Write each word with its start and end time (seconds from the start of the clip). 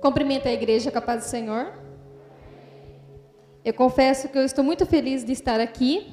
Cumprimento 0.00 0.46
a 0.46 0.52
igreja 0.52 0.90
com 0.90 0.98
a 0.98 1.02
paz 1.02 1.24
do 1.24 1.28
Senhor. 1.28 1.72
Eu 3.64 3.74
confesso 3.74 4.28
que 4.28 4.38
eu 4.38 4.44
estou 4.44 4.62
muito 4.62 4.86
feliz 4.86 5.24
de 5.24 5.32
estar 5.32 5.60
aqui 5.60 6.06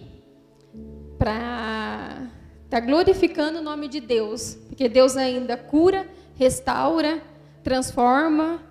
para 1.18 2.28
estar 2.64 2.80
glorificando 2.80 3.60
o 3.60 3.62
nome 3.62 3.87
de 3.87 3.99
Deus, 3.99 4.55
porque 4.67 4.89
Deus 4.89 5.15
ainda 5.15 5.55
cura, 5.55 6.07
restaura, 6.35 7.21
transforma, 7.63 8.62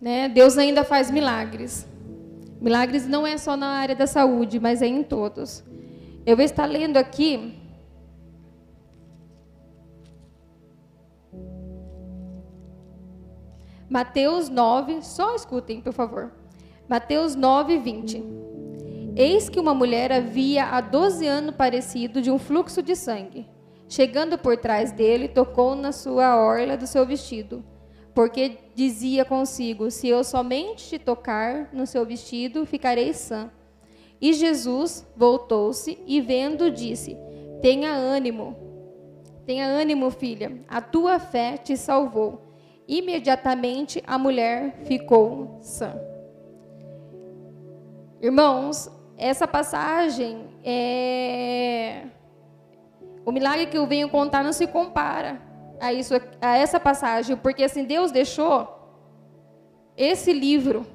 né? 0.00 0.28
Deus 0.28 0.56
ainda 0.58 0.82
faz 0.82 1.10
milagres. 1.10 1.86
Milagres 2.60 3.06
não 3.06 3.26
é 3.26 3.36
só 3.38 3.56
na 3.56 3.68
área 3.68 3.94
da 3.94 4.06
saúde, 4.06 4.58
mas 4.58 4.82
é 4.82 4.86
em 4.86 5.02
todos. 5.02 5.62
Eu 6.26 6.36
vou 6.36 6.44
estar 6.44 6.66
lendo 6.66 6.96
aqui 6.96 7.57
Mateus 13.88 14.50
9, 14.50 15.02
só 15.02 15.34
escutem, 15.34 15.80
por 15.80 15.94
favor. 15.94 16.30
Mateus 16.86 17.34
9, 17.34 17.78
20. 17.78 18.22
Eis 19.16 19.48
que 19.48 19.58
uma 19.58 19.72
mulher 19.72 20.12
havia 20.12 20.66
há 20.66 20.80
12 20.80 21.26
anos 21.26 21.54
parecido 21.56 22.20
de 22.20 22.30
um 22.30 22.38
fluxo 22.38 22.82
de 22.82 22.94
sangue. 22.94 23.48
Chegando 23.88 24.36
por 24.36 24.58
trás 24.58 24.92
dele, 24.92 25.26
tocou 25.26 25.74
na 25.74 25.90
sua 25.90 26.36
orla 26.36 26.76
do 26.76 26.86
seu 26.86 27.06
vestido, 27.06 27.64
porque 28.14 28.58
dizia 28.74 29.24
consigo: 29.24 29.90
Se 29.90 30.06
eu 30.06 30.22
somente 30.22 30.86
te 30.86 30.98
tocar 30.98 31.70
no 31.72 31.86
seu 31.86 32.04
vestido, 32.04 32.66
ficarei 32.66 33.14
sã. 33.14 33.50
E 34.20 34.34
Jesus 34.34 35.06
voltou-se 35.16 35.98
e, 36.06 36.20
vendo, 36.20 36.70
disse: 36.70 37.16
Tenha 37.62 37.90
ânimo, 37.90 38.54
tenha 39.46 39.66
ânimo, 39.66 40.10
filha, 40.10 40.60
a 40.68 40.82
tua 40.82 41.18
fé 41.18 41.56
te 41.56 41.74
salvou. 41.74 42.47
Imediatamente 42.88 44.02
a 44.06 44.16
mulher 44.16 44.78
ficou 44.84 45.58
sã. 45.60 45.94
Irmãos, 48.20 48.90
essa 49.18 49.46
passagem 49.46 50.48
é 50.64 52.04
o 53.26 53.30
milagre 53.30 53.66
que 53.66 53.76
eu 53.76 53.86
venho 53.86 54.08
contar 54.08 54.42
não 54.42 54.54
se 54.54 54.66
compara 54.66 55.38
a 55.78 55.92
isso 55.92 56.14
a 56.40 56.56
essa 56.56 56.80
passagem, 56.80 57.36
porque 57.36 57.62
assim 57.62 57.84
Deus 57.84 58.10
deixou 58.10 58.66
esse 59.94 60.32
livro 60.32 60.86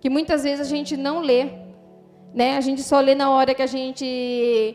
que 0.00 0.08
muitas 0.08 0.42
vezes 0.42 0.66
a 0.66 0.70
gente 0.70 0.96
não 0.96 1.20
lê, 1.20 1.50
né? 2.32 2.56
A 2.56 2.62
gente 2.62 2.82
só 2.82 2.98
lê 2.98 3.14
na 3.14 3.30
hora 3.30 3.54
que 3.54 3.62
a 3.62 3.66
gente 3.66 4.74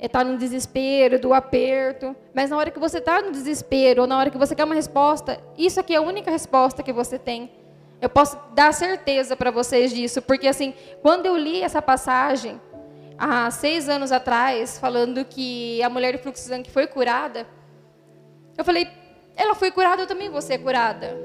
está 0.00 0.22
no 0.22 0.36
desespero, 0.36 1.18
do 1.18 1.32
aperto. 1.32 2.14
Mas 2.34 2.50
na 2.50 2.56
hora 2.56 2.70
que 2.70 2.78
você 2.78 2.98
está 2.98 3.22
no 3.22 3.32
desespero, 3.32 4.02
ou 4.02 4.06
na 4.06 4.18
hora 4.18 4.30
que 4.30 4.38
você 4.38 4.54
quer 4.54 4.64
uma 4.64 4.74
resposta, 4.74 5.40
isso 5.56 5.80
aqui 5.80 5.94
é 5.94 5.96
a 5.96 6.02
única 6.02 6.30
resposta 6.30 6.82
que 6.82 6.92
você 6.92 7.18
tem. 7.18 7.50
Eu 8.00 8.10
posso 8.10 8.38
dar 8.54 8.72
certeza 8.72 9.36
para 9.36 9.50
vocês 9.50 9.92
disso, 9.92 10.20
porque 10.20 10.46
assim, 10.46 10.74
quando 11.00 11.26
eu 11.26 11.36
li 11.36 11.62
essa 11.62 11.80
passagem, 11.80 12.60
há 13.18 13.50
seis 13.50 13.88
anos 13.88 14.12
atrás, 14.12 14.78
falando 14.78 15.24
que 15.24 15.82
a 15.82 15.88
mulher 15.88 16.12
de 16.12 16.22
fluxo 16.22 16.42
de 16.42 16.48
sangue 16.48 16.70
foi 16.70 16.86
curada, 16.86 17.46
eu 18.56 18.64
falei, 18.64 18.88
ela 19.34 19.54
foi 19.54 19.70
curada, 19.70 20.02
eu 20.02 20.06
também 20.06 20.28
vou 20.28 20.42
ser 20.42 20.58
curada. 20.58 21.16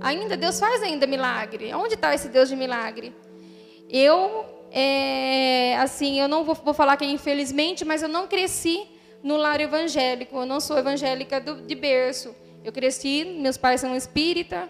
Ainda, 0.00 0.36
Deus 0.36 0.58
faz 0.60 0.82
ainda 0.82 1.06
milagre. 1.06 1.74
Onde 1.74 1.94
está 1.94 2.14
esse 2.14 2.28
Deus 2.28 2.48
de 2.48 2.54
milagre? 2.54 3.14
Eu 3.88 4.57
é, 4.70 5.76
assim, 5.78 6.20
eu 6.20 6.28
não 6.28 6.44
vou, 6.44 6.54
vou, 6.54 6.74
falar 6.74 6.96
que 6.96 7.04
é 7.04 7.08
infelizmente, 7.08 7.84
mas 7.84 8.02
eu 8.02 8.08
não 8.08 8.26
cresci 8.26 8.86
no 9.22 9.36
lar 9.36 9.60
evangélico. 9.60 10.36
Eu 10.36 10.46
não 10.46 10.60
sou 10.60 10.78
evangélica 10.78 11.40
do, 11.40 11.62
de 11.62 11.74
berço. 11.74 12.34
Eu 12.64 12.72
cresci, 12.72 13.24
meus 13.24 13.56
pais 13.56 13.80
são 13.80 13.96
espírita 13.96 14.68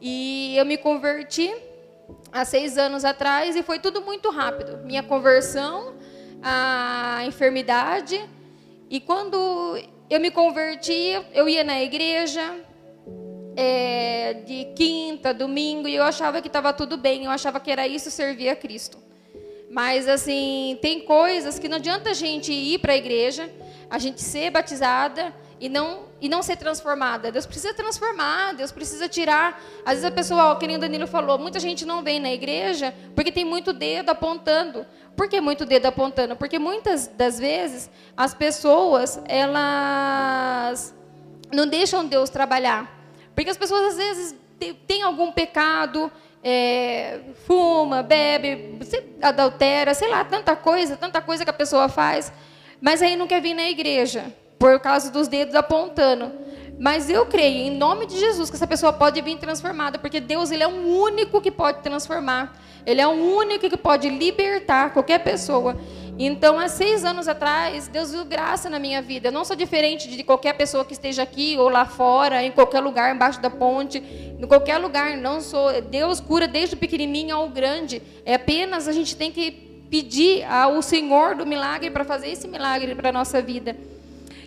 e 0.00 0.56
eu 0.56 0.64
me 0.64 0.76
converti 0.76 1.54
há 2.32 2.44
seis 2.44 2.78
anos 2.78 3.04
atrás 3.04 3.56
e 3.56 3.62
foi 3.62 3.78
tudo 3.78 4.00
muito 4.00 4.30
rápido. 4.30 4.78
Minha 4.84 5.02
conversão, 5.02 5.94
a 6.42 7.22
enfermidade 7.26 8.20
e 8.88 9.00
quando 9.00 9.78
eu 10.08 10.20
me 10.20 10.30
converti, 10.30 11.20
eu 11.32 11.48
ia 11.48 11.64
na 11.64 11.82
igreja, 11.82 12.54
é, 13.56 14.34
de 14.46 14.66
quinta, 14.76 15.32
domingo, 15.32 15.88
e 15.88 15.94
eu 15.94 16.04
achava 16.04 16.40
que 16.40 16.48
estava 16.48 16.72
tudo 16.72 16.96
bem, 16.96 17.24
eu 17.24 17.30
achava 17.30 17.58
que 17.58 17.70
era 17.70 17.86
isso 17.86 18.10
servir 18.10 18.48
a 18.48 18.56
Cristo. 18.56 18.98
Mas, 19.74 20.08
assim, 20.08 20.78
tem 20.80 21.00
coisas 21.00 21.58
que 21.58 21.68
não 21.68 21.78
adianta 21.78 22.10
a 22.10 22.14
gente 22.14 22.52
ir 22.52 22.78
para 22.78 22.92
a 22.92 22.96
igreja, 22.96 23.50
a 23.90 23.98
gente 23.98 24.22
ser 24.22 24.48
batizada 24.48 25.34
e 25.58 25.68
não, 25.68 26.04
e 26.20 26.28
não 26.28 26.44
ser 26.44 26.54
transformada. 26.54 27.32
Deus 27.32 27.44
precisa 27.44 27.74
transformar, 27.74 28.54
Deus 28.54 28.70
precisa 28.70 29.08
tirar. 29.08 29.60
Às 29.84 29.94
vezes 29.94 30.04
a 30.04 30.12
pessoa, 30.12 30.52
ó, 30.52 30.54
que 30.54 30.68
nem 30.68 30.76
o 30.76 30.78
Danilo 30.78 31.08
falou, 31.08 31.40
muita 31.40 31.58
gente 31.58 31.84
não 31.84 32.04
vem 32.04 32.20
na 32.20 32.32
igreja 32.32 32.94
porque 33.16 33.32
tem 33.32 33.44
muito 33.44 33.72
dedo 33.72 34.10
apontando. 34.10 34.86
Por 35.16 35.28
que 35.28 35.40
muito 35.40 35.66
dedo 35.66 35.86
apontando? 35.86 36.36
Porque 36.36 36.56
muitas 36.56 37.08
das 37.08 37.40
vezes 37.40 37.90
as 38.16 38.32
pessoas, 38.32 39.20
elas 39.26 40.94
não 41.52 41.66
deixam 41.66 42.06
Deus 42.06 42.30
trabalhar. 42.30 42.96
Porque 43.34 43.50
as 43.50 43.56
pessoas, 43.56 43.94
às 43.94 43.96
vezes, 43.96 44.36
têm 44.86 45.02
algum 45.02 45.32
pecado, 45.32 46.12
é, 46.44 47.20
fuma, 47.46 48.02
bebe, 48.02 48.78
adultera, 49.22 49.94
sei 49.94 50.08
lá, 50.10 50.22
tanta 50.22 50.54
coisa, 50.54 50.94
tanta 50.94 51.22
coisa 51.22 51.42
que 51.42 51.48
a 51.48 51.54
pessoa 51.54 51.88
faz, 51.88 52.30
mas 52.78 53.00
aí 53.00 53.16
não 53.16 53.26
quer 53.26 53.40
vir 53.40 53.54
na 53.54 53.70
igreja, 53.70 54.26
por 54.58 54.78
causa 54.78 55.10
dos 55.10 55.26
dedos 55.26 55.54
apontando. 55.54 56.30
Mas 56.78 57.08
eu 57.08 57.24
creio, 57.24 57.68
em 57.68 57.70
nome 57.70 58.04
de 58.04 58.18
Jesus, 58.18 58.50
que 58.50 58.56
essa 58.56 58.66
pessoa 58.66 58.92
pode 58.92 59.20
vir 59.22 59.38
transformada, 59.38 59.98
porque 59.98 60.20
Deus 60.20 60.50
ele 60.50 60.62
é 60.62 60.66
o 60.66 60.98
único 61.00 61.40
que 61.40 61.50
pode 61.50 61.82
transformar. 61.82 62.52
Ele 62.84 63.00
é 63.00 63.06
o 63.06 63.12
único 63.12 63.70
que 63.70 63.76
pode 63.76 64.10
libertar 64.10 64.92
qualquer 64.92 65.20
pessoa. 65.20 65.76
Então, 66.16 66.60
há 66.60 66.68
seis 66.68 67.04
anos 67.04 67.26
atrás, 67.26 67.88
Deus 67.88 68.12
viu 68.12 68.24
graça 68.24 68.70
na 68.70 68.78
minha 68.78 69.02
vida. 69.02 69.28
Eu 69.28 69.32
não 69.32 69.44
sou 69.44 69.56
diferente 69.56 70.08
de 70.08 70.22
qualquer 70.22 70.52
pessoa 70.52 70.84
que 70.84 70.92
esteja 70.92 71.24
aqui 71.24 71.56
ou 71.58 71.68
lá 71.68 71.84
fora, 71.84 72.42
em 72.44 72.52
qualquer 72.52 72.80
lugar, 72.80 73.12
embaixo 73.12 73.40
da 73.40 73.50
ponte, 73.50 73.98
em 73.98 74.46
qualquer 74.46 74.78
lugar. 74.78 75.16
Não 75.16 75.40
sou. 75.40 75.80
Deus 75.82 76.20
cura 76.20 76.46
desde 76.46 76.76
o 76.76 76.78
pequenininho 76.78 77.34
ao 77.34 77.48
grande. 77.48 78.00
É 78.24 78.34
apenas 78.34 78.86
a 78.86 78.92
gente 78.92 79.16
tem 79.16 79.32
que 79.32 79.50
pedir 79.90 80.44
ao 80.44 80.80
Senhor 80.82 81.34
do 81.34 81.44
milagre 81.44 81.90
para 81.90 82.04
fazer 82.04 82.30
esse 82.30 82.46
milagre 82.46 82.94
para 82.94 83.08
a 83.08 83.12
nossa 83.12 83.42
vida. 83.42 83.76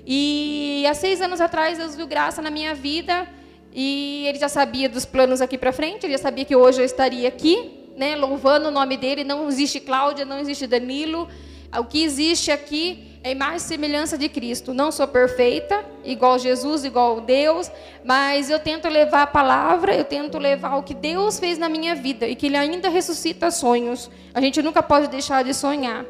E 0.06 0.86
há 0.90 0.94
seis 0.94 1.22
anos 1.22 1.42
atrás, 1.42 1.78
Deus 1.78 1.98
viu 1.98 2.08
graça 2.08 2.42
na 2.42 2.50
minha 2.50 2.74
vida. 2.74 3.28
E 3.74 4.24
Ele 4.26 4.40
já 4.40 4.48
sabia 4.48 4.88
dos 4.88 5.04
planos 5.04 5.42
aqui 5.42 5.58
para 5.58 5.74
frente. 5.74 6.06
Ele 6.06 6.14
já 6.14 6.20
sabia 6.20 6.46
que 6.46 6.56
hoje 6.56 6.80
eu 6.80 6.86
estaria 6.86 7.28
aqui, 7.28 7.92
né, 7.98 8.16
louvando 8.16 8.70
o 8.70 8.72
nome 8.72 8.96
dele. 8.96 9.26
Não 9.26 9.50
existe 9.50 9.82
Cláudia, 9.82 10.24
não 10.24 10.40
existe 10.40 10.66
Danilo. 10.66 11.28
O 11.76 11.84
que 11.84 12.04
existe 12.04 12.52
aqui 12.52 13.20
é 13.24 13.56
e 13.56 13.60
semelhança 13.60 14.18
de 14.18 14.30
Cristo. 14.30 14.74
Não 14.74 14.92
sou 14.92 15.08
perfeita, 15.08 15.84
igual 16.04 16.40
Jesus, 16.40 16.86
igual 16.86 17.20
Deus, 17.20 17.70
mas 18.04 18.50
eu 18.50 18.60
tento 18.60 18.88
levar 18.88 19.24
a 19.24 19.28
palavra, 19.28 19.94
eu 19.94 20.06
tento 20.06 20.38
levar 20.38 20.78
o 20.78 20.84
que 20.84 20.94
Deus 20.94 21.40
fez 21.40 21.58
na 21.58 21.68
minha 21.68 21.94
vida 21.94 22.28
e 22.28 22.36
que 22.36 22.46
Ele 22.46 22.56
ainda 22.56 22.90
ressuscita 22.90 23.52
sonhos. 23.52 24.10
A 24.34 24.40
gente 24.40 24.62
nunca 24.62 24.82
pode 24.82 25.08
deixar 25.08 25.44
de 25.44 25.54
sonhar. 25.54 26.06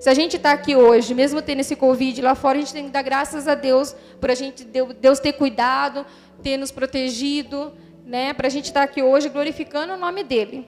Se 0.00 0.08
a 0.08 0.14
gente 0.14 0.36
está 0.36 0.52
aqui 0.52 0.74
hoje, 0.74 1.14
mesmo 1.14 1.42
tendo 1.42 1.60
esse 1.60 1.76
Covid 1.76 2.22
lá 2.22 2.34
fora, 2.34 2.58
a 2.58 2.60
gente 2.60 2.72
tem 2.72 2.86
que 2.86 2.90
dar 2.90 3.02
graças 3.02 3.46
a 3.46 3.54
Deus 3.54 3.94
por 4.20 4.30
a 4.30 4.34
gente 4.34 4.64
Deus 4.64 5.20
ter 5.20 5.34
cuidado, 5.34 6.04
ter 6.42 6.56
nos 6.56 6.72
protegido, 6.72 7.72
né? 8.04 8.32
Para 8.32 8.48
a 8.48 8.50
gente 8.50 8.64
estar 8.64 8.80
tá 8.80 8.84
aqui 8.84 9.02
hoje 9.02 9.28
glorificando 9.28 9.92
o 9.92 9.96
nome 9.96 10.24
dele. 10.24 10.66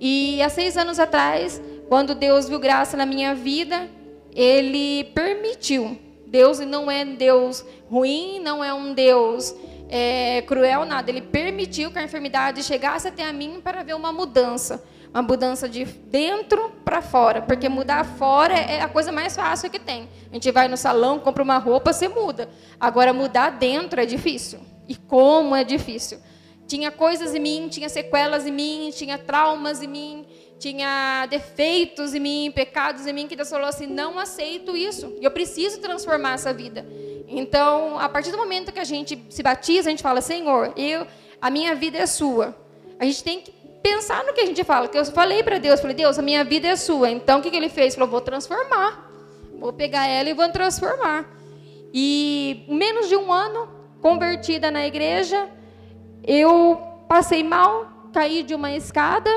E 0.00 0.42
há 0.42 0.48
seis 0.48 0.76
anos 0.76 0.98
atrás, 0.98 1.60
quando 1.90 2.14
Deus 2.14 2.48
viu 2.48 2.60
graça 2.60 2.96
na 2.96 3.04
minha 3.04 3.34
vida, 3.34 3.90
Ele 4.32 5.02
permitiu. 5.12 5.98
Deus 6.24 6.60
não 6.60 6.88
é 6.88 7.04
Deus 7.04 7.64
ruim, 7.90 8.38
não 8.38 8.62
é 8.62 8.72
um 8.72 8.94
Deus 8.94 9.52
é, 9.88 10.40
cruel, 10.42 10.84
nada. 10.84 11.10
Ele 11.10 11.20
permitiu 11.20 11.90
que 11.90 11.98
a 11.98 12.04
enfermidade 12.04 12.62
chegasse 12.62 13.08
até 13.08 13.24
a 13.24 13.32
mim 13.32 13.60
para 13.60 13.82
ver 13.82 13.96
uma 13.96 14.12
mudança. 14.12 14.84
Uma 15.12 15.22
mudança 15.22 15.68
de 15.68 15.84
dentro 15.84 16.70
para 16.84 17.02
fora. 17.02 17.42
Porque 17.42 17.68
mudar 17.68 18.04
fora 18.04 18.54
é 18.54 18.80
a 18.80 18.88
coisa 18.88 19.10
mais 19.10 19.34
fácil 19.34 19.68
que 19.68 19.80
tem. 19.80 20.08
A 20.30 20.34
gente 20.34 20.48
vai 20.52 20.68
no 20.68 20.76
salão, 20.76 21.18
compra 21.18 21.42
uma 21.42 21.58
roupa, 21.58 21.92
você 21.92 22.06
muda. 22.06 22.48
Agora, 22.78 23.12
mudar 23.12 23.50
dentro 23.58 24.00
é 24.00 24.06
difícil. 24.06 24.60
E 24.86 24.94
como 24.94 25.56
é 25.56 25.64
difícil. 25.64 26.20
Tinha 26.68 26.92
coisas 26.92 27.34
em 27.34 27.40
mim, 27.40 27.66
tinha 27.68 27.88
sequelas 27.88 28.46
em 28.46 28.52
mim, 28.52 28.90
tinha 28.94 29.18
traumas 29.18 29.82
em 29.82 29.88
mim, 29.88 30.24
tinha 30.60 31.26
defeitos 31.26 32.14
em 32.14 32.20
mim, 32.20 32.52
pecados 32.54 33.06
em 33.06 33.12
mim, 33.14 33.26
que 33.26 33.34
Deus 33.34 33.48
falou 33.48 33.66
assim: 33.66 33.86
não 33.86 34.18
aceito 34.18 34.76
isso, 34.76 35.16
eu 35.20 35.30
preciso 35.30 35.80
transformar 35.80 36.34
essa 36.34 36.52
vida. 36.52 36.86
Então, 37.26 37.98
a 37.98 38.08
partir 38.08 38.30
do 38.30 38.36
momento 38.36 38.70
que 38.70 38.78
a 38.78 38.84
gente 38.84 39.18
se 39.30 39.42
batiza, 39.42 39.88
a 39.88 39.90
gente 39.90 40.02
fala: 40.02 40.20
Senhor, 40.20 40.72
eu, 40.76 41.06
a 41.40 41.50
minha 41.50 41.74
vida 41.74 41.96
é 41.96 42.06
sua. 42.06 42.54
A 42.98 43.04
gente 43.06 43.24
tem 43.24 43.40
que 43.40 43.50
pensar 43.82 44.22
no 44.24 44.34
que 44.34 44.42
a 44.42 44.46
gente 44.46 44.62
fala. 44.62 44.86
Que 44.86 44.98
eu 44.98 45.04
falei 45.06 45.42
para 45.42 45.58
Deus, 45.58 45.80
falei: 45.80 45.96
Deus, 45.96 46.18
a 46.18 46.22
minha 46.22 46.44
vida 46.44 46.68
é 46.68 46.76
sua. 46.76 47.10
Então, 47.10 47.40
o 47.40 47.42
que, 47.42 47.50
que 47.50 47.56
ele 47.56 47.70
fez? 47.70 47.94
Falou: 47.94 48.10
vou 48.10 48.20
transformar. 48.20 49.10
Vou 49.58 49.72
pegar 49.72 50.06
ela 50.06 50.28
e 50.28 50.34
vou 50.34 50.48
transformar. 50.50 51.26
E 51.92 52.64
menos 52.68 53.08
de 53.08 53.16
um 53.16 53.32
ano, 53.32 53.68
convertida 54.00 54.70
na 54.70 54.86
igreja, 54.86 55.48
eu 56.22 56.78
passei 57.08 57.42
mal, 57.42 58.10
caí 58.12 58.42
de 58.42 58.54
uma 58.54 58.72
escada, 58.72 59.30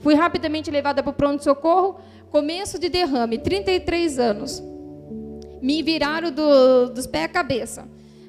fui 0.00 0.14
rapidamente 0.14 0.70
levada 0.70 1.02
para 1.02 1.10
o 1.10 1.14
pronto-socorro, 1.14 2.00
começo 2.30 2.78
de 2.78 2.88
derrame, 2.88 3.38
33 3.38 4.18
anos. 4.18 4.62
Me 5.62 5.82
viraram 5.82 6.30
do, 6.30 6.90
dos 6.90 7.06
pés 7.06 7.24
à 7.24 7.28
cabeça 7.28 7.86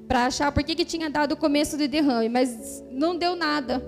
para 0.07 0.25
achar 0.25 0.51
por 0.51 0.63
que, 0.63 0.75
que 0.75 0.83
tinha 0.83 1.09
dado 1.09 1.31
o 1.31 1.38
começo 1.38 1.77
de 1.77 1.88
derrame, 1.88 2.27
mas 2.27 2.83
não 2.91 3.15
deu 3.15 3.35
nada. 3.35 3.81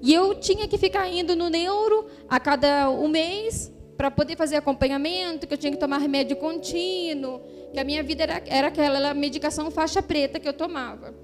E 0.00 0.14
eu 0.14 0.34
tinha 0.34 0.66
que 0.66 0.78
ficar 0.78 1.08
indo 1.08 1.36
no 1.36 1.50
neuro 1.50 2.06
a 2.28 2.40
cada 2.40 2.88
um 2.90 3.08
mês 3.08 3.70
para 3.96 4.10
poder 4.10 4.36
fazer 4.36 4.56
acompanhamento, 4.56 5.46
que 5.46 5.52
eu 5.52 5.58
tinha 5.58 5.72
que 5.72 5.78
tomar 5.78 5.98
remédio 5.98 6.36
contínuo, 6.36 7.40
que 7.72 7.80
a 7.80 7.84
minha 7.84 8.02
vida 8.02 8.22
era, 8.22 8.42
era 8.46 8.68
aquela 8.68 9.12
medicação 9.12 9.70
faixa 9.70 10.00
preta 10.00 10.40
que 10.40 10.48
eu 10.48 10.52
tomava. 10.52 11.14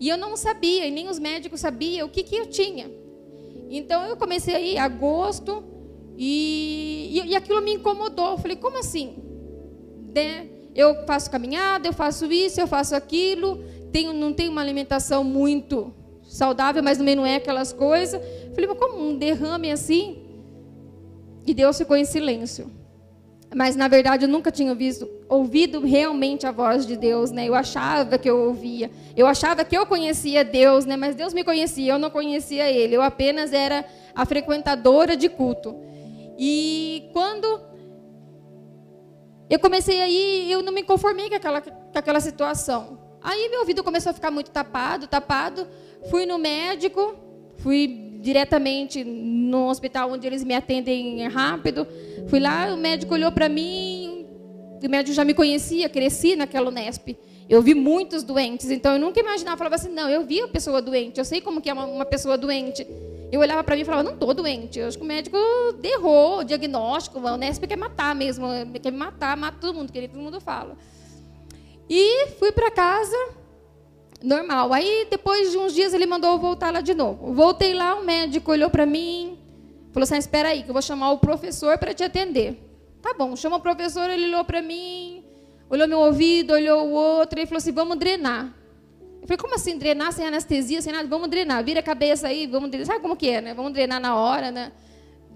E 0.00 0.08
eu 0.08 0.16
não 0.16 0.36
sabia, 0.36 0.86
e 0.86 0.90
nem 0.90 1.08
os 1.08 1.18
médicos 1.18 1.60
sabiam 1.60 2.08
o 2.08 2.10
que, 2.10 2.22
que 2.22 2.34
eu 2.34 2.46
tinha. 2.46 2.90
Então 3.70 4.04
eu 4.04 4.16
comecei 4.16 4.54
aí 4.54 4.78
agosto 4.78 5.64
e, 6.16 7.20
e, 7.24 7.30
e, 7.30 7.36
aquilo 7.36 7.60
me 7.62 7.74
incomodou. 7.74 8.32
Eu 8.32 8.38
falei, 8.38 8.56
como 8.56 8.78
assim? 8.78 9.16
Né? 10.14 10.48
Eu 10.74 11.04
faço 11.06 11.30
caminhada, 11.30 11.88
eu 11.88 11.92
faço 11.92 12.26
isso, 12.26 12.60
eu 12.60 12.66
faço 12.66 12.94
aquilo, 12.94 13.64
tenho, 13.92 14.12
não 14.12 14.32
tenho 14.32 14.50
uma 14.50 14.60
alimentação 14.60 15.24
muito 15.24 15.92
saudável, 16.22 16.82
mas 16.82 16.98
também 16.98 17.14
não 17.14 17.26
é 17.26 17.36
aquelas 17.36 17.72
coisas. 17.72 18.20
Eu 18.20 18.54
falei, 18.54 18.68
mas 18.68 18.78
como 18.78 19.02
um 19.02 19.16
derrame 19.16 19.70
assim? 19.70 20.24
E 21.46 21.52
Deus 21.52 21.76
ficou 21.78 21.96
em 21.96 22.04
silêncio. 22.04 22.70
Mas 23.54 23.76
na 23.76 23.86
verdade 23.88 24.24
eu 24.24 24.28
nunca 24.28 24.50
tinha 24.50 24.74
visto, 24.74 25.08
ouvido 25.28 25.80
realmente 25.80 26.46
a 26.46 26.52
voz 26.52 26.86
de 26.86 26.96
Deus, 26.96 27.30
né? 27.30 27.48
Eu 27.48 27.54
achava 27.54 28.18
que 28.18 28.28
eu 28.28 28.38
ouvia, 28.38 28.90
eu 29.16 29.26
achava 29.26 29.64
que 29.64 29.76
eu 29.76 29.86
conhecia 29.86 30.44
Deus, 30.44 30.84
né? 30.84 30.96
Mas 30.96 31.14
Deus 31.14 31.32
me 31.32 31.42
conhecia, 31.42 31.92
eu 31.92 31.98
não 31.98 32.10
conhecia 32.10 32.70
Ele. 32.70 32.96
Eu 32.96 33.02
apenas 33.02 33.52
era 33.52 33.84
a 34.14 34.24
frequentadora 34.24 35.16
de 35.16 35.28
culto. 35.28 35.76
E 36.38 37.08
quando 37.12 37.60
eu 39.48 39.58
comecei 39.58 40.00
aí, 40.00 40.50
eu 40.50 40.62
não 40.62 40.72
me 40.72 40.82
conformei 40.82 41.28
com 41.28 41.36
aquela, 41.36 41.60
com 41.60 41.98
aquela 41.98 42.20
situação. 42.20 42.98
Aí 43.22 43.48
meu 43.48 43.60
ouvido 43.60 43.82
começou 43.82 44.10
a 44.10 44.12
ficar 44.12 44.30
muito 44.30 44.50
tapado, 44.50 45.06
tapado. 45.06 45.66
Fui 46.10 46.26
no 46.26 46.38
médico, 46.38 47.14
fui 47.56 48.18
diretamente 48.20 49.04
no 49.04 49.68
hospital 49.68 50.10
onde 50.10 50.26
eles 50.26 50.42
me 50.42 50.54
atendem 50.54 51.26
rápido. 51.28 51.86
Fui 52.28 52.40
lá, 52.40 52.72
o 52.72 52.76
médico 52.76 53.12
olhou 53.14 53.30
para 53.30 53.48
mim, 53.48 53.93
o 54.82 54.90
médico 54.90 55.14
já 55.14 55.24
me 55.24 55.34
conhecia, 55.34 55.88
cresci 55.88 56.36
naquela 56.36 56.68
Unesp. 56.68 57.16
Eu 57.48 57.60
vi 57.60 57.74
muitos 57.74 58.22
doentes, 58.22 58.70
então 58.70 58.94
eu 58.94 58.98
nunca 58.98 59.20
imaginava, 59.20 59.56
falava 59.56 59.74
assim, 59.74 59.90
não, 59.90 60.08
eu 60.08 60.24
vi 60.24 60.40
a 60.40 60.48
pessoa 60.48 60.80
doente, 60.80 61.18
eu 61.18 61.24
sei 61.24 61.40
como 61.40 61.60
que 61.60 61.68
é 61.68 61.72
uma, 61.72 61.84
uma 61.84 62.04
pessoa 62.04 62.38
doente. 62.38 62.86
Eu 63.30 63.40
olhava 63.40 63.62
para 63.64 63.74
mim 63.74 63.82
e 63.82 63.84
falava, 63.84 64.02
não 64.02 64.12
estou 64.12 64.32
doente. 64.32 64.78
Eu 64.78 64.86
acho 64.86 64.96
que 64.96 65.02
o 65.02 65.06
médico 65.06 65.36
derrou 65.80 66.38
o 66.38 66.44
diagnóstico, 66.44 67.18
a 67.26 67.34
Unesp 67.34 67.66
quer 67.66 67.76
matar 67.76 68.14
mesmo, 68.14 68.46
quer 68.80 68.90
me 68.90 68.98
matar, 68.98 69.36
mata 69.36 69.58
todo 69.60 69.74
mundo, 69.74 69.92
que 69.92 70.08
todo 70.08 70.20
mundo 70.20 70.40
fala. 70.40 70.76
E 71.88 72.28
fui 72.38 72.52
para 72.52 72.70
casa, 72.70 73.16
normal. 74.22 74.72
Aí, 74.72 75.06
depois 75.10 75.50
de 75.50 75.58
uns 75.58 75.74
dias, 75.74 75.92
ele 75.92 76.06
mandou 76.06 76.32
eu 76.32 76.38
voltar 76.38 76.72
lá 76.72 76.80
de 76.80 76.94
novo. 76.94 77.34
Voltei 77.34 77.74
lá, 77.74 77.94
o 77.96 78.04
médico 78.04 78.50
olhou 78.50 78.70
para 78.70 78.86
mim, 78.86 79.38
falou 79.92 80.04
assim: 80.04 80.16
espera 80.16 80.50
aí, 80.50 80.62
que 80.62 80.70
eu 80.70 80.72
vou 80.72 80.82
chamar 80.82 81.10
o 81.10 81.18
professor 81.18 81.76
para 81.76 81.92
te 81.92 82.04
atender. 82.04 82.58
Tá 83.04 83.12
bom, 83.12 83.36
chama 83.36 83.56
o 83.56 83.60
professor, 83.60 84.08
ele 84.08 84.24
olhou 84.28 84.42
para 84.46 84.62
mim, 84.62 85.22
olhou 85.68 85.86
meu 85.86 85.98
ouvido, 85.98 86.54
olhou 86.54 86.86
o 86.86 86.92
outro, 86.92 87.38
e 87.38 87.44
falou 87.44 87.58
assim: 87.58 87.70
vamos 87.70 87.98
drenar. 87.98 88.46
Eu 89.20 89.28
falei, 89.28 89.36
como 89.36 89.54
assim 89.54 89.76
drenar 89.76 90.10
sem 90.10 90.26
anestesia, 90.26 90.80
sem 90.80 90.90
nada? 90.90 91.06
Vamos 91.06 91.28
drenar, 91.28 91.62
vira 91.62 91.80
a 91.80 91.82
cabeça 91.82 92.28
aí, 92.28 92.46
vamos 92.46 92.70
drenar. 92.70 92.86
Sabe 92.86 93.00
como 93.00 93.14
que 93.14 93.28
é, 93.28 93.42
né? 93.42 93.52
Vamos 93.52 93.74
drenar 93.74 94.00
na 94.00 94.16
hora, 94.16 94.50
né? 94.50 94.72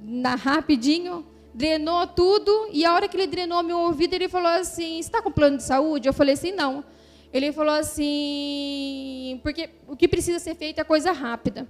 Na, 0.03 0.35
rapidinho. 0.35 1.27
Drenou 1.53 2.07
tudo, 2.07 2.71
e 2.73 2.87
a 2.87 2.95
hora 2.95 3.07
que 3.07 3.15
ele 3.19 3.27
drenou 3.27 3.63
meu 3.63 3.81
ouvido, 3.81 4.15
ele 4.15 4.31
falou 4.31 4.49
assim: 4.49 4.99
está 4.99 5.21
com 5.21 5.31
plano 5.31 5.59
de 5.59 5.65
saúde? 5.65 6.09
Eu 6.09 6.15
falei 6.15 6.33
assim: 6.33 6.53
não. 6.53 6.83
Ele 7.31 7.53
falou 7.53 7.75
assim, 7.75 9.39
porque 9.43 9.69
o 9.87 9.95
que 9.95 10.09
precisa 10.09 10.39
ser 10.39 10.55
feito 10.55 10.81
é 10.81 10.85
coisa 10.85 11.13
rápida. 11.13 11.69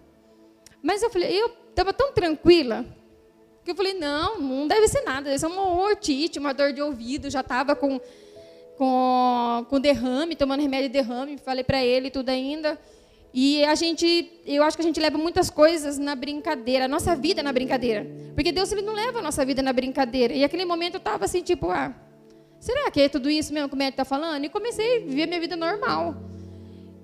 Mas 0.80 1.02
eu 1.02 1.10
falei, 1.10 1.42
eu 1.42 1.50
estava 1.70 1.92
tão 1.92 2.12
tranquila, 2.12 2.86
que 3.68 3.72
eu 3.72 3.76
falei, 3.76 3.94
não, 3.94 4.40
não 4.40 4.66
deve 4.66 4.88
ser 4.88 5.02
nada, 5.02 5.24
deve 5.24 5.38
ser 5.38 5.46
uma 5.46 5.62
ortite, 5.62 6.38
uma 6.38 6.54
dor 6.54 6.72
de 6.72 6.80
ouvido, 6.80 7.28
já 7.28 7.40
estava 7.40 7.76
com, 7.76 8.00
com, 8.78 9.66
com 9.68 9.80
derrame, 9.80 10.34
tomando 10.34 10.62
remédio 10.62 10.88
de 10.88 10.94
derrame, 10.94 11.36
falei 11.36 11.62
para 11.62 11.84
ele 11.84 12.10
tudo 12.10 12.30
ainda. 12.30 12.78
E 13.32 13.62
a 13.64 13.74
gente, 13.74 14.40
eu 14.46 14.62
acho 14.62 14.74
que 14.74 14.80
a 14.82 14.86
gente 14.86 14.98
leva 14.98 15.18
muitas 15.18 15.50
coisas 15.50 15.98
na 15.98 16.14
brincadeira, 16.14 16.86
a 16.86 16.88
nossa 16.88 17.14
vida 17.14 17.42
na 17.42 17.52
brincadeira. 17.52 18.06
Porque 18.34 18.50
Deus 18.50 18.72
ele 18.72 18.80
não 18.80 18.94
leva 18.94 19.18
a 19.18 19.22
nossa 19.22 19.44
vida 19.44 19.60
na 19.60 19.72
brincadeira. 19.72 20.32
E 20.32 20.42
aquele 20.42 20.64
momento 20.64 20.94
eu 20.94 20.98
estava 20.98 21.26
assim, 21.26 21.42
tipo, 21.42 21.70
ah, 21.70 21.94
será 22.58 22.90
que 22.90 23.02
é 23.02 23.08
tudo 23.08 23.28
isso 23.28 23.52
mesmo 23.52 23.68
que 23.68 23.74
o 23.74 23.78
médico 23.78 24.00
está 24.00 24.04
falando? 24.06 24.44
E 24.44 24.48
comecei 24.48 24.96
a 24.96 25.00
viver 25.00 25.26
minha 25.26 25.40
vida 25.40 25.56
normal. 25.56 26.16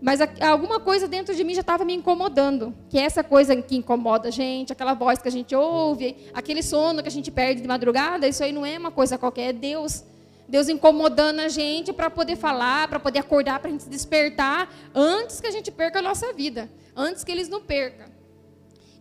Mas 0.00 0.20
alguma 0.41 0.79
coisa 0.81 1.08
dentro 1.08 1.35
de 1.35 1.43
mim 1.43 1.55
já 1.55 1.62
estava 1.62 1.85
me 1.85 1.94
incomodando. 1.94 2.75
Que 2.88 2.99
é 2.99 3.02
essa 3.02 3.25
coisa 3.25 3.56
que 3.62 3.76
incomoda 3.76 4.29
a 4.29 4.31
gente, 4.31 4.73
aquela 4.73 4.94
voz 4.94 5.20
que 5.20 5.29
a 5.29 5.32
gente 5.32 5.55
ouve, 5.55 6.17
aquele 6.35 6.62
sono 6.62 7.02
que 7.02 7.08
a 7.08 7.12
gente 7.12 7.31
perde 7.31 7.62
de 7.62 7.69
madrugada, 7.69 8.29
isso 8.29 8.44
aí 8.44 8.52
não 8.52 8.67
é 8.67 8.79
uma 8.79 8.91
coisa 8.91 9.17
qualquer, 9.17 9.50
é 9.50 9.52
Deus. 9.52 10.05
Deus 10.46 10.69
incomodando 10.69 11.41
a 11.41 11.49
gente 11.49 11.93
para 11.93 12.11
poder 12.11 12.37
falar, 12.37 12.87
para 12.88 13.00
poder 13.00 13.19
acordar, 13.19 13.58
para 13.61 13.69
a 13.69 13.70
gente 13.73 13.85
se 13.85 13.88
despertar 13.88 14.69
antes 14.94 15.41
que 15.41 15.46
a 15.46 15.50
gente 15.50 15.70
perca 15.70 16.00
a 16.00 16.02
nossa 16.02 16.32
vida, 16.35 16.70
antes 16.94 17.25
que 17.25 17.32
eles 17.32 17.49
não 17.49 17.62
percam. 17.62 18.06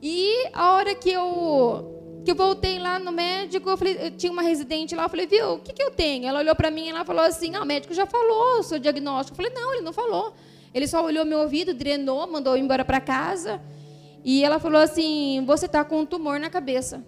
E 0.01 0.49
a 0.53 0.73
hora 0.73 0.95
que 0.95 1.09
eu 1.09 2.01
que 2.23 2.31
eu 2.31 2.35
voltei 2.35 2.79
lá 2.79 2.97
no 2.99 3.11
médico, 3.11 3.69
eu, 3.69 3.75
falei, 3.75 3.97
eu 3.99 4.11
tinha 4.11 4.31
uma 4.31 4.41
residente 4.41 4.95
lá, 4.95 5.03
eu 5.03 5.09
falei, 5.09 5.27
viu, 5.27 5.55
o 5.55 5.59
que, 5.59 5.73
que 5.73 5.83
eu 5.83 5.91
tenho? 5.91 6.25
Ela 6.25 6.39
olhou 6.39 6.55
para 6.55 6.71
mim 6.71 6.85
e 6.85 6.89
ela 6.89 7.03
falou 7.03 7.23
assim, 7.23 7.53
ah, 7.53 7.61
o 7.61 7.65
médico 7.65 7.93
já 7.93 8.05
falou 8.05 8.59
o 8.59 8.63
seu 8.63 8.79
diagnóstico. 8.79 9.39
Eu 9.39 9.45
falei, 9.45 9.61
não, 9.61 9.73
ele 9.73 9.81
não 9.81 9.91
falou. 9.91 10.33
Ele 10.73 10.87
só 10.87 11.03
olhou 11.03 11.25
meu 11.25 11.39
ouvido, 11.39 11.73
drenou, 11.73 12.25
mandou 12.27 12.55
eu 12.55 12.63
embora 12.63 12.83
para 12.83 12.99
casa. 12.99 13.61
E 14.23 14.43
ela 14.43 14.59
falou 14.59 14.81
assim, 14.81 15.43
você 15.45 15.65
está 15.65 15.83
com 15.83 15.99
um 15.99 16.05
tumor 16.05 16.39
na 16.39 16.49
cabeça. 16.49 17.03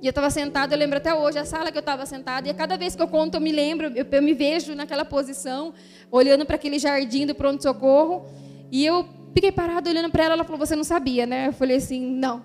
E 0.00 0.06
eu 0.06 0.10
estava 0.10 0.30
sentada, 0.30 0.74
eu 0.74 0.78
lembro 0.78 0.98
até 0.98 1.12
hoje, 1.12 1.38
a 1.38 1.44
sala 1.44 1.72
que 1.72 1.78
eu 1.78 1.80
estava 1.80 2.06
sentada, 2.06 2.48
e 2.48 2.54
cada 2.54 2.76
vez 2.76 2.94
que 2.94 3.02
eu 3.02 3.08
conto, 3.08 3.34
eu 3.34 3.40
me 3.40 3.50
lembro, 3.50 3.88
eu, 3.88 4.06
eu 4.08 4.22
me 4.22 4.32
vejo 4.32 4.74
naquela 4.74 5.04
posição, 5.04 5.74
olhando 6.08 6.46
para 6.46 6.54
aquele 6.54 6.78
jardim 6.78 7.26
do 7.26 7.34
pronto-socorro, 7.34 8.26
e 8.70 8.86
eu 8.86 9.04
fiquei 9.34 9.50
parada 9.50 9.90
olhando 9.90 10.10
para 10.10 10.24
ela, 10.24 10.34
ela 10.34 10.44
falou, 10.44 10.58
você 10.58 10.76
não 10.76 10.84
sabia, 10.84 11.26
né? 11.26 11.48
Eu 11.48 11.52
falei 11.52 11.78
assim, 11.78 12.00
não. 12.00 12.44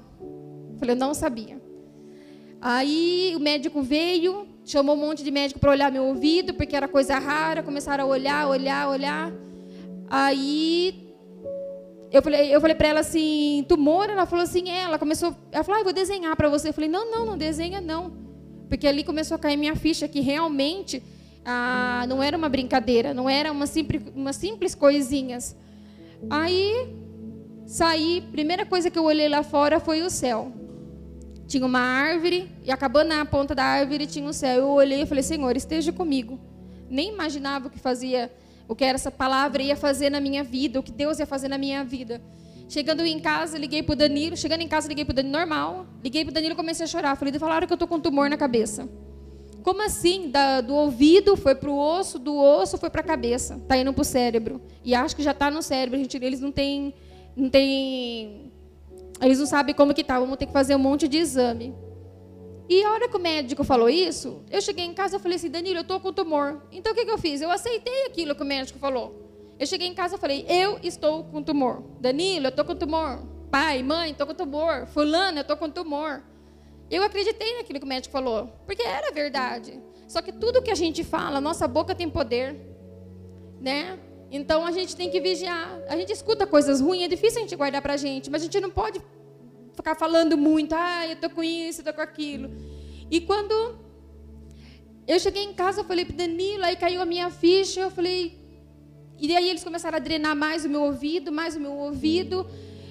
Falei, 0.79 0.95
eu 0.95 1.00
não 1.00 1.13
sabia. 1.13 1.62
Aí 2.59 3.33
o 3.35 3.39
médico 3.39 3.83
veio, 3.83 4.47
chamou 4.65 4.95
um 4.95 5.00
monte 5.00 5.23
de 5.23 5.29
médico 5.29 5.59
para 5.59 5.71
olhar 5.71 5.91
meu 5.91 6.05
ouvido, 6.05 6.55
porque 6.55 6.75
era 6.75 6.88
coisa 6.88 7.19
rara, 7.19 7.62
começaram 7.62 8.05
a 8.05 8.07
olhar, 8.07 8.47
olhar, 8.47 8.89
olhar. 8.89 9.31
Aí 10.10 11.15
eu 12.12 12.22
falei, 12.22 12.53
eu 12.55 12.62
falei 12.62 12.75
para 12.75 12.88
ela 12.88 13.00
assim, 13.00 13.65
tumor? 13.67 14.10
Ela 14.10 14.25
falou 14.25 14.43
assim, 14.43 14.69
é. 14.69 14.83
Ela 14.83 15.00
começou, 15.00 15.36
ela 15.51 15.63
falou, 15.63 15.77
ah, 15.77 15.81
eu 15.81 15.86
vou 15.86 15.93
desenhar 15.93 16.36
para 16.36 16.50
você. 16.50 16.69
Eu 16.69 16.74
falei, 16.74 16.89
não, 16.89 17.10
não, 17.10 17.25
não 17.25 17.38
desenha 17.38 17.81
não. 17.81 18.12
Porque 18.69 18.88
ali 18.88 19.03
começou 19.03 19.36
a 19.36 19.39
cair 19.39 19.57
minha 19.57 19.75
ficha 19.75 20.07
que 20.07 20.19
realmente 20.19 21.03
ah, 21.45 22.05
não 22.07 22.22
era 22.22 22.38
uma 22.38 22.50
brincadeira, 22.50 23.13
não 23.13 23.29
era 23.29 23.51
uma 23.51 23.67
simples, 23.67 24.01
uma 24.15 24.33
simples 24.33 24.75
coisinhas. 24.75 25.55
Aí 26.29 26.95
saí, 27.65 28.24
primeira 28.31 28.65
coisa 28.65 28.89
que 28.89 28.98
eu 28.98 29.03
olhei 29.03 29.27
lá 29.27 29.43
fora 29.43 29.79
foi 29.79 30.01
o 30.01 30.10
céu 30.10 30.51
tinha 31.48 31.65
uma 31.65 31.79
árvore, 31.79 32.50
e 32.63 32.72
acabando 32.72 33.10
na 33.10 33.25
ponta 33.25 33.53
da 33.53 33.63
árvore 33.63 34.07
tinha 34.07 34.27
um 34.27 34.33
céu. 34.33 34.60
Eu 34.60 34.69
olhei 34.69 35.01
e 35.01 35.05
falei, 35.05 35.24
Senhor, 35.24 35.55
esteja 35.55 35.91
comigo. 35.91 36.39
Nem 36.89 37.13
imaginava 37.13 37.67
o 37.67 37.69
que 37.69 37.79
fazia, 37.79 38.31
o 38.67 38.75
que 38.75 38.84
essa 38.84 39.12
palavra 39.12 39.62
ia 39.62 39.75
fazer 39.75 40.10
na 40.10 40.20
minha 40.20 40.43
vida, 40.43 40.79
o 40.79 40.84
que 40.84 40.91
Deus 40.91 41.20
ia 41.20 41.25
fazer 41.25 41.48
na 41.48 41.58
minha 41.58 41.84
vida. 41.84 42.22
Chegando 42.70 43.05
em 43.05 43.20
casa, 43.20 43.58
liguei 43.58 43.84
para 43.84 43.93
o 43.93 43.96
Danilo. 43.96 44.36
Chegando 44.38 44.62
em 44.62 44.67
casa, 44.67 44.88
liguei 44.88 45.05
para 45.05 45.12
o 45.12 45.15
Danilo 45.15 45.38
normal. 45.38 45.86
Liguei 46.03 46.24
para 46.24 46.32
o 46.32 46.34
Danilo 46.34 46.53
e 46.53 46.55
comecei 46.55 46.86
a 46.86 46.88
chorar. 46.88 47.15
Falei, 47.15 47.34
falaram 47.38 47.67
que 47.67 47.74
eu 47.74 47.75
estou 47.75 47.88
com 47.88 47.96
um 47.96 48.00
tumor 48.00 48.29
na 48.29 48.38
cabeça. 48.38 48.89
Como 49.62 49.82
assim? 49.82 50.29
Da, 50.29 50.62
do 50.62 50.74
ouvido 50.74 51.36
foi 51.38 51.55
para 51.55 51.70
o 51.70 51.77
osso, 51.77 52.17
do 52.17 52.36
osso 52.36 52.77
foi 52.77 52.89
para 52.89 53.01
a 53.01 53.03
cabeça. 53.03 53.55
Está 53.55 53.77
indo 53.77 53.93
para 53.93 54.01
o 54.01 54.05
cérebro. 54.05 54.62
E 54.84 54.96
acho 54.96 55.15
que 55.15 55.22
já 55.22 55.32
está 55.32 55.51
no 55.51 55.62
cérebro. 55.62 56.00
Gente, 56.00 56.17
eles 56.17 56.39
não 56.39 56.51
têm, 56.51 56.93
não 57.36 57.50
têm 57.50 58.51
eles 59.22 59.39
não 59.39 59.46
sabem 59.46 59.74
como 59.74 59.93
que 59.93 60.03
tá, 60.03 60.20
vamos 60.20 60.38
ter 60.38 60.46
que 60.46 60.51
fazer 60.51 60.75
um 60.75 60.79
monte 60.79 61.08
de 61.08 61.17
exame. 61.17 61.74
E 62.73 62.83
a 62.83 62.91
hora 62.91 63.07
que 63.07 63.15
o 63.15 63.19
médico 63.19 63.63
falou 63.63 63.87
isso, 63.87 64.41
eu 64.49 64.59
cheguei 64.59 64.83
em 64.83 64.95
casa 64.95 65.17
e 65.17 65.19
falei 65.19 65.35
assim, 65.35 65.47
Danilo, 65.47 65.77
eu 65.77 65.81
estou 65.83 65.99
com 65.99 66.11
tumor. 66.11 66.59
Então 66.71 66.91
o 66.91 66.95
que, 66.95 67.05
que 67.05 67.11
eu 67.11 67.19
fiz? 67.19 67.39
Eu 67.39 67.51
aceitei 67.51 68.07
aquilo 68.07 68.33
que 68.33 68.41
o 68.41 68.45
médico 68.45 68.79
falou. 68.79 69.53
Eu 69.59 69.67
cheguei 69.67 69.87
em 69.87 69.93
casa 69.93 70.15
e 70.15 70.17
falei, 70.17 70.43
eu 70.49 70.79
estou 70.81 71.23
com 71.25 71.43
tumor. 71.43 71.83
Danilo, 71.99 72.47
eu 72.47 72.49
estou 72.49 72.65
com 72.65 72.75
tumor. 72.75 73.27
Pai, 73.51 73.83
mãe, 73.83 74.09
estou 74.09 74.25
com 74.25 74.33
tumor. 74.33 74.87
Fulano, 74.87 75.37
eu 75.37 75.41
estou 75.43 75.55
com 75.55 75.69
tumor. 75.69 76.23
Eu 76.89 77.03
acreditei 77.03 77.57
naquilo 77.57 77.77
que 77.79 77.85
o 77.85 77.87
médico 77.87 78.11
falou, 78.11 78.47
porque 78.65 78.81
era 78.81 79.11
verdade. 79.11 79.79
Só 80.07 80.19
que 80.23 80.31
tudo 80.31 80.59
que 80.63 80.71
a 80.71 80.75
gente 80.75 81.03
fala, 81.03 81.39
nossa 81.39 81.67
boca 81.67 81.93
tem 81.93 82.09
poder. 82.09 82.59
né? 83.61 83.99
Então 84.31 84.65
a 84.65 84.71
gente 84.71 84.95
tem 84.95 85.11
que 85.11 85.21
vigiar. 85.21 85.79
A 85.87 85.95
gente 85.95 86.11
escuta 86.11 86.47
coisas 86.47 86.81
ruins, 86.81 87.03
é 87.03 87.07
difícil 87.07 87.37
a 87.37 87.41
gente 87.41 87.55
guardar 87.55 87.83
para 87.83 87.93
a 87.93 87.97
gente, 87.97 88.31
mas 88.31 88.41
a 88.41 88.45
gente 88.45 88.59
não 88.59 88.71
pode 88.71 88.99
ficar 89.75 89.95
falando 89.95 90.37
muito, 90.37 90.73
ah, 90.73 91.07
eu 91.07 91.15
tô 91.15 91.29
com 91.29 91.43
isso, 91.43 91.81
eu 91.81 91.85
tô 91.85 91.93
com 91.93 92.01
aquilo. 92.01 92.49
E 93.09 93.21
quando 93.21 93.77
eu 95.07 95.19
cheguei 95.19 95.43
em 95.43 95.53
casa, 95.53 95.81
eu 95.81 95.85
falei 95.85 96.05
para 96.05 96.15
Danilo, 96.15 96.63
aí 96.63 96.75
caiu 96.75 97.01
a 97.01 97.05
minha 97.05 97.29
ficha, 97.29 97.81
eu 97.81 97.91
falei. 97.91 98.39
E 99.19 99.35
aí 99.35 99.49
eles 99.49 99.63
começaram 99.63 99.97
a 99.97 99.99
drenar 99.99 100.35
mais 100.35 100.65
o 100.65 100.69
meu 100.69 100.83
ouvido, 100.83 101.31
mais 101.31 101.55
o 101.55 101.59
meu 101.59 101.73
ouvido. 101.73 102.45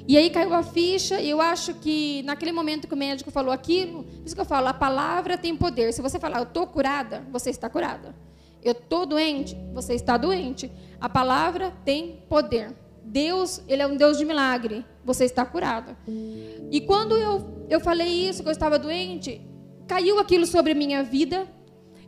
E 0.07 0.17
aí 0.19 0.31
caiu 0.31 0.53
a 0.53 0.63
ficha, 0.63 1.21
e 1.21 1.31
eu 1.31 1.41
acho 1.41 1.75
que 1.75 2.23
naquele 2.25 2.53
momento 2.53 2.89
que 2.89 2.95
o 2.95 2.97
médico 2.97 3.31
falou 3.31 3.53
aquilo, 3.53 4.03
por 4.03 4.27
isso 4.27 4.35
que 4.35 4.41
eu 4.41 4.45
falo, 4.45 4.67
a 4.67 4.75
palavra 4.75 5.39
tem 5.39 5.57
poder. 5.57 5.93
Se 5.93 6.03
você 6.03 6.19
falar, 6.19 6.39
eu 6.39 6.45
estou 6.45 6.67
curada, 6.67 7.27
você 7.31 7.51
está 7.51 7.69
curada. 7.71 8.15
Eu 8.63 8.73
estou 8.73 9.07
doente, 9.07 9.57
você 9.73 9.95
está 9.95 10.17
doente. 10.17 10.71
A 11.01 11.09
palavra 11.09 11.73
tem 11.85 12.25
poder. 12.29 12.75
Deus, 13.05 13.63
ele 13.67 13.83
é 13.83 13.87
um 13.87 13.97
Deus 13.97 14.19
de 14.19 14.25
milagre. 14.25 14.85
Você 15.05 15.25
está 15.25 15.45
curada. 15.45 15.97
E 16.71 16.81
quando 16.81 17.17
eu, 17.17 17.67
eu 17.69 17.81
falei 17.81 18.29
isso, 18.29 18.43
que 18.43 18.49
eu 18.49 18.53
estava 18.53 18.79
doente, 18.79 19.41
caiu 19.89 20.19
aquilo 20.19 20.47
sobre 20.47 20.73
a 20.73 20.75
minha 20.75 21.03
vida. 21.03 21.47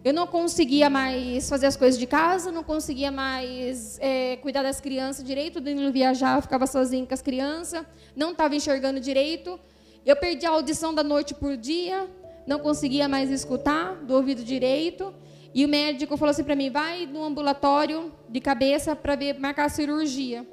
Eu 0.05 0.13
não 0.13 0.27
conseguia 0.27 0.91
mais 0.91 1.49
fazer 1.49 1.67
as 1.67 1.77
coisas 1.77 1.99
de 1.99 2.07
casa, 2.07 2.53
não 2.53 2.63
conseguia 2.63 3.11
mais 3.11 3.99
é, 4.01 4.37
cuidar 4.37 4.63
das 4.63 4.81
crianças 4.81 5.25
direito. 5.25 5.57
O 5.57 5.61
Danilo 5.61 5.91
viajava, 5.91 6.43
ficava 6.43 6.67
sozinho 6.67 7.07
com 7.07 7.15
as 7.15 7.23
crianças, 7.23 7.85
não 8.15 8.33
estava 8.33 8.55
enxergando 8.55 9.01
direito. 9.01 9.59
Eu 10.05 10.15
perdi 10.17 10.45
a 10.45 10.51
audição 10.51 10.95
da 10.95 11.03
noite 11.03 11.35
por 11.35 11.57
dia, 11.57 12.07
não 12.47 12.59
conseguia 12.59 13.09
mais 13.09 13.31
escutar 13.31 13.95
do 14.05 14.15
ouvido 14.15 14.45
direito. 14.45 15.15
E 15.55 15.65
o 15.65 15.69
médico 15.69 16.17
falou 16.17 16.33
assim 16.33 16.45
para 16.45 16.55
mim: 16.55 16.69
vai 16.69 17.07
no 17.07 17.25
ambulatório 17.25 18.13
de 18.29 18.41
cabeça 18.41 18.95
para 18.95 19.17
ver 19.17 19.39
marcar 19.39 19.65
a 19.65 19.69
cirurgia. 19.71 20.47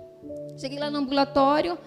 Cheguei 0.57 0.79
lá 0.79 0.89
no 0.89 0.99
ambulatório, 0.99 1.77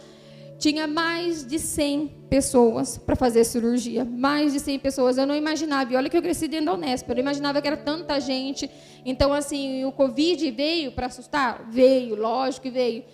tinha 0.58 0.86
mais 0.86 1.44
de 1.44 1.58
100 1.58 2.26
pessoas 2.30 2.96
para 2.98 3.16
fazer 3.16 3.44
cirurgia. 3.44 4.04
Mais 4.04 4.52
de 4.52 4.60
100 4.60 4.78
pessoas. 4.78 5.18
Eu 5.18 5.26
não 5.26 5.34
imaginava. 5.34 5.92
E 5.92 5.96
olha 5.96 6.08
que 6.08 6.16
eu 6.16 6.22
cresci 6.22 6.48
dentro 6.48 6.66
da 6.66 6.74
Unesp. 6.74 7.08
Eu 7.08 7.14
não 7.16 7.22
imaginava 7.22 7.60
que 7.60 7.68
era 7.68 7.76
tanta 7.76 8.18
gente. 8.20 8.70
Então, 9.04 9.32
assim, 9.32 9.84
o 9.84 9.92
Covid 9.92 10.50
veio 10.50 10.92
para 10.92 11.06
assustar? 11.06 11.68
Veio, 11.70 12.14
lógico 12.16 12.62
que 12.62 12.70
veio. 12.70 13.04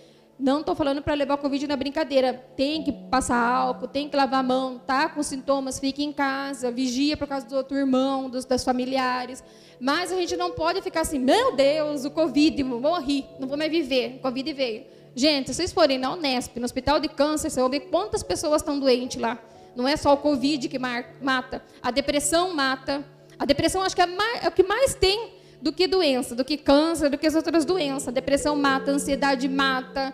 Não 0.41 0.61
estou 0.61 0.73
falando 0.73 1.03
para 1.03 1.13
levar 1.13 1.35
o 1.35 1.37
Covid 1.37 1.67
na 1.67 1.75
brincadeira. 1.75 2.33
Tem 2.55 2.83
que 2.83 2.91
passar 2.91 3.37
álcool, 3.37 3.87
tem 3.87 4.09
que 4.09 4.15
lavar 4.15 4.39
a 4.39 4.43
mão, 4.43 4.79
tá 4.79 5.07
com 5.07 5.21
sintomas, 5.21 5.79
fique 5.79 6.03
em 6.03 6.11
casa, 6.11 6.71
vigia 6.71 7.15
por 7.15 7.27
causa 7.27 7.45
do 7.45 7.55
outro 7.55 7.77
irmão, 7.77 8.27
dos, 8.27 8.43
das 8.43 8.63
familiares. 8.63 9.43
Mas 9.79 10.11
a 10.11 10.15
gente 10.15 10.35
não 10.35 10.51
pode 10.51 10.81
ficar 10.81 11.01
assim, 11.01 11.19
meu 11.19 11.55
Deus, 11.55 12.05
o 12.05 12.09
Covid, 12.11 12.63
morri, 12.63 13.25
não 13.39 13.47
vou 13.47 13.55
mais 13.55 13.69
viver. 13.69 14.15
O 14.15 14.19
Covid 14.19 14.51
veio. 14.53 14.85
Gente, 15.15 15.47
se 15.47 15.55
vocês 15.55 15.73
forem 15.73 15.97
na 15.97 16.13
Unesp, 16.13 16.57
no 16.57 16.65
hospital 16.65 16.99
de 16.99 17.09
câncer, 17.09 17.49
você 17.49 17.59
vai 17.59 17.69
ver 17.69 17.79
quantas 17.81 18.23
pessoas 18.23 18.61
estão 18.61 18.79
doentes 18.79 19.21
lá. 19.21 19.37
Não 19.75 19.87
é 19.87 19.97
só 19.97 20.13
o 20.13 20.17
Covid 20.17 20.67
que 20.67 20.79
mata. 20.79 21.63
A 21.81 21.91
depressão 21.91 22.53
mata. 22.53 23.05
A 23.37 23.45
depressão 23.45 23.81
acho 23.81 23.95
que 23.95 24.01
é, 24.01 24.05
mais, 24.05 24.43
é 24.45 24.47
o 24.47 24.51
que 24.51 24.63
mais 24.63 24.93
tem 24.93 25.33
do 25.61 25.71
que 25.71 25.87
doença, 25.87 26.35
do 26.35 26.45
que 26.45 26.57
câncer, 26.57 27.09
do 27.09 27.17
que 27.17 27.27
as 27.27 27.35
outras 27.35 27.65
doenças. 27.65 28.07
A 28.07 28.11
depressão 28.11 28.55
mata, 28.55 28.91
a 28.91 28.93
ansiedade 28.93 29.47
mata, 29.47 30.13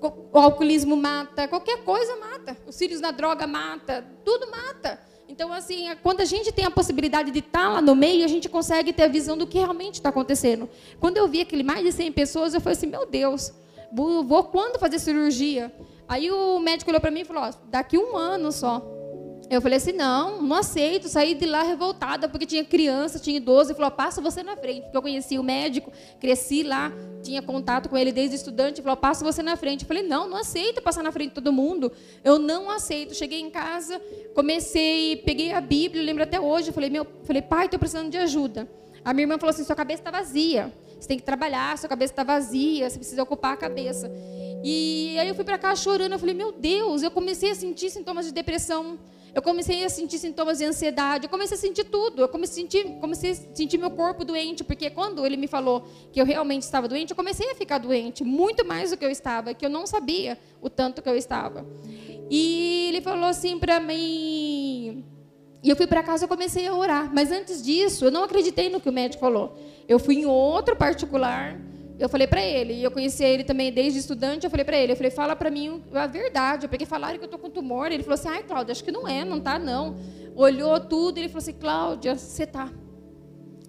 o 0.00 0.38
alcoolismo 0.38 0.96
mata, 0.96 1.48
qualquer 1.48 1.82
coisa 1.82 2.16
mata. 2.16 2.56
Os 2.66 2.76
filhos 2.76 3.00
na 3.00 3.10
droga 3.10 3.46
mata, 3.46 4.04
tudo 4.24 4.50
mata. 4.50 4.98
Então, 5.26 5.52
assim, 5.52 5.88
quando 6.02 6.20
a 6.20 6.24
gente 6.24 6.52
tem 6.52 6.64
a 6.64 6.70
possibilidade 6.70 7.30
de 7.30 7.38
estar 7.38 7.68
lá 7.68 7.80
no 7.80 7.94
meio, 7.96 8.24
a 8.24 8.28
gente 8.28 8.48
consegue 8.48 8.92
ter 8.92 9.04
a 9.04 9.08
visão 9.08 9.36
do 9.36 9.46
que 9.46 9.58
realmente 9.58 9.94
está 9.94 10.10
acontecendo. 10.10 10.68
Quando 11.00 11.16
eu 11.16 11.26
vi 11.26 11.40
aquele 11.40 11.62
mais 11.62 11.82
de 11.82 11.92
100 11.92 12.12
pessoas, 12.12 12.54
eu 12.54 12.60
falei 12.60 12.76
assim, 12.76 12.86
meu 12.86 13.06
Deus, 13.06 13.52
vou 13.94 14.44
quando 14.44 14.78
fazer 14.78 14.98
cirurgia? 14.98 15.72
Aí 16.08 16.30
o 16.30 16.58
médico 16.58 16.90
olhou 16.90 17.00
para 17.00 17.10
mim 17.10 17.20
e 17.20 17.24
falou: 17.24 17.48
daqui 17.68 17.96
um 17.96 18.16
ano 18.16 18.52
só. 18.52 18.82
Eu 19.50 19.60
falei 19.60 19.76
assim: 19.76 19.92
não, 19.92 20.42
não 20.42 20.56
aceito. 20.56 21.08
Saí 21.08 21.34
de 21.34 21.46
lá 21.46 21.62
revoltada 21.62 22.28
porque 22.28 22.46
tinha 22.46 22.64
criança, 22.64 23.18
tinha 23.18 23.36
idoso. 23.36 23.70
Ele 23.70 23.76
falou: 23.76 23.90
passa 23.90 24.20
você 24.20 24.42
na 24.42 24.56
frente. 24.56 24.82
Porque 24.82 24.96
eu 24.96 25.02
conheci 25.02 25.38
o 25.38 25.42
médico, 25.42 25.92
cresci 26.20 26.62
lá, 26.62 26.92
tinha 27.22 27.42
contato 27.42 27.88
com 27.88 27.96
ele 27.96 28.12
desde 28.12 28.36
estudante. 28.36 28.82
Falou: 28.82 28.96
passa 28.96 29.24
você 29.24 29.42
na 29.42 29.56
frente. 29.56 29.82
Eu 29.82 29.88
falei: 29.88 30.02
não, 30.02 30.28
não 30.28 30.38
aceito 30.38 30.82
passar 30.82 31.02
na 31.02 31.12
frente 31.12 31.30
de 31.30 31.34
todo 31.34 31.52
mundo. 31.52 31.92
Eu 32.22 32.38
não 32.38 32.70
aceito. 32.70 33.14
Cheguei 33.14 33.40
em 33.40 33.50
casa, 33.50 34.00
comecei, 34.34 35.16
peguei 35.16 35.52
a 35.52 35.60
Bíblia, 35.60 36.02
lembro 36.02 36.22
até 36.22 36.40
hoje. 36.40 36.68
Eu 36.68 36.74
falei: 36.74 36.90
meu, 36.90 37.06
falei, 37.24 37.42
pai, 37.42 37.66
estou 37.66 37.78
precisando 37.78 38.10
de 38.10 38.18
ajuda. 38.18 38.68
A 39.04 39.12
minha 39.12 39.24
irmã 39.24 39.38
falou 39.38 39.50
assim: 39.50 39.64
sua 39.64 39.76
cabeça 39.76 40.00
está 40.00 40.10
vazia. 40.10 40.72
Você 41.04 41.08
tem 41.08 41.18
que 41.18 41.22
trabalhar, 41.24 41.76
sua 41.76 41.86
cabeça 41.86 42.14
está 42.14 42.24
vazia, 42.24 42.88
você 42.88 42.96
precisa 42.96 43.22
ocupar 43.22 43.52
a 43.52 43.56
cabeça. 43.58 44.10
E 44.64 45.18
aí 45.18 45.28
eu 45.28 45.34
fui 45.34 45.44
para 45.44 45.58
cá 45.58 45.76
chorando, 45.76 46.12
eu 46.12 46.18
falei, 46.18 46.34
meu 46.34 46.50
Deus, 46.50 47.02
eu 47.02 47.10
comecei 47.10 47.50
a 47.50 47.54
sentir 47.54 47.90
sintomas 47.90 48.24
de 48.24 48.32
depressão, 48.32 48.98
eu 49.34 49.42
comecei 49.42 49.84
a 49.84 49.90
sentir 49.90 50.18
sintomas 50.18 50.56
de 50.56 50.64
ansiedade, 50.64 51.26
eu 51.26 51.28
comecei 51.28 51.58
a 51.58 51.60
sentir 51.60 51.84
tudo, 51.84 52.22
eu 52.22 52.28
comecei 52.28 52.64
a 52.64 52.66
sentir, 52.66 52.84
comecei 53.02 53.32
a 53.32 53.34
sentir 53.34 53.76
meu 53.76 53.90
corpo 53.90 54.24
doente, 54.24 54.64
porque 54.64 54.88
quando 54.88 55.26
ele 55.26 55.36
me 55.36 55.46
falou 55.46 55.86
que 56.10 56.18
eu 56.18 56.24
realmente 56.24 56.62
estava 56.62 56.88
doente, 56.88 57.10
eu 57.10 57.16
comecei 57.16 57.50
a 57.50 57.54
ficar 57.54 57.76
doente, 57.76 58.24
muito 58.24 58.64
mais 58.64 58.90
do 58.90 58.96
que 58.96 59.04
eu 59.04 59.10
estava, 59.10 59.52
que 59.52 59.66
eu 59.66 59.68
não 59.68 59.86
sabia 59.86 60.38
o 60.62 60.70
tanto 60.70 61.02
que 61.02 61.08
eu 61.10 61.16
estava. 61.18 61.66
E 62.30 62.86
ele 62.88 63.02
falou 63.02 63.26
assim 63.26 63.58
para 63.58 63.78
mim, 63.78 65.04
e 65.64 65.70
eu 65.70 65.76
fui 65.76 65.86
para 65.86 66.02
casa 66.02 66.26
e 66.26 66.28
comecei 66.28 66.66
a 66.66 66.74
orar. 66.74 67.10
Mas 67.10 67.32
antes 67.32 67.62
disso, 67.62 68.04
eu 68.04 68.10
não 68.10 68.22
acreditei 68.22 68.68
no 68.68 68.78
que 68.78 68.88
o 68.90 68.92
médico 68.92 69.18
falou. 69.18 69.56
Eu 69.88 69.98
fui 69.98 70.16
em 70.16 70.26
outro 70.26 70.76
particular. 70.76 71.58
Eu 71.98 72.06
falei 72.06 72.26
para 72.26 72.44
ele, 72.44 72.74
e 72.74 72.84
eu 72.84 72.90
conhecia 72.90 73.26
ele 73.26 73.44
também 73.44 73.72
desde 73.72 73.98
estudante. 73.98 74.44
Eu 74.44 74.50
falei 74.50 74.62
para 74.62 74.76
ele, 74.76 74.92
eu 74.92 74.96
falei, 74.96 75.10
fala 75.10 75.34
para 75.34 75.50
mim 75.50 75.82
a 75.94 76.06
verdade. 76.06 76.66
Eu 76.66 76.68
peguei 76.68 76.86
falaram 76.86 77.18
que 77.18 77.24
eu 77.24 77.28
tô 77.28 77.38
com 77.38 77.48
tumor. 77.48 77.90
Ele 77.90 78.02
falou 78.02 78.12
assim, 78.12 78.28
ai, 78.28 78.42
Cláudia, 78.42 78.72
acho 78.72 78.84
que 78.84 78.92
não 78.92 79.08
é, 79.08 79.24
não 79.24 79.40
tá 79.40 79.58
não. 79.58 79.96
Olhou 80.36 80.78
tudo, 80.80 81.16
ele 81.16 81.28
falou 81.28 81.38
assim, 81.40 81.54
Cláudia, 81.54 82.14
você 82.14 82.46
tá, 82.46 82.70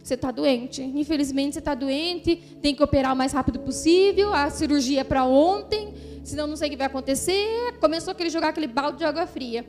você 0.03 0.17
tá 0.17 0.31
doente. 0.31 0.83
Infelizmente 0.83 1.53
você 1.53 1.61
tá 1.61 1.73
doente. 1.73 2.35
Tem 2.61 2.75
que 2.75 2.83
operar 2.83 3.13
o 3.13 3.15
mais 3.15 3.31
rápido 3.31 3.59
possível. 3.59 4.33
A 4.33 4.49
cirurgia 4.49 4.99
é 4.99 5.03
para 5.05 5.23
ontem, 5.23 5.93
senão 6.25 6.45
não 6.45 6.57
sei 6.57 6.67
o 6.67 6.71
que 6.71 6.77
vai 6.77 6.87
acontecer. 6.87 7.77
Começou 7.79 8.13
a 8.19 8.27
jogar 8.27 8.49
aquele 8.49 8.67
balde 8.67 8.97
de 8.97 9.05
água 9.05 9.25
fria. 9.25 9.65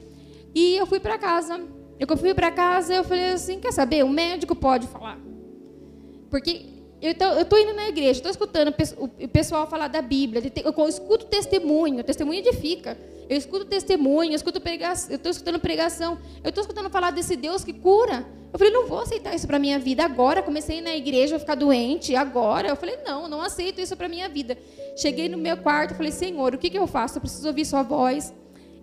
E 0.52 0.75
eu 0.75 0.87
fui 0.88 0.99
para 0.99 1.16
casa. 1.18 1.75
Eu 1.99 2.17
fui 2.17 2.35
para 2.35 2.50
casa 2.50 2.95
eu 2.95 3.05
falei 3.05 3.33
assim, 3.33 3.59
quer 3.59 3.73
saber? 3.73 4.05
O 4.05 4.09
médico 4.09 4.55
pode 4.55 4.87
falar. 4.87 5.19
Porque 6.31 6.67
eu 7.00 7.12
estou 7.12 7.59
indo 7.59 7.75
na 7.75 7.88
igreja, 7.88 8.12
estou 8.12 8.31
escutando 8.31 8.75
o 8.99 9.29
pessoal 9.29 9.67
falar 9.67 9.88
da 9.88 10.03
Bíblia, 10.03 10.43
eu 10.65 10.88
escuto 10.88 11.26
testemunho, 11.26 12.03
testemunho 12.03 12.38
edifica. 12.38 12.97
Eu 13.29 13.37
escuto 13.37 13.65
testemunho, 13.65 14.31
eu 14.31 14.37
escuto 14.37 14.61
pregação, 14.61 15.11
eu 15.11 15.17
estou 15.17 15.31
escutando 15.31 15.59
pregação, 15.59 16.19
eu 16.45 16.49
estou 16.49 16.62
escutando 16.62 16.88
falar 16.88 17.11
desse 17.11 17.35
Deus 17.35 17.65
que 17.65 17.73
cura. 17.73 18.25
Eu 18.53 18.59
falei, 18.59 18.73
não 18.73 18.87
vou 18.87 19.00
aceitar 19.00 19.35
isso 19.35 19.47
para 19.47 19.59
minha 19.59 19.79
vida 19.79 20.05
agora. 20.05 20.43
Comecei 20.43 20.81
na 20.81 20.97
igreja 20.97 21.37
a 21.37 21.38
ficar 21.38 21.57
doente 21.57 22.15
agora. 22.15 22.69
Eu 22.69 22.76
falei, 22.76 22.97
não, 23.05 23.29
não 23.29 23.43
aceito 23.43 23.81
isso 23.81 23.97
para 23.97 24.09
minha 24.09 24.29
vida. 24.29 24.57
Cheguei 24.97 25.29
no 25.29 25.37
meu 25.37 25.57
quarto, 25.57 25.95
falei, 25.95 26.12
Senhor, 26.12 26.55
o 26.55 26.59
que, 26.59 26.71
que 26.71 26.79
eu 26.79 26.87
faço? 26.87 27.19
Eu 27.19 27.21
preciso 27.21 27.49
ouvir 27.49 27.65
Sua 27.65 27.83
voz. 27.83 28.33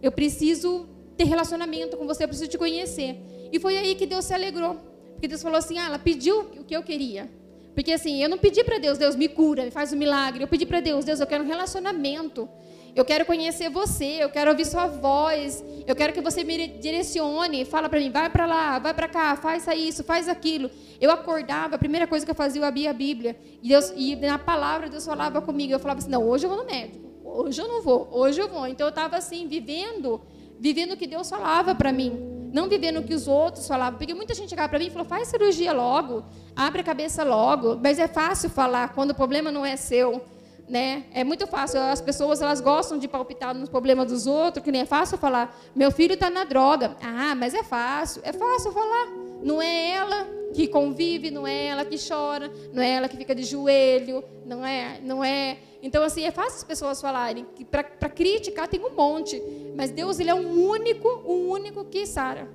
Eu 0.02 0.12
preciso 0.12 0.86
ter 1.18 1.26
relacionamento 1.26 1.98
com 1.98 2.06
você, 2.06 2.24
eu 2.24 2.28
preciso 2.28 2.50
te 2.50 2.58
conhecer. 2.58 3.18
E 3.52 3.60
foi 3.60 3.78
aí 3.78 3.96
que 3.96 4.06
Deus 4.06 4.26
se 4.26 4.34
alegrou. 4.34 4.76
Porque 5.14 5.28
Deus 5.28 5.42
falou 5.42 5.58
assim: 5.58 5.78
ah, 5.78 5.86
ela 5.86 6.00
pediu 6.00 6.40
o 6.42 6.64
que 6.64 6.76
eu 6.76 6.84
queria. 6.84 7.30
Porque 7.74 7.92
assim, 7.92 8.22
eu 8.22 8.30
não 8.30 8.38
pedi 8.38 8.64
para 8.64 8.78
Deus, 8.78 8.98
Deus 8.98 9.16
me 9.16 9.28
cura, 9.28 9.64
me 9.64 9.72
faz 9.72 9.92
um 9.92 9.98
milagre. 9.98 10.44
Eu 10.44 10.48
pedi 10.48 10.66
para 10.66 10.80
Deus, 10.80 11.06
Deus, 11.06 11.20
eu 11.20 11.28
quero 11.28 11.44
um 11.44 11.48
relacionamento. 11.48 12.48
Eu 12.96 13.04
quero 13.04 13.26
conhecer 13.26 13.70
você, 13.70 14.18
eu 14.20 14.30
quero 14.30 14.52
ouvir 14.52 14.66
sua 14.66 14.86
voz. 14.86 15.64
Eu 15.88 15.96
quero 15.96 16.14
que 16.14 16.22
você 16.22 16.44
me 16.44 16.68
direcione, 16.68 17.66
fala 17.66 17.90
para 17.90 18.00
mim, 18.00 18.12
vai 18.12 18.30
para 18.30 18.46
lá, 18.46 18.78
vai 18.78 18.94
para 18.94 19.08
cá, 19.08 19.36
faz 19.36 19.66
isso, 19.76 20.04
faz 20.04 20.28
aquilo. 20.28 20.70
Eu 21.02 21.10
acordava, 21.10 21.76
a 21.76 21.80
primeira 21.80 22.06
coisa 22.06 22.24
que 22.24 22.30
eu 22.30 22.36
fazia, 22.36 22.62
eu 22.62 22.66
abria 22.66 22.92
a 22.92 22.94
Bíblia. 22.94 23.36
E, 23.64 23.70
Deus, 23.70 23.92
e 23.96 24.16
na 24.16 24.38
palavra 24.38 24.90
Deus 24.90 25.04
falava 25.06 25.42
comigo. 25.42 25.74
Eu 25.74 25.80
falava 25.80 26.00
assim: 26.00 26.12
"Não, 26.12 26.24
hoje 26.28 26.46
eu 26.46 26.50
vou 26.50 26.60
no 26.60 26.66
médico. 26.66 27.12
Hoje 27.24 27.60
eu 27.60 27.68
não 27.68 27.82
vou. 27.82 28.08
Hoje 28.12 28.40
eu 28.40 28.48
vou". 28.48 28.68
Então 28.68 28.86
eu 28.86 28.90
estava 28.90 29.18
assim, 29.18 29.48
vivendo 29.48 30.22
vivendo 30.64 30.94
o 30.94 30.98
que 30.98 31.06
Deus 31.06 31.30
falava 31.30 31.76
para 31.76 31.92
mim, 31.92 32.18
não 32.54 32.70
vivendo 32.70 33.02
o 33.02 33.04
que 33.04 33.14
os 33.14 33.28
outros 33.28 33.68
falavam. 33.68 34.00
Porque 34.00 34.14
muita 34.14 34.34
gente 34.34 34.50
chegava 34.50 34.70
para 34.70 34.80
mim 34.80 34.88
e 34.88 34.90
falou: 34.90 35.06
faz 35.06 35.28
cirurgia 35.28 35.74
logo, 35.74 36.24
abre 36.56 36.80
a 36.80 36.84
cabeça 36.86 37.22
logo. 37.22 37.78
Mas 37.84 38.00
é 38.00 38.08
fácil 38.08 38.50
falar 38.50 38.94
quando 38.94 39.12
o 39.12 39.14
problema 39.14 39.52
não 39.52 39.66
é 39.66 39.76
seu. 39.76 40.24
Né? 40.70 41.04
É 41.14 41.26
muito 41.26 41.46
fácil. 41.46 41.82
As 41.82 42.00
pessoas 42.00 42.42
elas 42.42 42.62
gostam 42.62 42.98
de 42.98 43.10
palpitar 43.10 43.54
nos 43.54 43.68
problemas 43.68 44.10
dos 44.10 44.26
outros, 44.26 44.64
que 44.64 44.72
nem 44.72 44.82
é 44.82 44.86
fácil 44.86 45.18
falar: 45.18 45.54
meu 45.76 45.92
filho 45.92 46.14
está 46.14 46.30
na 46.30 46.46
droga. 46.46 46.96
Ah, 47.04 47.36
mas 47.36 47.54
é 47.54 47.64
fácil. 47.64 48.22
É 48.24 48.32
fácil 48.32 48.72
falar. 48.72 49.08
Não 49.44 49.62
é 49.62 49.92
ela 49.92 50.26
que 50.54 50.68
convive, 50.68 51.32
não 51.32 51.46
é 51.46 51.66
ela 51.68 51.84
que 51.84 51.98
chora, 51.98 52.52
não 52.72 52.82
é 52.82 52.90
ela 52.92 53.10
que 53.10 53.18
fica 53.18 53.34
de 53.34 53.44
joelho, 53.44 54.24
não 54.46 54.66
é, 54.66 55.00
não 55.02 55.24
é 55.24 55.58
então, 55.84 56.02
assim, 56.02 56.24
é 56.24 56.32
fácil 56.32 56.56
as 56.56 56.64
pessoas 56.64 57.02
falarem 57.02 57.46
que 57.56 57.66
para 57.66 57.84
criticar 57.84 58.70
tem 58.70 58.80
um 58.80 58.96
monte, 58.96 59.44
mas 59.76 59.92
Deus 59.92 60.18
ele 60.18 60.30
é 60.30 60.34
um 60.34 60.66
único, 60.66 61.10
um 61.28 61.50
único 61.50 61.84
que 61.84 62.06
sara 62.06 62.48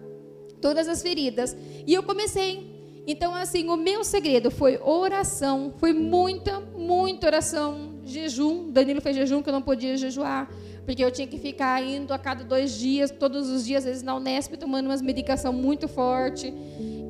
todas 0.62 0.88
as 0.88 1.02
feridas. 1.02 1.54
E 1.86 1.92
eu 1.92 2.02
comecei. 2.02 3.02
Então, 3.06 3.34
assim, 3.34 3.68
o 3.68 3.76
meu 3.76 4.02
segredo 4.02 4.50
foi 4.50 4.78
oração, 4.78 5.74
foi 5.76 5.92
muita, 5.92 6.58
muita 6.60 7.26
oração, 7.26 8.00
jejum. 8.02 8.70
Danilo 8.70 9.02
fez 9.02 9.14
jejum 9.14 9.42
que 9.42 9.50
eu 9.50 9.52
não 9.52 9.62
podia 9.62 9.96
jejuar, 9.98 10.50
porque 10.88 11.04
eu 11.04 11.10
tinha 11.10 11.28
que 11.28 11.36
ficar 11.36 11.82
indo 11.82 12.14
a 12.14 12.18
cada 12.18 12.42
dois 12.42 12.78
dias, 12.78 13.10
todos 13.10 13.50
os 13.50 13.66
dias, 13.66 13.84
às 13.84 13.90
vezes 13.90 14.02
na 14.02 14.16
Unesp, 14.16 14.54
tomando 14.54 14.86
umas 14.86 15.02
medicação 15.02 15.52
muito 15.52 15.86
forte. 15.86 16.50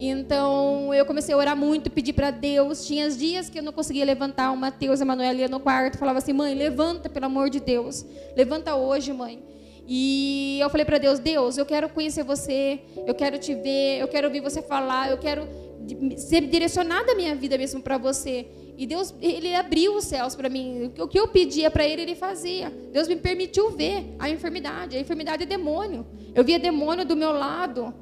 Então 0.00 0.92
eu 0.92 1.06
comecei 1.06 1.32
a 1.32 1.38
orar 1.38 1.56
muito, 1.56 1.88
pedir 1.88 2.12
para 2.12 2.32
Deus. 2.32 2.84
Tinha 2.84 3.08
dias 3.08 3.48
que 3.48 3.56
eu 3.56 3.62
não 3.62 3.72
conseguia 3.72 4.04
levantar. 4.04 4.50
O 4.50 4.56
Mateus 4.56 4.98
e 4.98 5.04
a 5.04 5.06
Manuela 5.06 5.38
ia 5.38 5.46
no 5.46 5.60
quarto, 5.60 5.96
falava 5.96 6.18
assim: 6.18 6.32
"Mãe, 6.32 6.56
levanta, 6.56 7.08
pelo 7.08 7.26
amor 7.26 7.50
de 7.50 7.60
Deus. 7.60 8.04
Levanta 8.36 8.74
hoje, 8.74 9.12
mãe." 9.12 9.40
E 9.86 10.58
eu 10.60 10.68
falei 10.70 10.84
para 10.84 10.98
Deus: 10.98 11.20
"Deus, 11.20 11.56
eu 11.56 11.64
quero 11.64 11.88
conhecer 11.88 12.24
você, 12.24 12.80
eu 13.06 13.14
quero 13.14 13.38
te 13.38 13.54
ver, 13.54 14.00
eu 14.00 14.08
quero 14.08 14.26
ouvir 14.26 14.40
você 14.40 14.60
falar, 14.60 15.08
eu 15.08 15.18
quero 15.18 15.46
ser 16.16 16.40
direcionada 16.48 17.12
a 17.12 17.14
minha 17.14 17.36
vida 17.36 17.56
mesmo 17.56 17.80
para 17.80 17.96
você." 17.96 18.44
E 18.78 18.86
Deus, 18.86 19.12
ele 19.20 19.52
abriu 19.56 19.96
os 19.96 20.04
céus 20.04 20.36
para 20.36 20.48
mim. 20.48 20.92
O 21.00 21.08
que 21.08 21.18
eu 21.18 21.26
pedia 21.26 21.68
para 21.68 21.84
ele, 21.84 22.02
ele 22.02 22.14
fazia. 22.14 22.70
Deus 22.92 23.08
me 23.08 23.16
permitiu 23.16 23.72
ver 23.72 24.14
a 24.20 24.30
enfermidade. 24.30 24.96
A 24.96 25.00
enfermidade 25.00 25.42
é 25.42 25.46
demônio. 25.46 26.06
Eu 26.32 26.44
via 26.44 26.60
demônio 26.60 27.04
do 27.04 27.16
meu 27.16 27.32
lado 27.32 27.92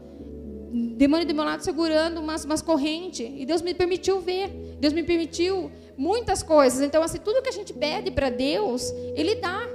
demônio 0.70 1.26
do 1.26 1.34
meu 1.34 1.44
lado 1.44 1.62
segurando 1.62 2.20
umas, 2.20 2.44
umas 2.44 2.60
correntes. 2.60 3.26
E 3.34 3.46
Deus 3.46 3.62
me 3.62 3.72
permitiu 3.72 4.20
ver. 4.20 4.48
Deus 4.78 4.92
me 4.92 5.02
permitiu 5.02 5.70
muitas 5.96 6.42
coisas. 6.42 6.82
Então, 6.82 7.02
assim, 7.02 7.18
tudo 7.18 7.40
que 7.40 7.48
a 7.48 7.52
gente 7.52 7.72
pede 7.72 8.10
para 8.10 8.28
Deus, 8.28 8.90
Ele 9.14 9.36
dá. 9.36 9.66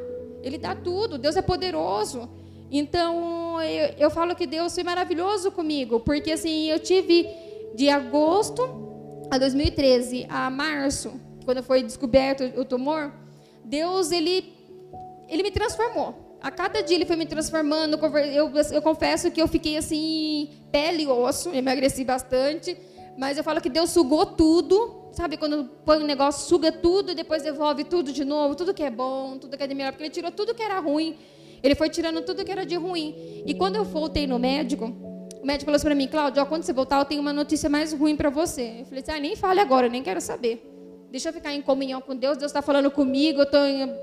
Ele 0.44 0.60
dá 0.60 0.76
tudo. 0.76 1.18
Deus 1.18 1.36
é 1.36 1.42
poderoso. 1.42 2.30
Então, 2.70 3.60
eu, 3.64 3.96
eu 3.98 4.12
falo 4.12 4.36
que 4.36 4.46
Deus 4.46 4.76
foi 4.76 4.84
maravilhoso 4.84 5.52
comigo. 5.52 6.00
Porque, 6.00 6.32
assim, 6.32 6.70
eu 6.70 6.78
tive 6.78 7.28
de 7.74 7.90
agosto 7.90 8.91
a 9.32 9.38
2013 9.38 10.28
a 10.30 10.50
março, 10.50 11.14
quando 11.46 11.64
foi 11.64 11.82
descoberto 11.82 12.44
o 12.60 12.66
tumor, 12.66 13.14
Deus, 13.64 14.12
Ele, 14.12 14.54
ele 15.30 15.42
me 15.42 15.52
transformou. 15.52 16.38
A 16.42 16.52
cada 16.52 16.82
dia 16.82 16.98
ele 16.98 17.06
foi 17.06 17.16
me 17.16 17.26
transformando. 17.26 17.98
Eu, 18.26 18.52
eu 18.74 18.82
confesso 18.82 19.30
que 19.32 19.42
eu 19.42 19.48
fiquei 19.48 19.78
assim, 19.78 20.50
pele 20.72 21.04
e 21.04 21.08
osso, 21.08 21.50
emagreci 21.54 22.04
bastante. 22.04 22.76
Mas 23.18 23.38
eu 23.38 23.44
falo 23.44 23.62
que 23.62 23.70
Deus 23.70 23.92
sugou 23.92 24.26
tudo. 24.26 25.10
Sabe 25.14 25.38
quando 25.38 25.66
põe 25.86 25.98
um 25.98 26.06
negócio, 26.06 26.48
suga 26.50 26.72
tudo 26.72 27.14
depois 27.14 27.44
devolve 27.44 27.84
tudo 27.84 28.12
de 28.12 28.26
novo, 28.26 28.56
tudo 28.56 28.74
que 28.74 28.82
é 28.82 28.90
bom, 28.90 29.38
tudo 29.38 29.58
que 29.58 29.64
é 29.64 29.68
de 29.68 29.76
melhor, 29.76 29.92
porque 29.92 30.06
ele 30.06 30.10
tirou 30.10 30.32
tudo 30.32 30.56
que 30.56 30.64
era 30.64 30.80
ruim. 30.80 31.16
Ele 31.62 31.76
foi 31.76 31.90
tirando 31.90 32.22
tudo 32.22 32.44
que 32.44 32.52
era 32.52 32.66
de 32.66 32.76
ruim. 32.76 33.44
E 33.46 33.54
quando 33.54 33.76
eu 33.76 33.84
voltei 33.84 34.26
no 34.26 34.40
médico, 34.40 35.11
o 35.42 35.46
médico 35.46 35.66
falou 35.66 35.76
assim 35.76 35.86
para 35.86 35.96
mim, 35.96 36.08
Cláudio, 36.08 36.46
quando 36.46 36.64
você 36.64 36.72
voltar, 36.72 37.00
eu 37.00 37.06
tenho 37.06 37.22
uma 37.22 37.34
notícia 37.34 37.70
mais 37.70 37.92
ruim 37.94 38.16
para 38.16 38.30
você. 38.30 38.82
Eu 38.82 38.86
falei 38.86 39.02
assim, 39.02 39.12
ah, 39.12 39.20
nem 39.20 39.36
fale 39.36 39.60
agora, 39.60 39.88
eu 39.88 39.92
nem 39.92 40.04
quero 40.04 40.22
saber. 40.22 40.68
Deixa 41.10 41.30
eu 41.30 41.34
ficar 41.34 41.54
em 41.54 41.62
comunhão 41.62 42.00
com 42.00 42.16
Deus, 42.16 42.38
Deus 42.38 42.52
está 42.52 42.62
falando 42.62 42.92
comigo, 42.92 43.40
eu 43.40 43.44
estou 43.44 43.62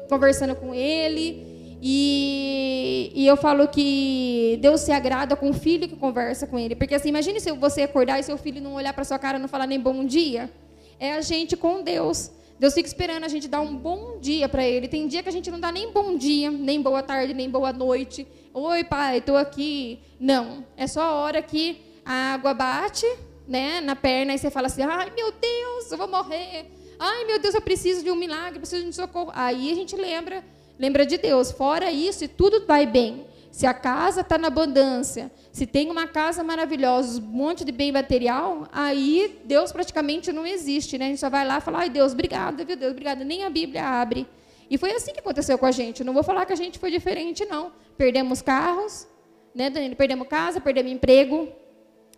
conversando 0.09 0.55
com 0.57 0.75
Ele. 0.75 1.57
E, 1.81 3.13
e, 3.15 3.27
eu 3.27 3.37
falo 3.37 3.69
que 3.69 4.59
Deus 4.61 4.81
se 4.81 4.91
agrada 4.91 5.37
com 5.37 5.51
o 5.51 5.55
filho 5.55 5.89
que 5.89 5.95
conversa 5.95 6.45
com 6.45 6.59
ele. 6.59 6.75
Porque 6.75 6.93
assim, 6.93 7.09
imagine 7.09 7.39
se 7.39 7.53
você 7.53 7.83
acordar 7.83 8.19
e 8.19 8.25
seu 8.25 8.37
filho 8.37 8.61
não 8.61 8.75
olhar 8.75 8.93
para 8.93 9.05
sua 9.05 9.17
cara 9.17 9.39
não 9.39 9.47
falar 9.47 9.67
nem 9.67 9.79
bom 9.79 10.05
dia. 10.05 10.51
É 10.99 11.13
a 11.13 11.21
gente 11.21 11.57
com 11.57 11.81
Deus. 11.81 12.33
Deus 12.59 12.75
fica 12.75 12.89
esperando 12.89 13.25
a 13.25 13.29
gente 13.29 13.47
dar 13.47 13.61
um 13.61 13.77
bom 13.77 14.19
dia 14.21 14.49
para 14.49 14.67
ele. 14.67 14.89
Tem 14.89 15.07
dia 15.07 15.23
que 15.23 15.29
a 15.29 15.33
gente 15.33 15.51
não 15.51 15.61
dá 15.61 15.71
nem 15.71 15.93
bom 15.93 16.17
dia, 16.17 16.51
nem 16.51 16.83
boa 16.83 17.03
tarde, 17.03 17.33
nem 17.33 17.49
boa 17.49 17.73
noite. 17.73 18.27
Oi, 18.53 18.83
pai, 18.85 19.19
estou 19.19 19.37
aqui. 19.37 20.01
Não. 20.19 20.65
É 20.77 20.87
só 20.87 21.03
a 21.03 21.13
hora 21.15 21.41
que 21.41 21.81
a 22.05 22.35
água 22.35 22.53
bate 22.55 23.07
né, 23.47 23.81
na 23.81 23.95
perna 23.95 24.35
e 24.35 24.39
você 24.39 24.51
fala 24.51 24.67
assim: 24.67 24.83
ai, 24.83 25.13
meu 25.15 25.33
Deus, 25.33 25.91
eu 25.91 25.99
vou 25.99 26.09
morrer. 26.09 26.67
Ai, 26.99 27.25
meu 27.27 27.39
Deus, 27.39 27.55
eu 27.55 27.61
preciso 27.61 28.03
de 28.03 28.11
um 28.11 28.17
milagre, 28.17 28.59
preciso 28.59 28.83
de 28.83 28.89
um 28.89 28.93
socorro. 28.93 29.31
Aí 29.35 29.71
a 29.71 29.75
gente 29.75 29.95
lembra 29.95 30.45
lembra 30.79 31.05
de 31.05 31.19
Deus. 31.19 31.51
Fora 31.51 31.91
isso, 31.91 32.25
e 32.25 32.29
tudo 32.29 32.65
vai 32.67 32.87
bem. 32.87 33.27
Se 33.59 33.67
a 33.67 33.75
casa 33.75 34.21
está 34.21 34.39
na 34.39 34.47
abundância, 34.47 35.33
se 35.51 35.67
tem 35.67 35.91
uma 35.91 36.07
casa 36.07 36.45
maravilhosa, 36.45 37.21
um 37.21 37.25
monte 37.25 37.65
de 37.65 37.73
bem 37.73 37.91
material, 37.91 38.69
aí 38.71 39.41
Deus 39.47 39.73
praticamente 39.73 40.31
não 40.31 40.47
existe, 40.47 40.97
né? 40.97 41.07
A 41.07 41.09
gente 41.09 41.19
só 41.19 41.29
vai 41.29 41.45
lá 41.45 41.59
e 41.59 41.61
fala, 41.61 41.81
ai 41.81 41.91
Deus, 41.91 42.13
obrigada, 42.13 42.65
viu 42.65 42.77
Deus, 42.77 42.93
obrigada. 42.93 43.25
Nem 43.25 43.43
a 43.43 43.51
Bíblia 43.51 43.85
abre. 43.85 44.29
E 44.71 44.79
foi 44.79 44.93
assim 44.93 45.13
que 45.13 45.19
aconteceu 45.19 45.59
com 45.59 45.67
a 45.67 45.73
gente. 45.73 46.05
Não 46.05 46.15
vou 46.15 46.23
falar 46.23 46.47
que 46.47 46.53
a 46.53 46.57
gente 46.57 46.79
foi 46.79 46.93
diferente, 46.93 47.45
não. 47.47 47.73
Perdemos 47.97 48.41
carros, 48.41 49.09
né, 49.53 49.69
Danilo? 49.69 49.97
Perdemos 49.97 50.29
casa, 50.29 50.61
perdemos 50.61 50.93
emprego, 50.93 51.49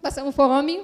passamos 0.03 0.35
fome. 0.35 0.83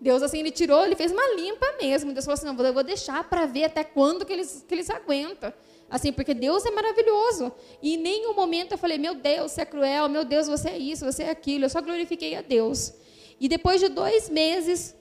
Deus, 0.00 0.22
assim, 0.22 0.38
ele 0.38 0.50
tirou, 0.50 0.84
ele 0.84 0.96
fez 0.96 1.12
uma 1.12 1.34
limpa 1.34 1.66
mesmo. 1.80 2.12
Deus 2.12 2.24
falou 2.24 2.34
assim, 2.34 2.46
não, 2.46 2.64
eu 2.64 2.72
vou 2.72 2.82
deixar 2.82 3.22
para 3.28 3.44
ver 3.46 3.64
até 3.64 3.84
quando 3.84 4.24
que 4.24 4.32
eles, 4.32 4.64
que 4.66 4.74
eles 4.74 4.88
aguentam. 4.88 5.52
Assim, 5.90 6.12
porque 6.12 6.32
Deus 6.32 6.64
é 6.64 6.70
maravilhoso. 6.70 7.52
E 7.82 7.94
em 7.94 7.96
nenhum 7.98 8.32
momento 8.32 8.72
eu 8.72 8.78
falei, 8.78 8.96
meu 8.96 9.14
Deus, 9.14 9.52
você 9.52 9.62
é 9.62 9.64
cruel, 9.64 10.08
meu 10.08 10.24
Deus, 10.24 10.46
você 10.46 10.70
é 10.70 10.78
isso, 10.78 11.04
você 11.04 11.24
é 11.24 11.30
aquilo. 11.30 11.64
Eu 11.64 11.68
só 11.68 11.82
glorifiquei 11.82 12.34
a 12.36 12.40
Deus. 12.40 12.94
E 13.38 13.48
depois 13.48 13.80
de 13.80 13.88
dois 13.88 14.30
meses, 14.30 14.96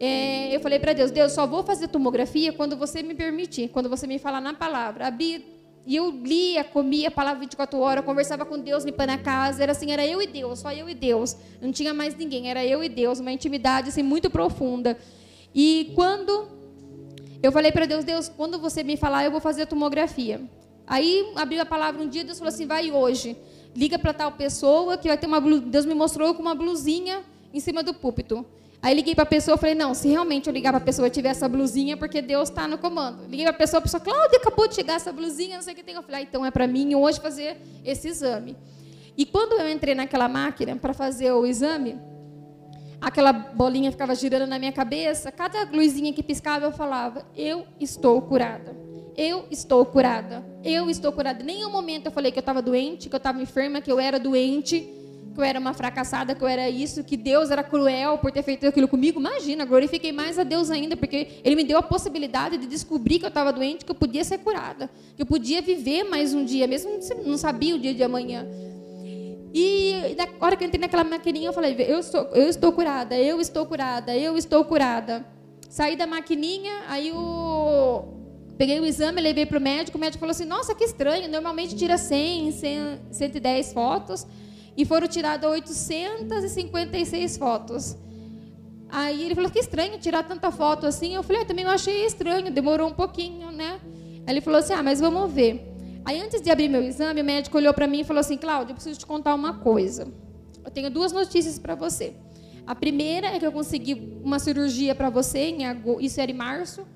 é, 0.00 0.54
eu 0.54 0.60
falei 0.60 0.78
para 0.78 0.94
Deus, 0.94 1.10
Deus, 1.10 1.32
só 1.32 1.46
vou 1.46 1.62
fazer 1.62 1.88
tomografia 1.88 2.52
quando 2.52 2.76
você 2.76 3.02
me 3.02 3.14
permitir, 3.14 3.68
quando 3.68 3.88
você 3.88 4.06
me 4.06 4.18
falar 4.18 4.40
na 4.40 4.54
palavra. 4.54 5.06
Abri, 5.06 5.44
e 5.86 5.96
eu 5.96 6.10
lia, 6.10 6.62
comia 6.62 7.08
a 7.08 7.10
palavra 7.10 7.40
24 7.40 7.78
horas, 7.78 8.04
conversava 8.04 8.44
com 8.44 8.58
Deus 8.58 8.84
limpando 8.84 9.10
a 9.10 9.18
casa. 9.18 9.62
Era 9.62 9.72
assim, 9.72 9.90
era 9.90 10.06
eu 10.06 10.20
e 10.20 10.26
Deus, 10.26 10.58
só 10.58 10.72
eu 10.72 10.88
e 10.88 10.94
Deus. 10.94 11.36
Não 11.60 11.72
tinha 11.72 11.94
mais 11.94 12.14
ninguém, 12.14 12.50
era 12.50 12.64
eu 12.64 12.84
e 12.84 12.88
Deus, 12.88 13.18
uma 13.18 13.32
intimidade 13.32 13.88
assim, 13.88 14.02
muito 14.02 14.30
profunda. 14.30 14.96
E 15.54 15.92
quando 15.94 16.48
eu 17.42 17.50
falei 17.50 17.72
para 17.72 17.86
Deus, 17.86 18.04
Deus, 18.04 18.28
quando 18.28 18.58
você 18.58 18.82
me 18.82 18.96
falar, 18.96 19.24
eu 19.24 19.30
vou 19.30 19.40
fazer 19.40 19.62
a 19.62 19.66
tomografia. 19.66 20.40
Aí 20.86 21.32
abriu 21.36 21.62
a 21.62 21.66
palavra 21.66 22.02
um 22.02 22.08
dia, 22.08 22.24
Deus 22.24 22.38
falou 22.38 22.52
assim, 22.52 22.66
vai 22.66 22.90
hoje. 22.90 23.36
Liga 23.74 23.98
para 23.98 24.12
tal 24.12 24.32
pessoa 24.32 24.98
que 24.98 25.08
vai 25.08 25.16
ter 25.16 25.26
uma. 25.26 25.40
Deus 25.40 25.86
me 25.86 25.94
mostrou 25.94 26.34
com 26.34 26.42
uma 26.42 26.54
blusinha 26.54 27.22
em 27.54 27.60
cima 27.60 27.82
do 27.82 27.94
púlpito. 27.94 28.44
Aí 28.82 28.94
liguei 28.94 29.14
para 29.14 29.24
a 29.24 29.26
pessoa, 29.26 29.58
falei, 29.58 29.74
não, 29.74 29.92
se 29.92 30.08
realmente 30.08 30.46
eu 30.46 30.52
ligar 30.52 30.72
para 30.72 30.78
a 30.78 30.84
pessoa 30.84 31.06
e 31.06 31.10
tiver 31.10 31.28
essa 31.28 31.46
blusinha, 31.46 31.98
porque 31.98 32.22
Deus 32.22 32.48
está 32.48 32.66
no 32.66 32.78
comando. 32.78 33.24
Liguei 33.24 33.44
para 33.44 33.54
a 33.54 33.58
pessoa, 33.58 33.78
a 33.78 33.82
pessoa, 33.82 34.00
Cláudia, 34.00 34.38
acabou 34.38 34.66
de 34.66 34.74
chegar 34.74 34.94
essa 34.94 35.12
blusinha, 35.12 35.56
não 35.56 35.62
sei 35.62 35.74
o 35.74 35.76
que 35.76 35.82
tem. 35.82 35.94
Eu 35.94 36.02
falei, 36.02 36.20
ah, 36.20 36.22
então 36.22 36.46
é 36.46 36.50
para 36.50 36.66
mim 36.66 36.94
hoje 36.94 37.20
fazer 37.20 37.60
esse 37.84 38.08
exame. 38.08 38.56
E 39.16 39.26
quando 39.26 39.60
eu 39.60 39.70
entrei 39.70 39.94
naquela 39.94 40.28
máquina 40.28 40.76
para 40.76 40.94
fazer 40.94 41.30
o 41.32 41.44
exame, 41.44 42.00
aquela 42.98 43.34
bolinha 43.34 43.90
ficava 43.90 44.14
girando 44.14 44.48
na 44.48 44.58
minha 44.58 44.72
cabeça, 44.72 45.30
cada 45.30 45.64
luzinha 45.70 46.10
que 46.12 46.22
piscava 46.22 46.64
eu 46.64 46.72
falava: 46.72 47.26
Eu 47.36 47.66
estou 47.78 48.22
curada. 48.22 48.74
Eu 49.14 49.44
estou 49.50 49.84
curada. 49.84 50.42
Eu 50.64 50.88
estou 50.88 51.12
curada. 51.12 51.44
Nenhum 51.44 51.70
momento 51.70 52.06
eu 52.06 52.12
falei 52.12 52.32
que 52.32 52.38
eu 52.38 52.40
estava 52.40 52.62
doente, 52.62 53.10
que 53.10 53.14
eu 53.14 53.18
estava 53.18 53.42
enferma, 53.42 53.82
que 53.82 53.92
eu 53.92 54.00
era 54.00 54.18
doente, 54.18 54.88
que 55.34 55.40
eu 55.40 55.44
era 55.44 55.58
uma 55.58 55.72
fracassada, 55.72 56.34
que 56.34 56.42
eu 56.42 56.48
era 56.48 56.68
isso, 56.68 57.04
que 57.04 57.16
Deus 57.16 57.50
era 57.50 57.62
cruel 57.62 58.18
por 58.18 58.32
ter 58.32 58.42
feito 58.42 58.66
aquilo 58.66 58.88
comigo. 58.88 59.20
Imagina, 59.20 59.64
glorifiquei 59.64 60.12
mais 60.12 60.38
a 60.38 60.42
Deus 60.42 60.70
ainda, 60.70 60.96
porque 60.96 61.40
Ele 61.44 61.56
me 61.56 61.64
deu 61.64 61.78
a 61.78 61.82
possibilidade 61.82 62.58
de 62.58 62.66
descobrir 62.66 63.18
que 63.18 63.24
eu 63.24 63.28
estava 63.28 63.52
doente, 63.52 63.84
que 63.84 63.90
eu 63.90 63.94
podia 63.94 64.24
ser 64.24 64.38
curada, 64.38 64.90
que 65.16 65.22
eu 65.22 65.26
podia 65.26 65.62
viver 65.62 66.04
mais 66.04 66.34
um 66.34 66.44
dia, 66.44 66.66
mesmo 66.66 66.98
não 67.24 67.36
sabia 67.36 67.74
o 67.74 67.78
dia 67.78 67.94
de 67.94 68.02
amanhã. 68.02 68.46
E 69.52 70.14
na 70.16 70.28
hora 70.46 70.56
que 70.56 70.62
eu 70.62 70.68
entrei 70.68 70.80
naquela 70.80 71.04
maquininha, 71.04 71.48
eu 71.48 71.52
falei: 71.52 71.74
eu, 71.78 72.02
sou, 72.02 72.22
eu 72.32 72.48
estou 72.48 72.72
curada, 72.72 73.16
eu 73.16 73.40
estou 73.40 73.66
curada, 73.66 74.16
eu 74.16 74.36
estou 74.36 74.64
curada. 74.64 75.24
Saí 75.68 75.96
da 75.96 76.06
maquininha, 76.06 76.82
aí 76.88 77.12
o... 77.12 78.04
peguei 78.56 78.80
o 78.80 78.84
exame, 78.84 79.20
levei 79.20 79.46
para 79.46 79.58
o 79.58 79.60
médico. 79.60 79.98
O 79.98 80.00
médico 80.00 80.20
falou 80.20 80.30
assim: 80.30 80.44
Nossa, 80.44 80.74
que 80.74 80.84
estranho, 80.84 81.28
normalmente 81.28 81.74
tira 81.76 81.98
100, 81.98 82.52
100 82.52 82.98
110 83.10 83.72
fotos. 83.72 84.26
E 84.76 84.84
foram 84.84 85.06
tiradas 85.08 85.50
856 85.50 87.36
fotos. 87.36 87.96
Aí 88.88 89.22
ele 89.22 89.34
falou: 89.34 89.50
Que 89.50 89.58
estranho 89.58 89.98
tirar 89.98 90.22
tanta 90.22 90.50
foto 90.50 90.86
assim. 90.86 91.14
Eu 91.14 91.22
falei: 91.22 91.42
Eu 91.42 91.46
também 91.46 91.64
achei 91.64 92.04
estranho, 92.04 92.50
demorou 92.50 92.88
um 92.88 92.94
pouquinho, 92.94 93.50
né? 93.52 93.80
Aí 94.26 94.34
ele 94.34 94.40
falou 94.40 94.60
assim: 94.60 94.72
Ah, 94.72 94.82
mas 94.82 95.00
vamos 95.00 95.32
ver. 95.32 95.66
Aí, 96.04 96.20
antes 96.20 96.40
de 96.40 96.50
abrir 96.50 96.68
meu 96.68 96.82
exame, 96.82 97.20
o 97.20 97.24
médico 97.24 97.56
olhou 97.58 97.74
para 97.74 97.86
mim 97.86 98.00
e 98.00 98.04
falou 98.04 98.20
assim: 98.20 98.36
Cláudia, 98.36 98.72
eu 98.72 98.74
preciso 98.74 98.98
te 98.98 99.06
contar 99.06 99.34
uma 99.34 99.58
coisa. 99.58 100.08
Eu 100.64 100.70
tenho 100.70 100.90
duas 100.90 101.12
notícias 101.12 101.58
para 101.58 101.74
você. 101.74 102.14
A 102.66 102.74
primeira 102.74 103.28
é 103.28 103.38
que 103.38 103.46
eu 103.46 103.52
consegui 103.52 104.18
uma 104.22 104.38
cirurgia 104.38 104.94
para 104.94 105.10
você, 105.10 105.38
em 105.38 105.66
agosto, 105.66 106.02
isso 106.02 106.20
era 106.20 106.30
em 106.30 106.34
março. 106.34 106.86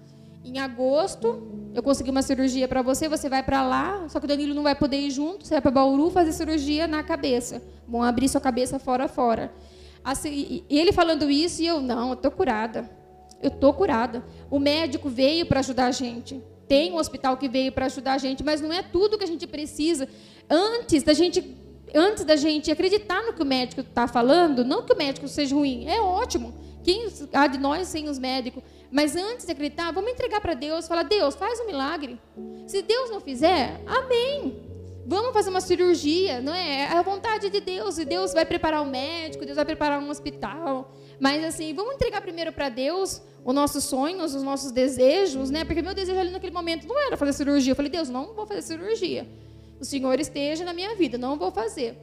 Em 0.44 0.59
agosto, 0.59 1.70
eu 1.74 1.83
consegui 1.83 2.11
uma 2.11 2.22
cirurgia 2.22 2.68
para 2.68 2.83
você, 2.83 3.09
você 3.09 3.28
vai 3.28 3.42
para 3.42 3.66
lá, 3.66 4.07
só 4.09 4.20
que 4.20 4.26
o 4.26 4.28
Danilo 4.28 4.54
não 4.54 4.62
vai 4.62 4.74
poder 4.74 4.98
ir 4.98 5.11
junto, 5.11 5.46
você 5.46 5.54
vai 5.54 5.62
para 5.62 5.70
Bauru 5.70 6.11
fazer 6.11 6.33
cirurgia 6.33 6.87
na 6.87 7.02
cabeça. 7.02 7.62
Vão 7.88 8.02
abrir 8.02 8.28
sua 8.28 8.40
cabeça 8.40 8.78
fora 8.78 9.09
fora. 9.09 9.52
Assim, 10.04 10.64
e 10.68 10.78
ele 10.78 10.92
falando 10.92 11.30
isso, 11.30 11.62
e 11.62 11.66
eu, 11.66 11.80
não, 11.80 12.11
eu 12.11 12.16
tô 12.16 12.30
curada. 12.30 12.90
Eu 13.42 13.50
tô 13.50 13.72
curada. 13.72 14.22
O 14.50 14.59
médico 14.59 15.09
veio 15.09 15.46
para 15.46 15.61
ajudar 15.61 15.87
a 15.87 15.90
gente 15.90 16.42
tem 16.68 16.92
um 16.92 16.96
hospital 16.96 17.37
que 17.37 17.48
veio 17.48 17.72
para 17.72 17.87
ajudar 17.87 18.14
a 18.14 18.18
gente, 18.18 18.42
mas 18.42 18.61
não 18.61 18.72
é 18.72 18.83
tudo 18.83 19.18
que 19.18 19.24
a 19.24 19.28
gente 19.28 19.46
precisa. 19.46 20.09
Antes 20.48 21.02
da 21.02 21.12
gente, 21.12 21.57
antes 21.94 22.24
da 22.24 22.37
gente 22.37 22.70
acreditar 22.70 23.22
no 23.22 23.33
que 23.33 23.42
o 23.42 23.46
médico 23.46 23.83
está 23.83 24.07
falando, 24.07 24.64
não 24.64 24.83
que 24.83 24.92
o 24.92 24.96
médico 24.96 25.28
seja 25.28 25.54
ruim, 25.54 25.87
é 25.87 26.00
ótimo. 26.00 26.54
Quem 26.85 27.09
há 27.33 27.47
de 27.47 27.59
nós 27.59 27.88
sem 27.88 28.09
os 28.09 28.18
médicos? 28.18 28.62
Mas 28.92 29.16
antes 29.16 29.47
de 29.47 29.53
acreditar, 29.53 29.90
vamos 29.90 30.12
entregar 30.12 30.40
para 30.40 30.53
Deus, 30.53 30.87
falar: 30.87 31.03
Deus, 31.03 31.35
faz 31.35 31.59
um 31.61 31.66
milagre. 31.66 32.20
Se 32.66 32.83
Deus 32.83 33.11
não 33.11 33.20
fizer, 33.20 33.81
amém. 33.87 34.62
Vamos 35.07 35.33
fazer 35.33 35.51
uma 35.51 35.61
cirurgia, 35.61 36.40
não 36.40 36.55
é? 36.55 36.83
É 36.83 36.97
a 36.97 37.03
vontade 37.03 37.51
de 37.51 37.61
Deus. 37.61 37.99
E 37.99 38.05
Deus 38.05 38.33
vai 38.33 38.44
preparar 38.44 38.83
um 38.83 38.88
médico, 38.88 39.44
Deus 39.44 39.57
vai 39.57 39.64
preparar 39.64 40.01
um 40.01 40.09
hospital. 40.11 40.92
Mas 41.18 41.42
assim, 41.44 41.75
vamos 41.75 41.94
entregar 41.94 42.20
primeiro 42.20 42.53
para 42.53 42.68
Deus 42.68 43.23
os 43.44 43.55
nossos 43.55 43.85
sonhos, 43.85 44.35
os 44.35 44.42
nossos 44.42 44.70
desejos, 44.70 45.51
né? 45.51 45.64
Porque 45.64 45.83
meu 45.83 45.94
desejo 45.94 46.18
ali 46.18 46.31
naquele 46.31 46.53
momento 46.53 46.87
não 46.87 46.99
era 46.99 47.16
fazer 47.16 47.33
cirurgia. 47.33 47.73
Eu 47.73 47.77
falei, 47.77 47.90
Deus, 47.90 48.09
não 48.09 48.35
vou 48.35 48.47
fazer 48.47 48.62
cirurgia. 48.62 49.27
O 49.81 49.85
Senhor 49.85 50.18
esteja 50.20 50.64
na 50.64 50.73
minha 50.73 50.94
vida, 50.94 51.18
não 51.18 51.37
vou 51.37 51.51
fazer. 51.51 51.99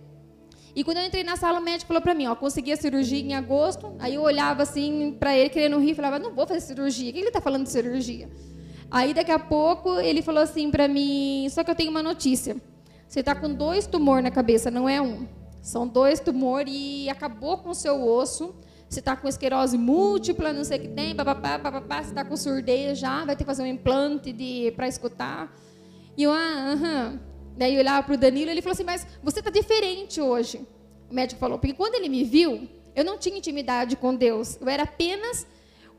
E 0.76 0.84
quando 0.84 0.98
eu 0.98 1.06
entrei 1.06 1.24
na 1.24 1.36
sala, 1.36 1.60
o 1.60 1.64
médico 1.64 1.88
falou 1.88 2.02
para 2.02 2.14
mim, 2.14 2.28
ó, 2.28 2.36
consegui 2.36 2.72
a 2.72 2.78
cirurgia 2.78 3.20
em 3.20 3.34
agosto. 3.34 3.94
Aí 4.00 4.16
eu 4.16 4.22
olhava 4.22 4.64
assim 4.64 5.16
para 5.20 5.36
ele, 5.36 5.50
querendo 5.50 5.78
rir, 5.80 5.96
falava, 5.96 6.18
não 6.18 6.34
vou 6.34 6.48
fazer 6.48 6.62
cirurgia. 6.62 7.10
O 7.10 7.14
que 7.14 7.20
ele 7.20 7.28
está 7.28 7.42
falando 7.42 7.64
de 7.64 7.72
cirurgia? 7.72 8.30
Aí 8.90 9.14
daqui 9.14 9.32
a 9.32 9.40
pouco 9.40 10.00
ele 10.00 10.22
falou 10.22 10.42
assim 10.42 10.70
para 10.70 10.88
mim, 10.88 11.48
só 11.50 11.64
que 11.64 11.72
eu 11.72 11.76
tenho 11.76 11.92
uma 11.92 12.04
notícia. 12.04 12.56
Você 13.08 13.20
está 13.20 13.36
com 13.36 13.54
dois 13.54 13.86
tumores 13.86 14.24
na 14.24 14.32
cabeça, 14.32 14.72
não 14.72 14.88
é 14.88 15.02
um. 15.02 15.28
São 15.62 15.88
dois 15.88 16.20
tumores 16.20 16.74
e 16.74 17.10
acabou 17.10 17.58
com 17.58 17.70
o 17.70 17.76
seu 17.76 18.02
osso. 18.06 18.56
Você 18.90 19.00
está 19.00 19.16
com 19.16 19.28
esclerose 19.28 19.78
múltipla, 19.78 20.52
não 20.52 20.66
sei 20.66 20.78
o 20.78 20.82
que 20.82 20.88
tem, 20.90 21.16
papapá, 21.16 21.58
papapá, 21.58 22.04
você 22.04 22.10
está 22.10 22.26
com 22.26 22.36
surdez 22.36 23.00
já, 23.00 23.24
vai 23.24 23.38
ter 23.38 23.44
que 23.44 23.48
fazer 23.48 23.64
um 23.64 23.68
implante 23.68 24.34
para 24.76 24.88
escutar. 24.88 25.54
E 26.18 26.24
eu, 26.24 26.32
ah, 26.32 26.74
aham. 26.74 27.31
Daí 27.58 27.74
eu 27.76 27.80
olhava 27.80 28.04
para 28.04 28.16
o 28.16 28.18
Danilo 28.18 28.50
e 28.50 28.54
ele 28.54 28.62
falou 28.62 28.74
assim, 28.74 28.84
mas 28.84 29.06
você 29.22 29.40
está 29.40 29.52
diferente 29.52 30.22
hoje. 30.22 30.66
O 31.10 31.14
médico 31.14 31.40
falou, 31.40 31.60
porque 31.60 31.74
quando 31.74 31.96
ele 31.96 32.10
me 32.10 32.24
viu, 32.24 32.68
eu 32.96 33.04
não 33.04 33.18
tinha 33.18 33.38
intimidade 33.38 33.96
com 33.96 34.16
Deus. 34.16 34.58
Eu 34.60 34.70
era 34.70 34.84
apenas 34.84 35.46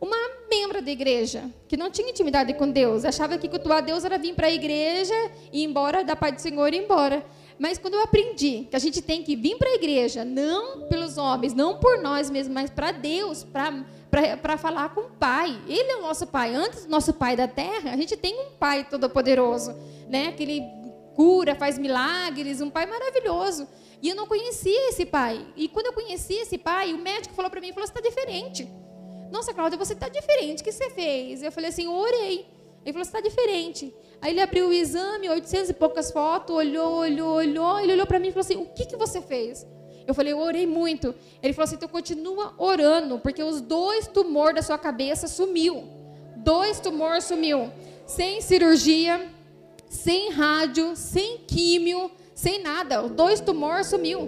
uma 0.00 0.16
membro 0.50 0.82
da 0.82 0.90
igreja, 0.90 1.48
que 1.68 1.76
não 1.76 1.88
tinha 1.88 2.10
intimidade 2.10 2.52
com 2.54 2.68
Deus, 2.68 3.04
achava 3.04 3.38
que 3.38 3.48
cultuar 3.48 3.80
Deus 3.82 4.04
era 4.04 4.18
vir 4.18 4.34
para 4.34 4.48
a 4.48 4.50
igreja 4.50 5.14
e 5.52 5.62
ir 5.62 5.64
embora, 5.64 6.02
da 6.02 6.16
paz 6.16 6.34
do 6.34 6.40
Senhor 6.40 6.74
e 6.74 6.76
ir 6.76 6.82
embora. 6.82 7.24
Mas 7.56 7.78
quando 7.78 7.94
eu 7.94 8.02
aprendi 8.02 8.66
que 8.68 8.74
a 8.74 8.80
gente 8.80 9.00
tem 9.00 9.22
que 9.22 9.36
vir 9.36 9.56
para 9.56 9.68
a 9.68 9.74
igreja, 9.74 10.24
não 10.24 10.88
pelos 10.88 11.16
homens, 11.16 11.54
não 11.54 11.78
por 11.78 12.02
nós 12.02 12.28
mesmos, 12.28 12.52
mas 12.52 12.68
para 12.68 12.90
Deus, 12.90 13.44
para 13.44 14.58
falar 14.58 14.88
com 14.88 15.02
o 15.02 15.10
Pai. 15.10 15.56
Ele 15.68 15.92
é 15.92 15.96
o 15.98 16.02
nosso 16.02 16.26
Pai. 16.26 16.52
Antes 16.52 16.86
do 16.86 16.90
nosso 16.90 17.12
Pai 17.12 17.36
da 17.36 17.46
terra, 17.46 17.92
a 17.92 17.96
gente 17.96 18.16
tem 18.16 18.34
um 18.34 18.50
Pai 18.58 18.84
todo-poderoso, 18.90 19.76
né? 20.08 20.32
que 20.32 20.42
ele 20.42 20.82
cura, 21.14 21.55
faz 21.55 21.79
milagres, 21.79 22.61
um 22.61 22.70
Pai 22.70 22.87
maravilhoso. 22.87 23.68
E 24.01 24.09
eu 24.09 24.16
não 24.16 24.27
conhecia 24.27 24.88
esse 24.88 25.07
Pai. 25.07 25.46
E 25.57 25.68
quando 25.68 25.87
eu 25.87 25.92
conheci 25.92 26.35
esse 26.35 26.59
Pai, 26.59 26.92
o 26.92 26.98
médico 26.98 27.35
falou 27.35 27.51
para 27.51 27.61
mim, 27.61 27.72
falou, 27.72 27.87
você 27.87 27.92
está 27.96 28.09
diferente. 28.09 28.68
Nossa, 29.31 29.55
Cláudia, 29.55 29.79
você 29.79 29.92
está 29.94 30.09
diferente. 30.09 30.61
O 30.61 30.64
que 30.64 30.72
você 30.72 30.90
fez? 30.90 31.42
Eu 31.42 31.53
falei 31.53 31.70
assim, 31.70 31.87
orei. 31.87 32.46
Ele 32.85 32.92
falou, 32.92 33.05
você 33.05 33.16
está 33.16 33.20
diferente. 33.20 33.94
Aí 34.20 34.33
ele 34.33 34.40
abriu 34.40 34.68
o 34.68 34.72
exame, 34.72 35.29
800 35.29 35.70
e 35.70 35.75
poucas 35.75 36.11
fotos, 36.11 36.55
olhou, 36.55 36.98
olhou, 36.98 37.37
olhou. 37.37 37.81
Ele 37.81 37.92
olhou 37.92 38.07
para 38.07 38.18
mim 38.18 38.29
e 38.29 38.33
falou 38.33 38.44
assim, 38.44 38.57
o 38.57 38.66
que, 38.66 38.87
que 38.87 38.96
você 38.96 39.20
fez? 39.20 39.66
Eu 40.07 40.14
falei, 40.14 40.33
eu 40.33 40.38
orei 40.38 40.66
muito. 40.66 41.14
Ele 41.42 41.53
falou 41.53 41.64
assim, 41.64 41.77
então 41.77 41.88
continua 41.88 42.55
orando, 42.59 43.18
porque 43.20 43.42
os 43.42 43.61
dois 43.61 44.07
tumores 44.07 44.57
da 44.57 44.62
sua 44.62 44.79
cabeça 44.79 45.29
sumiu. 45.29 45.85
Dois 46.37 46.81
tumores 46.81 47.25
sumiu. 47.25 47.70
Sem 48.05 48.40
cirurgia, 48.40 49.31
sem 49.92 50.31
rádio, 50.31 50.96
sem 50.96 51.38
químio, 51.46 52.11
sem 52.35 52.62
nada. 52.62 53.05
Os 53.05 53.11
dois 53.11 53.40
tumores 53.40 53.88
sumiu. 53.88 54.26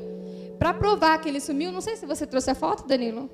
Para 0.58 0.74
provar 0.74 1.18
que 1.22 1.28
ele 1.28 1.40
sumiu, 1.40 1.72
não 1.72 1.80
sei 1.80 1.96
se 1.96 2.04
você 2.04 2.26
trouxe 2.26 2.50
a 2.50 2.54
foto, 2.54 2.86
Danilo. 2.86 3.30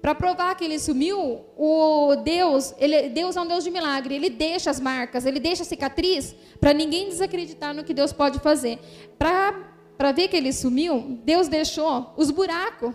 Para 0.00 0.14
provar 0.14 0.54
que 0.56 0.64
ele 0.64 0.78
sumiu, 0.78 1.44
o 1.54 2.16
Deus, 2.24 2.74
ele, 2.78 3.10
Deus 3.10 3.36
é 3.36 3.40
um 3.42 3.46
Deus 3.46 3.62
de 3.62 3.70
milagre. 3.70 4.14
Ele 4.14 4.30
deixa 4.30 4.70
as 4.70 4.80
marcas, 4.80 5.26
ele 5.26 5.38
deixa 5.38 5.62
a 5.62 5.66
cicatriz 5.66 6.34
para 6.58 6.72
ninguém 6.72 7.10
desacreditar 7.10 7.74
no 7.74 7.84
que 7.84 7.92
Deus 7.92 8.14
pode 8.14 8.38
fazer. 8.40 8.78
Para 9.18 10.10
ver 10.12 10.28
que 10.28 10.36
ele 10.36 10.54
sumiu, 10.54 11.18
Deus 11.22 11.48
deixou 11.48 12.14
os 12.16 12.30
buracos 12.30 12.94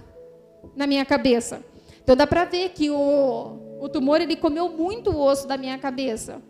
na 0.75 0.87
minha 0.87 1.05
cabeça. 1.05 1.63
Então 2.03 2.15
dá 2.15 2.25
para 2.25 2.43
ver 2.43 2.69
que 2.69 2.89
o, 2.89 3.77
o 3.79 3.87
tumor 3.87 4.19
ele 4.19 4.35
comeu 4.35 4.67
muito 4.67 5.11
o 5.11 5.21
osso 5.21 5.47
da 5.47 5.57
minha 5.57 5.77
cabeça. 5.77 6.41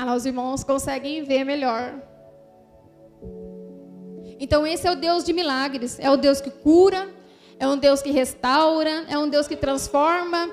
Ah, 0.00 0.14
os 0.14 0.24
irmãos 0.24 0.62
conseguem 0.62 1.24
ver 1.24 1.42
melhor. 1.42 1.92
Então 4.38 4.64
esse 4.64 4.86
é 4.86 4.92
o 4.92 4.94
Deus 4.94 5.24
de 5.24 5.32
milagres, 5.32 5.98
é 5.98 6.08
o 6.08 6.16
Deus 6.16 6.40
que 6.40 6.52
cura, 6.52 7.08
é 7.58 7.66
um 7.66 7.76
Deus 7.76 8.00
que 8.00 8.12
restaura, 8.12 9.04
é 9.08 9.18
um 9.18 9.28
Deus 9.28 9.48
que 9.48 9.56
transforma. 9.56 10.48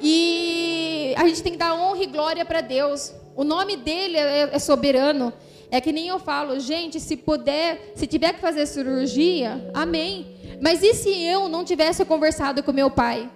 E 0.00 1.12
a 1.16 1.26
gente 1.26 1.42
tem 1.42 1.50
que 1.54 1.58
dar 1.58 1.74
honra 1.74 2.04
e 2.04 2.06
glória 2.06 2.44
para 2.44 2.60
Deus. 2.60 3.12
O 3.34 3.42
nome 3.42 3.76
dele 3.76 4.16
é, 4.16 4.50
é 4.52 4.58
soberano. 4.60 5.32
É 5.72 5.80
que 5.80 5.90
nem 5.90 6.06
eu 6.06 6.20
falo, 6.20 6.60
gente, 6.60 7.00
se 7.00 7.16
puder, 7.16 7.92
se 7.96 8.06
tiver 8.06 8.32
que 8.32 8.40
fazer 8.40 8.64
cirurgia, 8.64 9.70
amém. 9.74 10.36
Mas 10.62 10.84
e 10.84 10.94
se 10.94 11.10
eu 11.24 11.48
não 11.48 11.64
tivesse 11.64 12.04
conversado 12.04 12.62
com 12.62 12.72
meu 12.72 12.88
pai? 12.92 13.28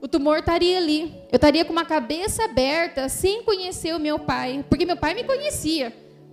O 0.00 0.08
tumor 0.08 0.38
estaria 0.38 0.78
ali. 0.78 1.12
Eu 1.30 1.36
estaria 1.36 1.64
com 1.64 1.72
uma 1.72 1.84
cabeça 1.84 2.44
aberta, 2.44 3.08
sem 3.08 3.42
conhecer 3.42 3.94
o 3.94 4.00
meu 4.00 4.18
pai. 4.18 4.64
Porque 4.68 4.84
meu 4.84 4.96
pai 4.96 5.14
me 5.14 5.24
conhecia. 5.24 5.92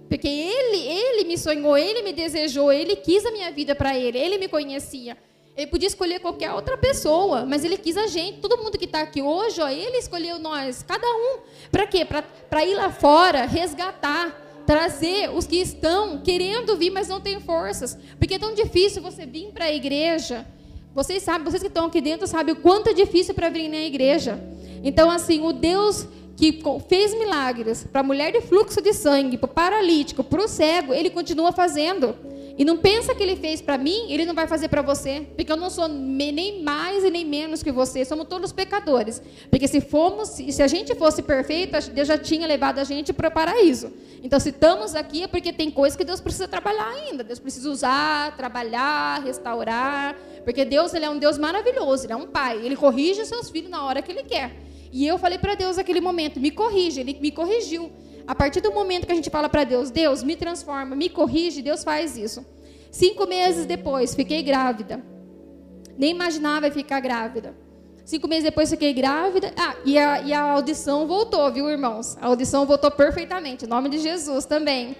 Porque 0.09 0.27
ele, 0.27 0.77
ele 0.77 1.23
me 1.23 1.37
sonhou, 1.37 1.77
ele 1.77 2.03
me 2.03 2.13
desejou, 2.13 2.71
ele 2.71 2.95
quis 2.95 3.25
a 3.25 3.31
minha 3.31 3.51
vida 3.51 3.73
para 3.73 3.97
ele, 3.97 4.17
ele 4.17 4.37
me 4.37 4.47
conhecia. 4.47 5.17
Ele 5.55 5.67
podia 5.67 5.87
escolher 5.87 6.19
qualquer 6.19 6.51
outra 6.51 6.77
pessoa, 6.77 7.45
mas 7.45 7.63
ele 7.63 7.77
quis 7.77 7.95
a 7.95 8.07
gente. 8.07 8.39
Todo 8.39 8.57
mundo 8.57 8.77
que 8.77 8.85
está 8.85 9.01
aqui 9.01 9.21
hoje, 9.21 9.61
ó, 9.61 9.69
ele 9.69 9.97
escolheu 9.97 10.39
nós, 10.39 10.83
cada 10.83 11.07
um. 11.07 11.39
Para 11.71 11.85
quê? 11.85 12.05
Para 12.05 12.65
ir 12.65 12.73
lá 12.73 12.91
fora, 12.91 13.45
resgatar, 13.45 14.63
trazer 14.65 15.29
os 15.29 15.45
que 15.45 15.57
estão 15.57 16.21
querendo 16.21 16.75
vir, 16.75 16.89
mas 16.89 17.07
não 17.07 17.21
têm 17.21 17.39
forças. 17.39 17.97
Porque 18.17 18.35
é 18.35 18.39
tão 18.39 18.53
difícil 18.53 19.01
você 19.01 19.25
vir 19.25 19.51
para 19.51 19.65
a 19.65 19.73
igreja. 19.73 20.45
Vocês 20.93 21.23
sabem, 21.23 21.43
vocês 21.43 21.61
que 21.61 21.67
estão 21.67 21.85
aqui 21.85 21.99
dentro 21.99 22.27
sabem 22.27 22.53
o 22.53 22.57
quanto 22.57 22.89
é 22.89 22.93
difícil 22.93 23.33
para 23.33 23.49
vir 23.49 23.67
na 23.67 23.77
igreja. 23.77 24.39
Então, 24.83 25.09
assim, 25.09 25.41
o 25.41 25.51
Deus 25.51 26.07
que 26.35 26.61
fez 26.87 27.13
milagres 27.13 27.83
para 27.91 28.01
a 28.01 28.03
mulher 28.03 28.31
de 28.31 28.41
fluxo 28.41 28.81
de 28.81 28.93
sangue, 28.93 29.37
para 29.37 29.49
o 29.49 29.53
paralítico, 29.53 30.23
para 30.23 30.43
o 30.43 30.47
cego, 30.47 30.93
ele 30.93 31.09
continua 31.09 31.51
fazendo. 31.51 32.15
E 32.55 32.63
não 32.63 32.77
pensa 32.77 33.15
que 33.15 33.23
ele 33.23 33.35
fez 33.35 33.61
para 33.61 33.79
mim, 33.79 34.11
ele 34.11 34.25
não 34.25 34.35
vai 34.35 34.45
fazer 34.47 34.67
para 34.67 34.83
você, 34.83 35.25
porque 35.35 35.51
eu 35.51 35.57
não 35.57 35.71
sou 35.71 35.87
nem 35.87 36.61
mais 36.61 37.03
e 37.03 37.09
nem 37.09 37.25
menos 37.25 37.63
que 37.63 37.71
você, 37.71 38.05
somos 38.05 38.27
todos 38.27 38.51
pecadores. 38.51 39.21
Porque 39.49 39.67
se 39.67 39.81
fomos, 39.81 40.29
se 40.29 40.61
a 40.61 40.67
gente 40.67 40.93
fosse 40.93 41.23
perfeito, 41.23 41.75
Deus 41.91 42.07
já 42.07 42.17
tinha 42.17 42.45
levado 42.45 42.77
a 42.77 42.83
gente 42.83 43.11
para 43.11 43.29
o 43.29 43.31
paraíso. 43.31 43.91
Então, 44.21 44.39
se 44.39 44.49
estamos 44.49 44.93
aqui 44.93 45.23
é 45.23 45.27
porque 45.27 45.51
tem 45.51 45.71
coisas 45.71 45.97
que 45.97 46.05
Deus 46.05 46.21
precisa 46.21 46.47
trabalhar 46.47 46.87
ainda. 46.89 47.23
Deus 47.23 47.39
precisa 47.39 47.69
usar, 47.69 48.37
trabalhar, 48.37 49.23
restaurar, 49.23 50.15
porque 50.43 50.65
Deus 50.65 50.93
ele 50.93 51.05
é 51.05 51.09
um 51.09 51.17
Deus 51.17 51.37
maravilhoso, 51.37 52.05
ele 52.05 52.13
é 52.13 52.15
um 52.15 52.27
pai, 52.27 52.57
ele 52.63 52.75
corrige 52.75 53.21
os 53.21 53.27
seus 53.27 53.49
filhos 53.49 53.69
na 53.69 53.83
hora 53.83 54.01
que 54.01 54.11
ele 54.11 54.23
quer. 54.23 54.55
E 54.91 55.07
eu 55.07 55.17
falei 55.17 55.37
para 55.37 55.55
Deus 55.55 55.77
naquele 55.77 56.01
momento, 56.01 56.39
me 56.39 56.51
corrige, 56.51 56.99
ele 56.99 57.17
me 57.19 57.31
corrigiu. 57.31 57.91
A 58.27 58.35
partir 58.35 58.61
do 58.61 58.71
momento 58.71 59.05
que 59.05 59.11
a 59.11 59.15
gente 59.15 59.29
fala 59.29 59.49
para 59.49 59.63
Deus, 59.63 59.89
Deus 59.89 60.23
me 60.23 60.35
transforma, 60.35 60.95
me 60.95 61.09
corrige, 61.09 61.61
Deus 61.61 61.83
faz 61.83 62.15
isso. 62.15 62.45
Cinco 62.91 63.27
meses 63.27 63.65
depois, 63.65 64.13
fiquei 64.13 64.43
grávida. 64.43 65.03
Nem 65.97 66.11
imaginava 66.11 66.69
ficar 66.69 66.99
grávida. 66.99 67.55
Cinco 68.05 68.27
meses 68.27 68.43
depois, 68.43 68.69
fiquei 68.69 68.93
grávida. 68.93 69.53
Ah, 69.57 69.75
e 69.85 69.97
a, 69.97 70.21
e 70.21 70.33
a 70.33 70.41
audição 70.41 71.07
voltou, 71.07 71.51
viu, 71.51 71.69
irmãos? 71.69 72.17
A 72.21 72.27
audição 72.27 72.65
voltou 72.65 72.91
perfeitamente, 72.91 73.65
em 73.65 73.67
nome 73.67 73.89
de 73.89 73.97
Jesus 73.97 74.45
também. 74.45 74.95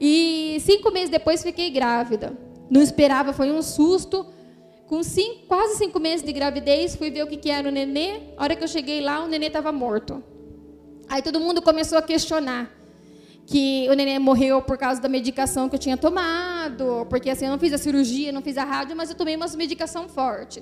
E 0.00 0.58
cinco 0.60 0.90
meses 0.90 1.10
depois, 1.10 1.42
fiquei 1.42 1.70
grávida. 1.70 2.36
Não 2.70 2.80
esperava, 2.80 3.32
foi 3.32 3.50
um 3.50 3.62
susto. 3.62 4.26
Com 4.90 5.04
cinco, 5.04 5.46
quase 5.46 5.76
cinco 5.76 6.00
meses 6.00 6.26
de 6.26 6.32
gravidez, 6.32 6.96
fui 6.96 7.12
ver 7.12 7.22
o 7.22 7.28
que, 7.28 7.36
que 7.36 7.48
era 7.48 7.68
o 7.68 7.70
nenê. 7.70 8.22
A 8.36 8.42
hora 8.42 8.56
que 8.56 8.64
eu 8.64 8.66
cheguei 8.66 9.00
lá, 9.00 9.22
o 9.22 9.28
nenê 9.28 9.46
estava 9.46 9.70
morto. 9.70 10.20
Aí 11.08 11.22
todo 11.22 11.38
mundo 11.38 11.62
começou 11.62 11.96
a 11.96 12.02
questionar 12.02 12.68
que 13.46 13.86
o 13.88 13.94
neném 13.94 14.18
morreu 14.18 14.60
por 14.60 14.76
causa 14.76 15.00
da 15.00 15.08
medicação 15.08 15.68
que 15.68 15.76
eu 15.76 15.78
tinha 15.78 15.96
tomado, 15.96 17.06
porque 17.08 17.30
assim, 17.30 17.44
eu 17.44 17.52
não 17.52 17.58
fiz 17.60 17.72
a 17.72 17.78
cirurgia, 17.78 18.32
não 18.32 18.42
fiz 18.42 18.58
a 18.58 18.64
rádio, 18.64 18.96
mas 18.96 19.10
eu 19.10 19.16
tomei 19.16 19.36
uma 19.36 19.46
medicação 19.56 20.08
forte. 20.08 20.60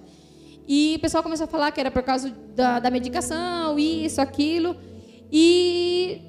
E 0.68 0.96
o 0.98 1.00
pessoal 1.00 1.22
começou 1.22 1.44
a 1.44 1.48
falar 1.48 1.72
que 1.72 1.80
era 1.80 1.90
por 1.90 2.02
causa 2.02 2.28
da, 2.54 2.80
da 2.80 2.90
medicação, 2.90 3.78
isso, 3.78 4.20
aquilo. 4.20 4.76
E, 5.32 6.20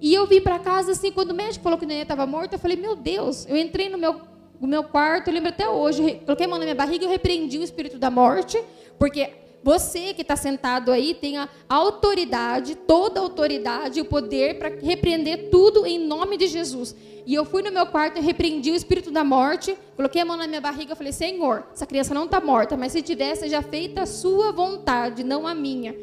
e 0.00 0.14
eu 0.14 0.26
vim 0.26 0.40
para 0.40 0.58
casa 0.58 0.92
assim, 0.92 1.12
quando 1.12 1.32
o 1.32 1.34
médico 1.34 1.62
falou 1.62 1.78
que 1.78 1.84
o 1.84 1.88
neném 1.88 2.04
estava 2.04 2.24
morto, 2.24 2.54
eu 2.54 2.58
falei, 2.58 2.78
meu 2.78 2.96
Deus, 2.96 3.44
eu 3.46 3.56
entrei 3.58 3.90
no 3.90 3.98
meu, 3.98 4.18
no 4.60 4.66
meu 4.66 4.84
quarto, 4.84 5.28
eu 5.28 5.34
lembro 5.34 5.50
até 5.50 5.68
hoje, 5.68 6.20
coloquei 6.24 6.46
a 6.46 6.48
mão 6.48 6.58
na 6.58 6.64
minha 6.64 6.74
barriga 6.74 7.04
e 7.04 7.06
eu 7.06 7.10
repreendi 7.10 7.58
o 7.58 7.62
espírito 7.62 7.98
da 7.98 8.10
morte, 8.10 8.60
porque 8.98 9.30
você 9.62 10.14
que 10.14 10.22
está 10.22 10.36
sentado 10.36 10.90
aí 10.90 11.14
tem 11.14 11.36
a 11.36 11.48
autoridade, 11.68 12.74
toda 12.74 13.20
a 13.20 13.22
autoridade 13.22 13.98
e 13.98 14.02
o 14.02 14.04
poder 14.04 14.58
para 14.58 14.68
repreender 14.68 15.48
tudo 15.50 15.86
em 15.86 15.98
nome 15.98 16.36
de 16.36 16.46
Jesus. 16.46 16.94
E 17.26 17.34
eu 17.34 17.44
fui 17.44 17.62
no 17.62 17.70
meu 17.70 17.84
quarto 17.86 18.18
e 18.18 18.22
repreendi 18.22 18.70
o 18.70 18.74
espírito 18.74 19.10
da 19.10 19.22
morte, 19.22 19.76
coloquei 19.96 20.22
a 20.22 20.24
mão 20.24 20.36
na 20.36 20.46
minha 20.46 20.60
barriga 20.60 20.94
e 20.94 20.96
falei: 20.96 21.12
Senhor, 21.12 21.66
essa 21.74 21.84
criança 21.84 22.14
não 22.14 22.24
está 22.24 22.40
morta, 22.40 22.76
mas 22.76 22.92
se 22.92 23.02
tivesse, 23.02 23.48
já 23.48 23.60
feita 23.60 24.02
a 24.02 24.06
sua 24.06 24.52
vontade, 24.52 25.22
não 25.22 25.46
a 25.46 25.54
minha. 25.54 25.94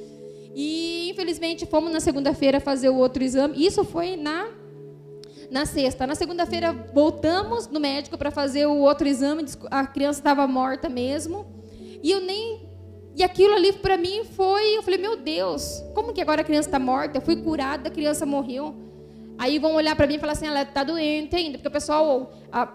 E 0.54 1.10
infelizmente 1.10 1.66
fomos 1.66 1.92
na 1.92 2.00
segunda-feira 2.00 2.60
fazer 2.60 2.90
o 2.90 2.96
outro 2.96 3.24
exame. 3.24 3.66
Isso 3.66 3.84
foi 3.84 4.16
na 4.16 4.48
na 5.50 5.66
sexta. 5.66 6.06
Na 6.08 6.16
segunda-feira 6.16 6.74
voltamos 6.94 7.68
no 7.68 7.80
médico 7.80 8.18
para 8.18 8.32
fazer 8.32 8.66
o 8.66 8.78
outro 8.80 9.08
exame. 9.08 9.46
A 9.72 9.86
criança 9.86 10.20
estava 10.20 10.48
morta 10.48 10.90
mesmo. 10.90 11.46
E 12.02 12.12
eu 12.12 12.22
nem 12.22 12.66
e 13.16 13.24
aquilo 13.24 13.54
ali 13.54 13.72
para 13.72 13.96
mim 13.96 14.26
foi, 14.26 14.78
eu 14.78 14.84
falei, 14.84 15.00
meu 15.00 15.16
Deus, 15.16 15.82
como 15.94 16.12
que 16.12 16.22
agora 16.22 16.42
a 16.42 16.44
criança 16.44 16.68
está 16.68 16.78
morta? 16.78 17.18
Eu 17.18 17.22
fui 17.22 17.38
curada, 17.38 17.88
a 17.88 17.92
criança 17.92 18.26
morreu. 18.26 18.76
Aí 19.38 19.58
vão 19.58 19.74
olhar 19.74 19.96
para 19.96 20.06
mim 20.06 20.16
e 20.16 20.20
falar 20.20 20.34
assim, 20.34 20.48
ela 20.48 20.64
está 20.64 20.84
doente 20.84 21.34
ainda, 21.34 21.58
porque 21.58 21.68
o 21.68 21.72
pessoal, 21.72 22.34
a, 22.52 22.66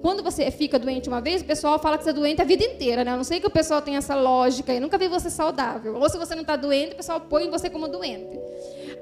quando 0.00 0.22
você 0.22 0.50
fica 0.50 0.78
doente 0.78 1.08
uma 1.08 1.20
vez, 1.20 1.42
o 1.42 1.44
pessoal 1.44 1.78
fala 1.78 1.98
que 1.98 2.04
você 2.04 2.10
é 2.10 2.14
doente 2.14 2.40
a 2.40 2.44
vida 2.44 2.64
inteira, 2.64 3.04
né? 3.04 3.12
Eu 3.12 3.16
não 3.16 3.24
sei 3.24 3.38
que 3.38 3.46
o 3.46 3.50
pessoal 3.50 3.82
tem 3.82 3.96
essa 3.96 4.14
lógica, 4.14 4.72
eu 4.72 4.80
nunca 4.80 4.96
vi 4.96 5.08
você 5.08 5.28
saudável. 5.28 5.94
Ou 5.94 6.08
se 6.08 6.16
você 6.16 6.34
não 6.34 6.42
está 6.42 6.56
doente, 6.56 6.94
o 6.94 6.96
pessoal 6.96 7.20
põe 7.20 7.50
você 7.50 7.68
como 7.68 7.86
doente. 7.86 8.38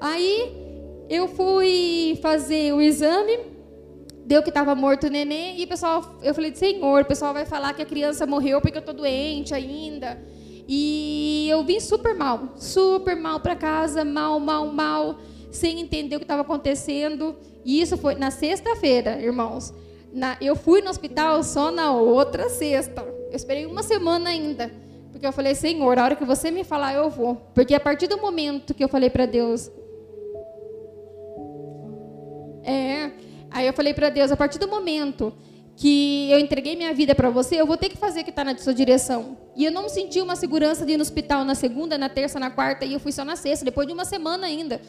Aí 0.00 0.69
eu 1.10 1.26
fui 1.26 2.16
fazer 2.22 2.72
o 2.72 2.80
exame, 2.80 3.40
deu 4.24 4.44
que 4.44 4.48
estava 4.48 4.76
morto 4.76 5.08
o 5.08 5.10
neném, 5.10 5.60
e 5.60 5.64
o 5.64 5.68
pessoal, 5.68 6.18
eu 6.22 6.32
falei, 6.32 6.54
Senhor, 6.54 7.02
o 7.02 7.04
pessoal 7.04 7.34
vai 7.34 7.44
falar 7.44 7.74
que 7.74 7.82
a 7.82 7.84
criança 7.84 8.24
morreu 8.24 8.60
porque 8.60 8.78
eu 8.78 8.80
estou 8.80 8.94
doente 8.94 9.52
ainda. 9.52 10.22
E 10.68 11.48
eu 11.50 11.64
vim 11.64 11.80
super 11.80 12.14
mal, 12.14 12.50
super 12.56 13.16
mal 13.16 13.40
para 13.40 13.56
casa, 13.56 14.04
mal, 14.04 14.38
mal, 14.38 14.66
mal, 14.66 15.18
sem 15.50 15.80
entender 15.80 16.14
o 16.14 16.20
que 16.20 16.24
estava 16.24 16.42
acontecendo. 16.42 17.34
E 17.64 17.80
isso 17.80 17.98
foi 17.98 18.14
na 18.14 18.30
sexta-feira, 18.30 19.20
irmãos. 19.20 19.74
Na, 20.12 20.36
eu 20.40 20.54
fui 20.54 20.80
no 20.80 20.90
hospital 20.90 21.42
só 21.42 21.72
na 21.72 21.92
outra 21.92 22.48
sexta. 22.48 23.02
Eu 23.02 23.34
esperei 23.34 23.66
uma 23.66 23.82
semana 23.82 24.30
ainda. 24.30 24.70
Porque 25.10 25.26
eu 25.26 25.32
falei, 25.32 25.56
Senhor, 25.56 25.98
a 25.98 26.04
hora 26.04 26.14
que 26.14 26.24
você 26.24 26.52
me 26.52 26.62
falar, 26.62 26.94
eu 26.94 27.10
vou. 27.10 27.34
Porque 27.52 27.74
a 27.74 27.80
partir 27.80 28.06
do 28.06 28.18
momento 28.18 28.72
que 28.72 28.84
eu 28.84 28.88
falei 28.88 29.10
para 29.10 29.26
Deus. 29.26 29.68
É. 32.70 33.12
Aí 33.50 33.66
eu 33.66 33.72
falei 33.72 33.92
para 33.92 34.08
Deus, 34.10 34.30
a 34.30 34.36
partir 34.36 34.58
do 34.58 34.68
momento 34.68 35.32
que 35.76 36.30
eu 36.30 36.38
entreguei 36.38 36.76
minha 36.76 36.92
vida 36.92 37.14
para 37.14 37.30
você, 37.30 37.60
eu 37.60 37.66
vou 37.66 37.76
ter 37.76 37.88
que 37.88 37.96
fazer 37.96 38.20
o 38.20 38.24
que 38.24 38.30
está 38.30 38.44
na 38.44 38.56
sua 38.58 38.74
direção. 38.74 39.38
E 39.56 39.64
eu 39.64 39.72
não 39.72 39.88
senti 39.88 40.20
uma 40.20 40.36
segurança 40.36 40.84
de 40.84 40.92
ir 40.92 40.96
no 40.96 41.02
hospital 41.02 41.44
na 41.44 41.54
segunda, 41.54 41.96
na 41.96 42.08
terça, 42.08 42.38
na 42.38 42.50
quarta, 42.50 42.84
e 42.84 42.92
eu 42.92 43.00
fui 43.00 43.12
só 43.12 43.24
na 43.24 43.34
sexta, 43.34 43.64
depois 43.64 43.86
de 43.86 43.92
uma 43.92 44.04
semana 44.04 44.46
ainda. 44.46 44.80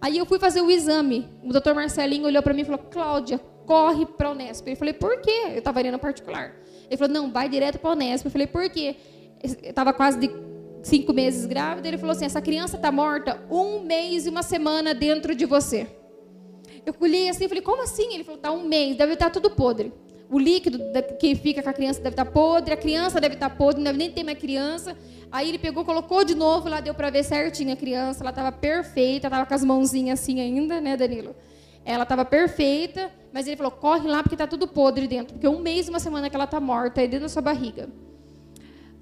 Aí 0.00 0.18
eu 0.18 0.26
fui 0.26 0.40
fazer 0.40 0.60
o 0.60 0.68
exame. 0.68 1.28
O 1.44 1.52
doutor 1.52 1.76
Marcelinho 1.76 2.26
olhou 2.26 2.42
para 2.42 2.52
mim 2.52 2.62
e 2.62 2.64
falou: 2.64 2.80
Cláudia, 2.90 3.38
corre 3.64 4.04
para 4.04 4.28
a 4.28 4.32
Unesp. 4.32 4.66
Eu 4.68 4.76
falei: 4.76 4.92
por 4.92 5.20
quê? 5.20 5.44
Eu 5.52 5.58
estava 5.58 5.80
indo 5.80 5.92
no 5.92 5.98
particular. 6.00 6.56
Ele 6.90 6.96
falou: 6.96 7.14
não, 7.14 7.30
vai 7.30 7.48
direto 7.48 7.78
para 7.78 7.90
a 7.90 7.92
Unesp. 7.92 8.24
Eu 8.24 8.30
falei: 8.32 8.48
por 8.48 8.68
quê? 8.68 8.96
Eu 9.40 9.70
estava 9.70 9.92
quase 9.92 10.18
de 10.18 10.28
cinco 10.82 11.12
meses 11.12 11.46
grávida. 11.46 11.86
Ele 11.86 11.98
falou 11.98 12.12
assim: 12.12 12.24
essa 12.24 12.42
criança 12.42 12.74
está 12.74 12.90
morta 12.90 13.40
um 13.48 13.84
mês 13.84 14.26
e 14.26 14.28
uma 14.28 14.42
semana 14.42 14.92
dentro 14.92 15.36
de 15.36 15.46
você. 15.46 15.86
Eu 16.84 16.94
colhei 16.94 17.28
assim, 17.28 17.48
falei: 17.48 17.62
como 17.62 17.82
assim? 17.82 18.14
Ele 18.14 18.24
falou: 18.24 18.36
está 18.36 18.52
um 18.52 18.66
mês, 18.66 18.96
deve 18.96 19.14
estar 19.14 19.30
tudo 19.30 19.50
podre 19.50 19.92
o 20.32 20.38
líquido 20.38 20.78
que 21.20 21.34
fica 21.34 21.62
com 21.62 21.68
a 21.68 21.74
criança 21.74 22.00
deve 22.00 22.14
estar 22.14 22.24
podre, 22.24 22.72
a 22.72 22.76
criança 22.76 23.20
deve 23.20 23.34
estar 23.34 23.50
podre, 23.50 23.76
não 23.76 23.84
deve 23.84 23.98
nem 23.98 24.10
ter 24.10 24.24
mais 24.24 24.38
criança. 24.38 24.96
Aí 25.30 25.50
ele 25.50 25.58
pegou, 25.58 25.84
colocou 25.84 26.24
de 26.24 26.34
novo, 26.34 26.70
lá 26.70 26.80
deu 26.80 26.94
para 26.94 27.10
ver 27.10 27.22
certinho 27.22 27.74
a 27.74 27.76
criança, 27.76 28.22
ela 28.22 28.30
estava 28.30 28.50
perfeita, 28.50 29.26
estava 29.26 29.44
com 29.44 29.52
as 29.52 29.62
mãozinhas 29.62 30.18
assim 30.18 30.40
ainda, 30.40 30.80
né, 30.80 30.96
Danilo? 30.96 31.36
Ela 31.84 32.04
estava 32.04 32.24
perfeita, 32.24 33.10
mas 33.30 33.46
ele 33.46 33.56
falou: 33.56 33.72
corre 33.72 34.08
lá 34.08 34.22
porque 34.22 34.34
está 34.34 34.46
tudo 34.46 34.66
podre 34.66 35.06
dentro, 35.06 35.34
porque 35.34 35.46
um 35.46 35.60
mês, 35.60 35.86
uma 35.86 36.00
semana 36.00 36.30
que 36.30 36.34
ela 36.34 36.46
está 36.46 36.58
morta 36.58 37.02
aí 37.02 37.08
dentro 37.08 37.26
da 37.26 37.28
sua 37.28 37.42
barriga. 37.42 37.90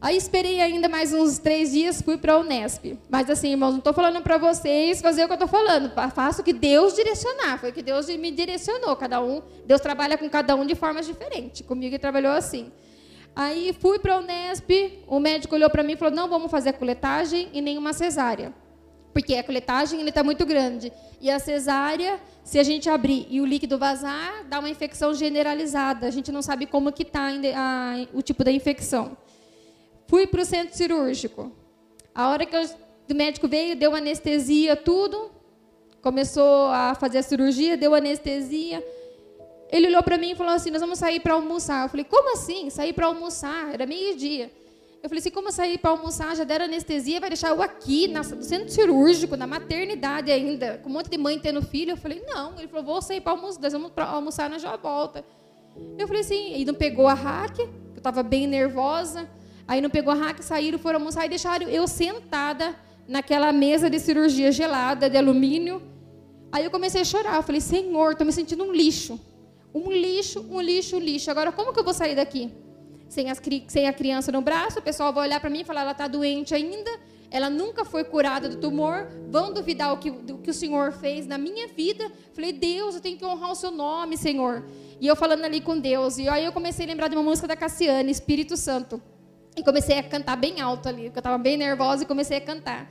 Aí 0.02 0.16
esperei 0.16 0.62
ainda 0.62 0.88
mais 0.88 1.12
uns 1.12 1.38
três 1.38 1.72
dias, 1.72 2.00
fui 2.00 2.16
para 2.16 2.32
a 2.32 2.38
Unesp. 2.38 2.98
Mas 3.10 3.28
assim, 3.28 3.50
irmãos, 3.50 3.72
não 3.72 3.78
estou 3.80 3.92
falando 3.92 4.22
para 4.22 4.38
vocês 4.38 5.02
fazer 5.02 5.24
o 5.24 5.26
que 5.26 5.32
eu 5.32 5.34
estou 5.34 5.48
falando. 5.48 5.92
Faço 6.14 6.40
o 6.40 6.44
que 6.44 6.54
Deus 6.54 6.94
direcionar. 6.94 7.58
Foi 7.60 7.68
o 7.68 7.72
que 7.72 7.82
Deus 7.82 8.08
me 8.08 8.30
direcionou. 8.30 8.96
Cada 8.96 9.22
um, 9.22 9.42
Deus 9.66 9.78
trabalha 9.78 10.16
com 10.16 10.26
cada 10.30 10.56
um 10.56 10.64
de 10.64 10.74
formas 10.74 11.06
diferentes. 11.06 11.60
Comigo 11.66 11.92
ele 11.92 11.98
trabalhou 11.98 12.32
assim. 12.32 12.72
Aí 13.36 13.76
fui 13.78 13.98
para 13.98 14.14
a 14.14 14.18
Unesp, 14.20 14.70
o 15.06 15.20
médico 15.20 15.54
olhou 15.54 15.68
para 15.68 15.82
mim 15.82 15.92
e 15.92 15.96
falou: 15.96 16.14
não 16.14 16.28
vamos 16.30 16.50
fazer 16.50 16.70
a 16.70 16.72
coletagem 16.72 17.50
e 17.52 17.60
nenhuma 17.60 17.92
cesárea. 17.92 18.54
Porque 19.12 19.34
a 19.34 19.44
coletagem 19.44 20.00
está 20.08 20.24
muito 20.24 20.46
grande. 20.46 20.90
E 21.20 21.30
a 21.30 21.38
cesárea, 21.38 22.18
se 22.42 22.58
a 22.58 22.62
gente 22.62 22.88
abrir 22.88 23.26
e 23.28 23.38
o 23.38 23.44
líquido 23.44 23.76
vazar, 23.76 24.46
dá 24.48 24.60
uma 24.60 24.70
infecção 24.70 25.12
generalizada. 25.12 26.06
A 26.06 26.10
gente 26.10 26.32
não 26.32 26.40
sabe 26.40 26.64
como 26.64 26.90
que 26.90 27.02
está 27.02 27.28
o 28.14 28.22
tipo 28.22 28.42
da 28.42 28.50
infecção. 28.50 29.14
Fui 30.10 30.26
para 30.26 30.42
o 30.42 30.44
centro 30.44 30.76
cirúrgico. 30.76 31.52
A 32.12 32.30
hora 32.30 32.44
que 32.44 32.56
eu, 32.56 32.62
o 33.08 33.14
médico 33.14 33.46
veio, 33.46 33.76
deu 33.76 33.94
anestesia, 33.94 34.74
tudo. 34.74 35.30
Começou 36.02 36.66
a 36.66 36.96
fazer 36.96 37.18
a 37.18 37.22
cirurgia, 37.22 37.76
deu 37.76 37.94
anestesia. 37.94 38.84
Ele 39.70 39.86
olhou 39.86 40.02
para 40.02 40.18
mim 40.18 40.32
e 40.32 40.34
falou 40.34 40.52
assim: 40.52 40.72
Nós 40.72 40.80
vamos 40.80 40.98
sair 40.98 41.20
para 41.20 41.34
almoçar. 41.34 41.84
Eu 41.84 41.88
falei: 41.88 42.04
Como 42.04 42.32
assim? 42.32 42.70
Sair 42.70 42.92
para 42.92 43.06
almoçar? 43.06 43.72
Era 43.72 43.86
meio-dia. 43.86 44.50
Eu 45.00 45.08
falei 45.08 45.20
assim: 45.20 45.30
Como 45.30 45.52
sair 45.52 45.78
para 45.78 45.90
almoçar? 45.90 46.34
Já 46.34 46.42
deram 46.42 46.64
anestesia, 46.64 47.20
vai 47.20 47.30
deixar 47.30 47.50
eu 47.50 47.62
aqui, 47.62 48.08
no 48.08 48.42
centro 48.42 48.68
cirúrgico, 48.68 49.36
na 49.36 49.46
maternidade 49.46 50.32
ainda, 50.32 50.78
com 50.82 50.90
um 50.90 50.92
monte 50.92 51.08
de 51.08 51.18
mãe 51.18 51.38
tendo 51.38 51.62
filho. 51.62 51.92
Eu 51.92 51.96
falei: 51.96 52.20
Não. 52.26 52.58
Ele 52.58 52.66
falou: 52.66 52.84
Vou 52.84 53.00
sair 53.00 53.20
para 53.20 53.30
almoçar, 53.30 53.60
nós 53.60 53.72
vamos 53.72 53.92
almoçar 53.96 54.50
na 54.50 54.58
já 54.58 54.76
volta. 54.76 55.24
Eu 55.96 56.08
falei 56.08 56.22
assim: 56.22 56.56
E 56.56 56.64
não 56.64 56.74
pegou 56.74 57.06
a 57.06 57.14
hack, 57.14 57.60
eu 57.60 57.68
estava 57.96 58.24
bem 58.24 58.48
nervosa. 58.48 59.28
Aí 59.70 59.80
não 59.80 59.88
pegou 59.88 60.12
a 60.12 60.16
raca, 60.16 60.42
saíram, 60.42 60.80
foram 60.80 60.98
almoçar 60.98 61.24
e 61.26 61.28
deixaram 61.28 61.68
eu 61.68 61.86
sentada 61.86 62.74
naquela 63.06 63.52
mesa 63.52 63.88
de 63.88 64.00
cirurgia 64.00 64.50
gelada, 64.50 65.08
de 65.08 65.16
alumínio. 65.16 65.80
Aí 66.50 66.64
eu 66.64 66.72
comecei 66.72 67.02
a 67.02 67.04
chorar. 67.04 67.36
Eu 67.36 67.44
falei, 67.44 67.60
Senhor, 67.60 68.10
estou 68.10 68.26
me 68.26 68.32
sentindo 68.32 68.64
um 68.64 68.72
lixo. 68.72 69.20
Um 69.72 69.92
lixo, 69.92 70.44
um 70.50 70.60
lixo, 70.60 70.96
um 70.96 70.98
lixo. 70.98 71.30
Agora, 71.30 71.52
como 71.52 71.72
que 71.72 71.78
eu 71.78 71.84
vou 71.84 71.94
sair 71.94 72.16
daqui? 72.16 72.50
Sem, 73.08 73.30
as, 73.30 73.40
sem 73.68 73.86
a 73.86 73.92
criança 73.92 74.32
no 74.32 74.40
braço, 74.40 74.80
o 74.80 74.82
pessoal 74.82 75.12
vai 75.12 75.28
olhar 75.28 75.38
para 75.38 75.48
mim 75.48 75.60
e 75.60 75.64
falar, 75.64 75.82
ela 75.82 75.92
está 75.92 76.08
doente 76.08 76.52
ainda, 76.52 76.90
ela 77.30 77.48
nunca 77.48 77.84
foi 77.84 78.02
curada 78.02 78.48
do 78.48 78.56
tumor, 78.56 79.06
vão 79.28 79.52
duvidar 79.52 79.92
o 79.92 79.98
que, 79.98 80.10
do 80.10 80.38
que 80.38 80.50
o 80.50 80.54
Senhor 80.54 80.90
fez 80.90 81.28
na 81.28 81.38
minha 81.38 81.68
vida. 81.68 82.10
Falei, 82.34 82.52
Deus, 82.52 82.96
eu 82.96 83.00
tenho 83.00 83.16
que 83.16 83.24
honrar 83.24 83.52
o 83.52 83.54
seu 83.54 83.70
nome, 83.70 84.16
Senhor. 84.16 84.64
E 85.00 85.06
eu 85.06 85.14
falando 85.14 85.44
ali 85.44 85.60
com 85.60 85.78
Deus. 85.78 86.18
E 86.18 86.28
aí 86.28 86.44
eu 86.44 86.50
comecei 86.52 86.86
a 86.86 86.88
lembrar 86.88 87.06
de 87.06 87.14
uma 87.14 87.22
música 87.22 87.46
da 87.46 87.54
Cassiane, 87.54 88.10
Espírito 88.10 88.56
Santo. 88.56 89.00
E 89.56 89.62
comecei 89.62 89.98
a 89.98 90.02
cantar 90.02 90.36
bem 90.36 90.60
alto 90.60 90.88
ali, 90.88 91.04
porque 91.04 91.18
eu 91.18 91.20
estava 91.20 91.38
bem 91.38 91.56
nervosa 91.56 92.04
e 92.04 92.06
comecei 92.06 92.38
a 92.38 92.40
cantar. 92.40 92.90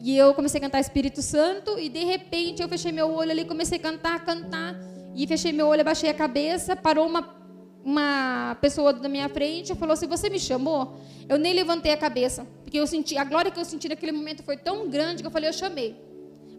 E 0.00 0.16
eu 0.16 0.32
comecei 0.32 0.58
a 0.58 0.62
cantar 0.62 0.80
Espírito 0.80 1.20
Santo 1.20 1.78
e 1.78 1.88
de 1.88 2.04
repente 2.04 2.62
eu 2.62 2.68
fechei 2.68 2.92
meu 2.92 3.12
olho 3.12 3.30
ali, 3.30 3.44
comecei 3.44 3.78
a 3.78 3.80
cantar, 3.80 4.24
cantar. 4.24 4.76
E 5.14 5.26
fechei 5.26 5.52
meu 5.52 5.66
olho, 5.66 5.80
abaixei 5.80 6.08
a 6.08 6.14
cabeça, 6.14 6.76
parou 6.76 7.06
uma, 7.06 7.36
uma 7.84 8.56
pessoa 8.60 8.92
da 8.92 9.08
minha 9.08 9.28
frente 9.28 9.72
e 9.72 9.74
falou 9.74 9.94
assim: 9.94 10.06
Você 10.06 10.30
me 10.30 10.38
chamou? 10.38 11.00
Eu 11.28 11.36
nem 11.36 11.52
levantei 11.52 11.92
a 11.92 11.96
cabeça, 11.96 12.46
porque 12.62 12.78
eu 12.78 12.86
senti, 12.86 13.18
a 13.18 13.24
glória 13.24 13.50
que 13.50 13.58
eu 13.58 13.64
senti 13.64 13.88
naquele 13.88 14.12
momento 14.12 14.42
foi 14.44 14.56
tão 14.56 14.88
grande 14.88 15.22
que 15.22 15.26
eu 15.26 15.30
falei: 15.30 15.48
Eu 15.48 15.52
chamei. 15.52 15.96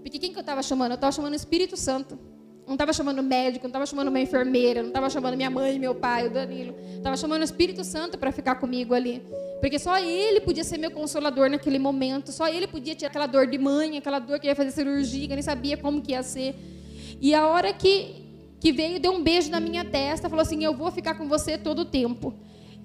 Porque 0.02 0.20
quem 0.20 0.32
que 0.32 0.38
eu 0.38 0.42
estava 0.42 0.62
chamando? 0.62 0.92
Eu 0.92 0.96
estava 0.96 1.12
chamando 1.12 1.34
o 1.34 1.36
Espírito 1.36 1.78
Santo. 1.78 2.20
Não 2.70 2.76
estava 2.76 2.94
chamando 2.94 3.24
médico, 3.24 3.64
não 3.64 3.70
estava 3.70 3.86
chamando 3.88 4.10
uma 4.10 4.20
enfermeira, 4.20 4.84
não 4.84 4.90
estava 4.90 5.10
chamando 5.10 5.36
minha 5.36 5.50
mãe, 5.50 5.80
meu 5.80 5.96
pai, 5.96 6.28
o 6.28 6.30
Danilo. 6.30 6.76
Estava 6.98 7.18
chamando 7.18 7.42
o 7.42 7.44
Espírito 7.44 7.84
Santo 7.84 8.16
para 8.16 8.32
ficar 8.32 8.58
comigo 8.58 8.94
ali. 8.94 9.24
Porque 9.60 9.80
só 9.80 9.98
ele 9.98 10.40
podia 10.40 10.64
ser 10.64 10.78
meu 10.78 10.92
consolador 10.92 11.50
naquele 11.50 11.80
momento. 11.80 12.32
Só 12.32 12.48
ele 12.48 12.68
podia 12.68 12.94
tirar 12.94 13.10
aquela 13.10 13.26
dor 13.26 13.48
de 13.48 13.58
mãe, 13.58 13.98
aquela 13.98 14.20
dor 14.20 14.40
que 14.40 14.46
ia 14.46 14.56
fazer 14.56 14.70
cirurgia, 14.70 15.28
que 15.28 15.34
nem 15.34 15.42
sabia 15.42 15.78
como 15.78 16.00
que 16.00 16.12
ia 16.12 16.22
ser. 16.22 16.54
E 17.20 17.34
a 17.34 17.48
hora 17.48 17.74
que, 17.74 18.24
que 18.60 18.72
veio, 18.72 19.00
deu 19.00 19.14
um 19.14 19.24
beijo 19.24 19.50
na 19.50 19.60
minha 19.60 19.84
testa, 19.84 20.30
falou 20.30 20.44
assim: 20.44 20.64
Eu 20.64 20.76
vou 20.76 20.92
ficar 20.92 21.16
com 21.16 21.28
você 21.28 21.58
todo 21.58 21.80
o 21.80 21.86
tempo. 21.86 22.36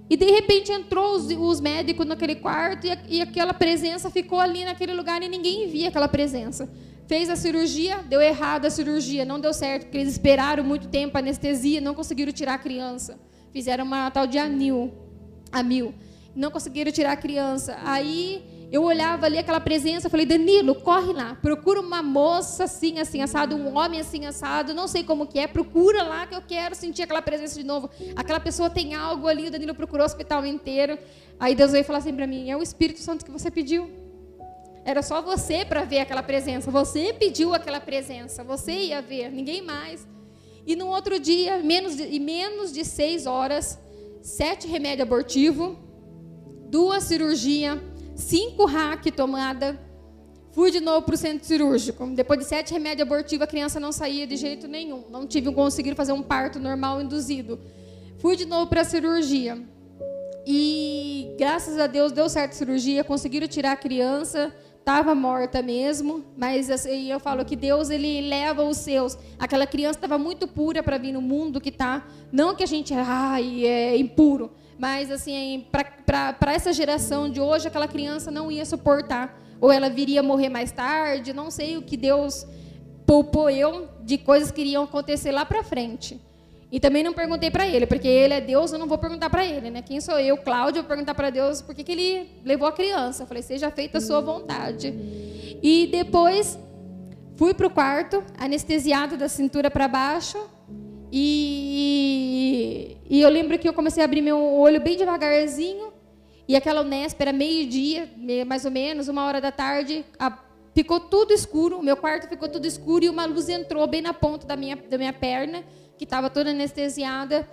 E 0.08 0.16
de 0.16 0.26
repente 0.26 0.70
entrou 0.70 1.14
os, 1.16 1.26
os 1.30 1.60
médicos 1.60 2.06
naquele 2.06 2.34
quarto 2.34 2.86
e, 2.86 3.16
e 3.16 3.22
aquela 3.22 3.54
presença 3.54 4.10
ficou 4.10 4.38
ali 4.38 4.64
naquele 4.64 4.92
lugar 4.92 5.22
e 5.22 5.28
ninguém 5.28 5.68
via 5.68 5.88
aquela 5.88 6.08
presença. 6.08 6.68
Fez 7.06 7.28
a 7.28 7.36
cirurgia, 7.36 7.98
deu 8.08 8.20
errado 8.20 8.66
a 8.66 8.70
cirurgia, 8.70 9.24
não 9.24 9.38
deu 9.38 9.52
certo, 9.52 9.84
porque 9.84 9.98
eles 9.98 10.12
esperaram 10.12 10.64
muito 10.64 10.88
tempo 10.88 11.16
anestesia, 11.18 11.80
não 11.80 11.94
conseguiram 11.94 12.32
tirar 12.32 12.54
a 12.54 12.58
criança. 12.58 13.18
Fizeram 13.52 13.84
uma 13.84 14.10
tal 14.10 14.26
de 14.26 14.38
anil, 14.38 14.92
a 15.52 15.62
mil. 15.62 15.94
Não 16.34 16.50
conseguiram 16.50 16.90
tirar 16.90 17.12
a 17.12 17.16
criança. 17.16 17.78
Aí 17.84 18.42
eu 18.70 18.82
olhava 18.82 19.26
ali 19.26 19.38
aquela 19.38 19.60
presença, 19.60 20.10
falei, 20.10 20.26
Danilo, 20.26 20.74
corre 20.74 21.12
lá, 21.12 21.36
procura 21.40 21.80
uma 21.80 22.02
moça 22.02 22.64
assim, 22.64 22.98
assim, 22.98 23.20
assado, 23.20 23.54
um 23.54 23.76
homem 23.76 24.00
assim, 24.00 24.26
assado, 24.26 24.74
não 24.74 24.88
sei 24.88 25.04
como 25.04 25.26
que 25.26 25.38
é, 25.38 25.46
procura 25.46 26.02
lá 26.02 26.26
que 26.26 26.34
eu 26.34 26.42
quero 26.42 26.74
sentir 26.74 27.02
aquela 27.02 27.22
presença 27.22 27.58
de 27.58 27.64
novo. 27.64 27.88
Aquela 28.16 28.40
pessoa 28.40 28.68
tem 28.68 28.94
algo 28.94 29.28
ali, 29.28 29.46
o 29.46 29.50
Danilo 29.50 29.74
procurou 29.74 30.02
o 30.02 30.06
hospital 30.06 30.44
inteiro. 30.44 30.98
Aí 31.38 31.54
Deus 31.54 31.72
veio 31.72 31.84
falar 31.84 31.98
assim 31.98 32.14
para 32.14 32.26
mim, 32.26 32.50
é 32.50 32.56
o 32.56 32.62
Espírito 32.62 33.00
Santo 33.00 33.24
que 33.24 33.30
você 33.30 33.50
pediu. 33.50 34.04
Era 34.84 35.02
só 35.02 35.22
você 35.22 35.64
para 35.64 35.82
ver 35.84 36.00
aquela 36.00 36.22
presença. 36.22 36.70
Você 36.70 37.12
pediu 37.14 37.54
aquela 37.54 37.80
presença. 37.80 38.44
Você 38.44 38.72
ia 38.72 39.00
ver, 39.00 39.30
ninguém 39.30 39.62
mais. 39.62 40.06
E 40.66 40.76
no 40.76 40.88
outro 40.88 41.18
dia, 41.18 41.58
menos 41.58 41.96
de, 41.96 42.20
menos 42.20 42.72
de 42.72 42.84
seis 42.84 43.26
horas, 43.26 43.78
sete 44.22 44.66
remédio 44.68 45.02
abortivo, 45.02 45.78
duas 46.68 47.04
cirurgias, 47.04 47.78
cinco 48.14 48.64
hack 48.66 49.04
tomada. 49.14 49.80
Fui 50.52 50.70
de 50.70 50.80
novo 50.80 51.02
para 51.04 51.14
o 51.14 51.18
centro 51.18 51.46
cirúrgico. 51.46 52.06
Depois 52.08 52.38
de 52.38 52.44
sete 52.44 52.72
remédios 52.72 53.06
abortivos, 53.06 53.42
a 53.42 53.46
criança 53.46 53.80
não 53.80 53.90
saía 53.90 54.26
de 54.26 54.36
jeito 54.36 54.68
nenhum. 54.68 55.04
Não 55.10 55.26
tive 55.26 55.52
conseguido 55.52 55.96
fazer 55.96 56.12
um 56.12 56.22
parto 56.22 56.60
normal 56.60 57.02
induzido. 57.02 57.58
Fui 58.18 58.36
de 58.36 58.46
novo 58.46 58.68
para 58.68 58.82
a 58.82 58.84
cirurgia. 58.84 59.60
E 60.46 61.34
graças 61.38 61.78
a 61.78 61.86
Deus 61.86 62.12
deu 62.12 62.28
certo 62.28 62.52
a 62.52 62.54
cirurgia, 62.54 63.02
conseguiram 63.02 63.48
tirar 63.48 63.72
a 63.72 63.76
criança, 63.76 64.54
estava 64.78 65.14
morta 65.14 65.62
mesmo, 65.62 66.22
mas 66.36 66.70
assim, 66.70 67.10
eu 67.10 67.18
falo 67.18 67.44
que 67.44 67.56
Deus 67.56 67.88
ele 67.88 68.20
leva 68.28 68.62
os 68.62 68.76
seus. 68.76 69.16
Aquela 69.38 69.66
criança 69.66 69.96
estava 69.96 70.18
muito 70.18 70.46
pura 70.46 70.82
para 70.82 70.98
vir 70.98 71.12
no 71.12 71.22
mundo 71.22 71.60
que 71.60 71.70
está, 71.70 72.06
não 72.30 72.54
que 72.54 72.62
a 72.62 72.66
gente 72.66 72.92
ai, 72.92 73.64
é 73.64 73.96
impuro, 73.96 74.52
mas 74.78 75.10
assim 75.10 75.66
para 75.70 76.52
essa 76.52 76.72
geração 76.72 77.28
de 77.28 77.40
hoje 77.40 77.68
aquela 77.68 77.88
criança 77.88 78.30
não 78.30 78.50
ia 78.50 78.64
suportar 78.64 79.40
ou 79.60 79.72
ela 79.72 79.88
viria 79.88 80.22
morrer 80.22 80.48
mais 80.48 80.72
tarde, 80.72 81.32
não 81.32 81.50
sei 81.50 81.76
o 81.76 81.82
que 81.82 81.96
Deus 81.96 82.46
poupou 83.06 83.48
eu 83.50 83.88
de 84.02 84.18
coisas 84.18 84.50
que 84.50 84.60
iriam 84.60 84.84
acontecer 84.84 85.30
lá 85.30 85.44
para 85.44 85.62
frente. 85.62 86.20
E 86.74 86.80
também 86.80 87.04
não 87.04 87.12
perguntei 87.12 87.50
para 87.50 87.66
ele, 87.66 87.86
porque 87.86 88.08
ele 88.08 88.34
é 88.34 88.40
Deus, 88.40 88.72
eu 88.72 88.78
não 88.78 88.88
vou 88.88 88.98
perguntar 88.98 89.30
para 89.30 89.46
ele, 89.46 89.70
né? 89.70 89.80
Quem 89.80 90.00
sou 90.00 90.18
eu, 90.18 90.36
Cláudio, 90.36 90.82
vou 90.82 90.88
perguntar 90.88 91.14
para 91.14 91.30
Deus 91.30 91.62
por 91.62 91.74
que, 91.74 91.84
que 91.84 91.92
ele 91.92 92.28
levou 92.44 92.66
a 92.66 92.72
criança. 92.72 93.22
Eu 93.22 93.26
falei, 93.28 93.42
seja 93.42 93.70
feita 93.70 93.98
a 93.98 94.00
sua 94.00 94.20
vontade. 94.20 94.92
E 95.62 95.88
depois 95.92 96.58
fui 97.36 97.54
para 97.54 97.66
o 97.66 97.70
quarto, 97.70 98.24
anestesiado 98.36 99.16
da 99.16 99.28
cintura 99.28 99.70
para 99.70 99.86
baixo. 99.86 100.36
E, 101.16 102.96
e 103.08 103.20
eu 103.20 103.30
lembro 103.30 103.56
que 103.56 103.68
eu 103.68 103.72
comecei 103.72 104.02
a 104.02 104.04
abrir 104.04 104.20
meu 104.20 104.36
olho 104.36 104.80
bem 104.80 104.96
devagarzinho. 104.96 105.92
E 106.48 106.56
aquela 106.56 106.80
Unesp 106.80 107.20
era 107.20 107.32
meio-dia, 107.32 108.10
mais 108.44 108.64
ou 108.64 108.70
menos, 108.72 109.06
uma 109.06 109.24
hora 109.24 109.40
da 109.40 109.52
tarde, 109.52 110.04
a, 110.18 110.36
ficou 110.74 110.98
tudo 110.98 111.32
escuro, 111.32 111.78
o 111.78 111.82
meu 111.84 111.96
quarto 111.96 112.28
ficou 112.28 112.48
tudo 112.48 112.66
escuro 112.66 113.04
e 113.04 113.08
uma 113.08 113.26
luz 113.26 113.48
entrou 113.48 113.86
bem 113.86 114.02
na 114.02 114.12
ponta 114.12 114.44
da 114.44 114.56
minha, 114.56 114.74
da 114.74 114.98
minha 114.98 115.12
perna, 115.12 115.62
que 115.96 116.02
estava 116.02 116.28
toda 116.28 116.50
anestesiada. 116.50 117.48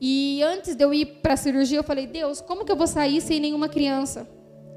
E 0.00 0.42
antes 0.42 0.74
de 0.74 0.84
eu 0.84 0.92
ir 0.92 1.06
para 1.22 1.34
a 1.34 1.36
cirurgia, 1.36 1.78
eu 1.78 1.84
falei: 1.84 2.08
Deus, 2.08 2.40
como 2.40 2.64
que 2.64 2.72
eu 2.72 2.76
vou 2.76 2.88
sair 2.88 3.20
sem 3.20 3.38
nenhuma 3.38 3.68
criança? 3.68 4.28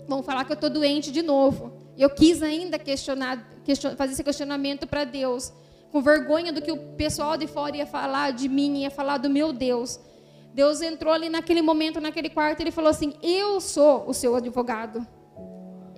Vão 0.07 0.21
falar 0.21 0.45
que 0.45 0.51
eu 0.51 0.55
estou 0.55 0.69
doente 0.69 1.11
de 1.11 1.23
novo. 1.23 1.73
Eu 1.97 2.11
quis 2.11 2.43
ainda 2.43 2.77
questionar, 2.77 3.43
question, 3.65 3.95
fazer 3.95 4.13
esse 4.13 4.23
questionamento 4.23 4.85
para 4.85 5.03
Deus, 5.03 5.51
com 5.91 6.01
vergonha 6.01 6.53
do 6.53 6.61
que 6.61 6.71
o 6.71 6.77
pessoal 6.95 7.37
de 7.37 7.47
fora 7.47 7.77
ia 7.77 7.85
falar 7.85 8.31
de 8.31 8.47
mim, 8.47 8.81
ia 8.81 8.91
falar 8.91 9.17
do 9.17 9.29
meu 9.29 9.51
Deus. 9.51 9.99
Deus 10.53 10.81
entrou 10.81 11.13
ali 11.13 11.29
naquele 11.29 11.61
momento, 11.61 12.01
naquele 12.01 12.29
quarto, 12.29 12.59
e 12.59 12.63
ele 12.63 12.71
falou 12.71 12.89
assim: 12.89 13.13
Eu 13.21 13.61
sou 13.61 14.07
o 14.07 14.13
seu 14.13 14.35
advogado. 14.35 15.05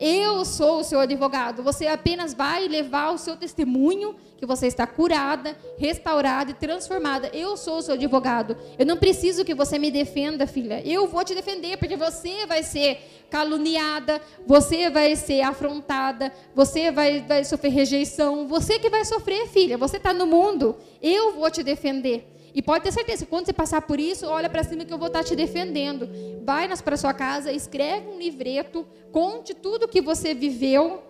Eu 0.04 0.43
sou 0.43 0.80
o 0.80 0.84
seu 0.84 0.99
advogado. 0.99 1.62
Você 1.62 1.86
apenas 1.86 2.34
vai 2.34 2.67
levar 2.67 3.12
o 3.12 3.19
seu 3.19 3.38
testemunho 3.38 4.15
que 4.36 4.47
você 4.47 4.65
está 4.65 4.88
curada, 4.88 5.56
restaurada 5.77 6.49
e 6.49 6.56
transformada. 6.56 7.30
Eu 7.32 7.56
sou 7.56 7.77
o 7.77 7.82
seu 7.84 7.93
advogado. 7.93 8.58
Eu 8.80 8.86
não 8.88 8.97
preciso 8.97 9.45
que 9.45 9.54
você 9.54 9.77
me 9.77 9.91
defenda, 9.91 10.47
filha. 10.47 10.82
Eu 10.84 11.08
vou 11.08 11.23
te 11.23 11.36
defender, 11.36 11.77
porque 11.77 11.95
você 11.95 12.47
vai 12.47 12.63
ser 12.63 13.20
caluniada, 13.32 14.22
você 14.46 14.89
vai 14.89 15.15
ser 15.15 15.41
afrontada, 15.41 16.34
você 16.54 16.91
vai, 16.91 17.22
vai 17.22 17.46
sofrer 17.46 17.72
rejeição. 17.72 18.46
Você 18.48 18.78
que 18.78 18.89
vai 18.89 19.06
sofrer, 19.06 19.48
filha. 19.48 19.78
Você 19.78 19.96
está 19.96 20.13
no 20.13 20.28
mundo. 20.28 20.76
Eu 21.02 21.34
vou 21.34 21.50
te 21.50 21.63
defender. 21.63 22.28
E 22.54 22.62
pode 22.62 22.84
ter 22.84 22.91
certeza, 22.91 23.26
quando 23.26 23.46
você 23.46 23.54
passar 23.54 23.82
por 23.84 23.98
isso, 23.98 24.28
olha 24.28 24.50
para 24.50 24.63
cima 24.63 24.84
que 24.84 24.94
eu 24.94 24.98
vou 24.98 25.08
estar 25.08 25.20
tá 25.20 25.26
te 25.26 25.36
defendendo. 25.38 26.10
Vai 26.44 26.67
para 26.84 26.98
sua 26.98 27.13
casa, 27.13 27.50
escreve 27.54 28.10
um 28.10 28.20
livreto, 28.20 28.86
conte 29.13 29.54
tudo 29.54 29.88
que 29.88 30.02
você 30.02 30.34
viveu 30.34 31.02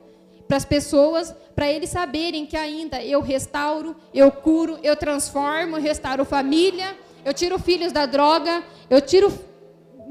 para 0.48 0.58
as 0.58 0.66
pessoas, 0.66 1.34
para 1.56 1.72
eles 1.72 1.90
saberem 1.90 2.46
que 2.46 2.56
ainda 2.56 3.04
eu 3.04 3.22
restauro, 3.22 3.96
eu 4.14 4.32
curo, 4.32 4.78
eu 4.84 4.96
transformo, 4.96 5.78
restauro 5.78 6.24
família, 6.24 6.96
eu 7.26 7.34
tiro 7.34 7.58
filhos 7.58 7.92
da 7.92 8.06
droga, 8.06 8.64
eu 8.90 9.02
tiro 9.02 9.32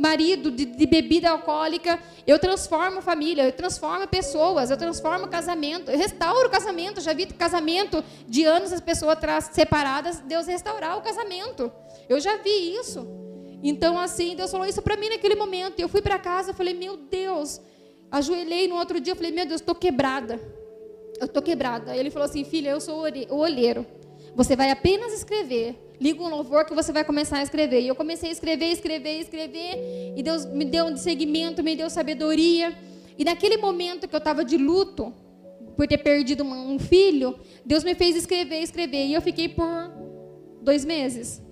marido 0.01 0.51
de, 0.51 0.65
de, 0.65 0.87
bebida 0.87 1.29
alcoólica, 1.31 1.99
eu 2.27 2.39
transformo 2.39 3.03
família, 3.03 3.45
eu 3.45 3.53
transformo 3.53 4.09
pessoas, 4.09 4.71
eu 4.71 4.77
transformo 4.77 5.29
casamento, 5.29 5.91
eu 5.91 5.99
restauro 5.99 6.49
o 6.49 6.51
casamento. 6.51 7.01
Já 7.03 7.13
vi 7.13 7.27
casamento 7.27 8.03
de 8.27 8.45
anos 8.45 8.73
as 8.73 8.81
pessoas 8.81 9.19
separadas, 9.53 10.19
Deus 10.21 10.47
restaurar 10.47 10.97
o 10.97 11.03
casamento. 11.03 11.71
Eu 12.09 12.19
já 12.19 12.39
vi 12.39 12.75
isso. 12.75 13.07
Então, 13.63 13.99
assim, 13.99 14.35
Deus 14.35 14.51
falou 14.51 14.67
isso 14.67 14.81
para 14.81 14.97
mim 14.97 15.11
naquele 15.11 15.35
momento. 15.35 15.79
Eu 15.79 15.89
fui 15.89 16.01
para 16.01 16.19
casa, 16.19 16.55
falei, 16.55 16.73
meu 16.73 16.97
Deus. 16.97 17.61
Ajoelhei 18.11 18.67
no 18.67 18.77
outro 18.77 18.99
dia, 18.99 19.15
falei, 19.15 19.31
meu 19.31 19.45
Deus, 19.45 19.61
estou 19.61 19.75
quebrada. 19.75 20.41
Eu 21.21 21.27
estou 21.27 21.43
quebrada. 21.43 21.95
Ele 21.95 22.11
falou 22.11 22.25
assim, 22.25 22.43
filha, 22.43 22.71
eu 22.71 22.81
sou 22.81 23.05
o 23.29 23.37
olheiro. 23.37 23.87
Você 24.35 24.57
vai 24.57 24.71
apenas 24.71 25.13
escrever 25.13 25.91
liga 26.01 26.23
um 26.23 26.29
louvor 26.29 26.65
que 26.65 26.75
você 26.75 26.93
vai 26.93 27.05
começar 27.05 27.39
a 27.39 27.43
escrever. 27.43 27.83
E 27.83 27.89
eu 27.89 27.95
comecei 27.95 28.31
a 28.31 28.33
escrever, 28.33 28.73
escrever, 28.73 29.21
escrever. 29.21 30.15
E 30.17 30.23
Deus 30.23 30.47
me 30.47 30.65
deu 30.65 30.87
um 30.87 30.97
segmento, 30.97 31.63
me 31.63 31.77
deu 31.77 31.91
sabedoria. 31.91 32.77
E 33.19 33.25
naquele 33.25 33.59
momento 33.59 34.09
que 34.09 34.15
eu 34.15 34.19
estava 34.19 34.43
de 34.43 34.57
luto, 34.57 35.13
por 35.77 35.87
ter 35.87 35.99
perdido 35.99 36.43
um 36.43 36.79
filho, 36.79 37.39
Deus 37.65 37.85
me 37.85 37.95
fez 37.95 38.17
escrever, 38.17 38.63
escrever. 38.63 39.07
E 39.07 39.15
eu 39.15 39.21
fiquei 39.21 39.49
por 39.49 39.93
dois 40.63 40.85
meses. 40.85 41.43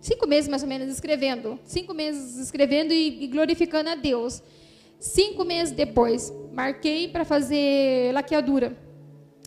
Cinco 0.00 0.26
meses 0.26 0.48
mais 0.48 0.62
ou 0.62 0.68
menos 0.68 0.88
escrevendo. 0.88 1.58
Cinco 1.64 1.92
meses 1.92 2.38
escrevendo 2.38 2.94
e, 2.94 3.26
glorificando 3.26 3.90
a 3.90 3.96
Deus. 3.96 4.40
Cinco 5.00 5.44
meses 5.44 5.74
depois, 5.74 6.32
marquei 6.52 7.08
para 7.08 7.24
fazer 7.24 8.12
laqueadura. 8.12 8.76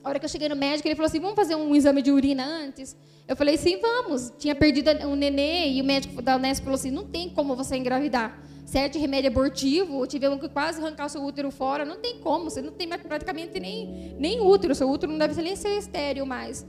A 0.04 0.10
hora 0.10 0.20
que 0.20 0.26
eu 0.26 0.30
cheguei 0.30 0.50
no 0.50 0.56
médico, 0.56 0.88
ele 0.88 0.96
falou 0.96 1.08
assim: 1.08 1.20
vamos 1.20 1.36
fazer 1.36 1.56
um 1.56 1.76
exame 1.76 2.02
de 2.02 2.12
urina 2.12 2.46
antes? 2.46 2.96
Eu 3.28 3.36
falei, 3.36 3.56
sim, 3.58 3.78
vamos. 3.80 4.34
Tinha 4.38 4.54
perdido 4.54 4.90
um 5.08 5.16
nenê 5.16 5.70
e 5.70 5.82
o 5.82 5.86
médico 5.86 6.22
da 6.22 6.36
Unesp 6.36 6.64
falou 6.64 6.76
assim, 6.76 6.92
não 6.92 7.06
tem 7.06 7.30
como 7.30 7.56
você 7.56 7.78
engravidar. 7.78 8.38
Certo 8.66 8.98
remédio 9.00 9.30
abortivo, 9.30 10.06
tivemos 10.08 10.40
que 10.40 10.50
quase 10.50 10.82
arrancar 10.82 11.06
o 11.06 11.10
seu 11.10 11.24
útero 11.24 11.52
fora, 11.52 11.86
não 11.86 11.98
tem 11.98 12.20
como, 12.20 12.50
você 12.50 12.62
não 12.62 12.72
tem 12.72 12.88
praticamente 12.88 13.60
nem, 13.60 14.16
nem 14.18 14.42
útero, 14.42 14.74
seu 14.74 14.90
útero 14.90 15.12
não 15.12 15.20
deve 15.20 15.40
nem 15.42 15.56
ser 15.56 15.78
estéreo 15.78 16.26
mais. 16.26 16.66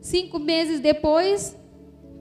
Cinco 0.00 0.38
meses 0.38 0.80
depois, 0.80 1.56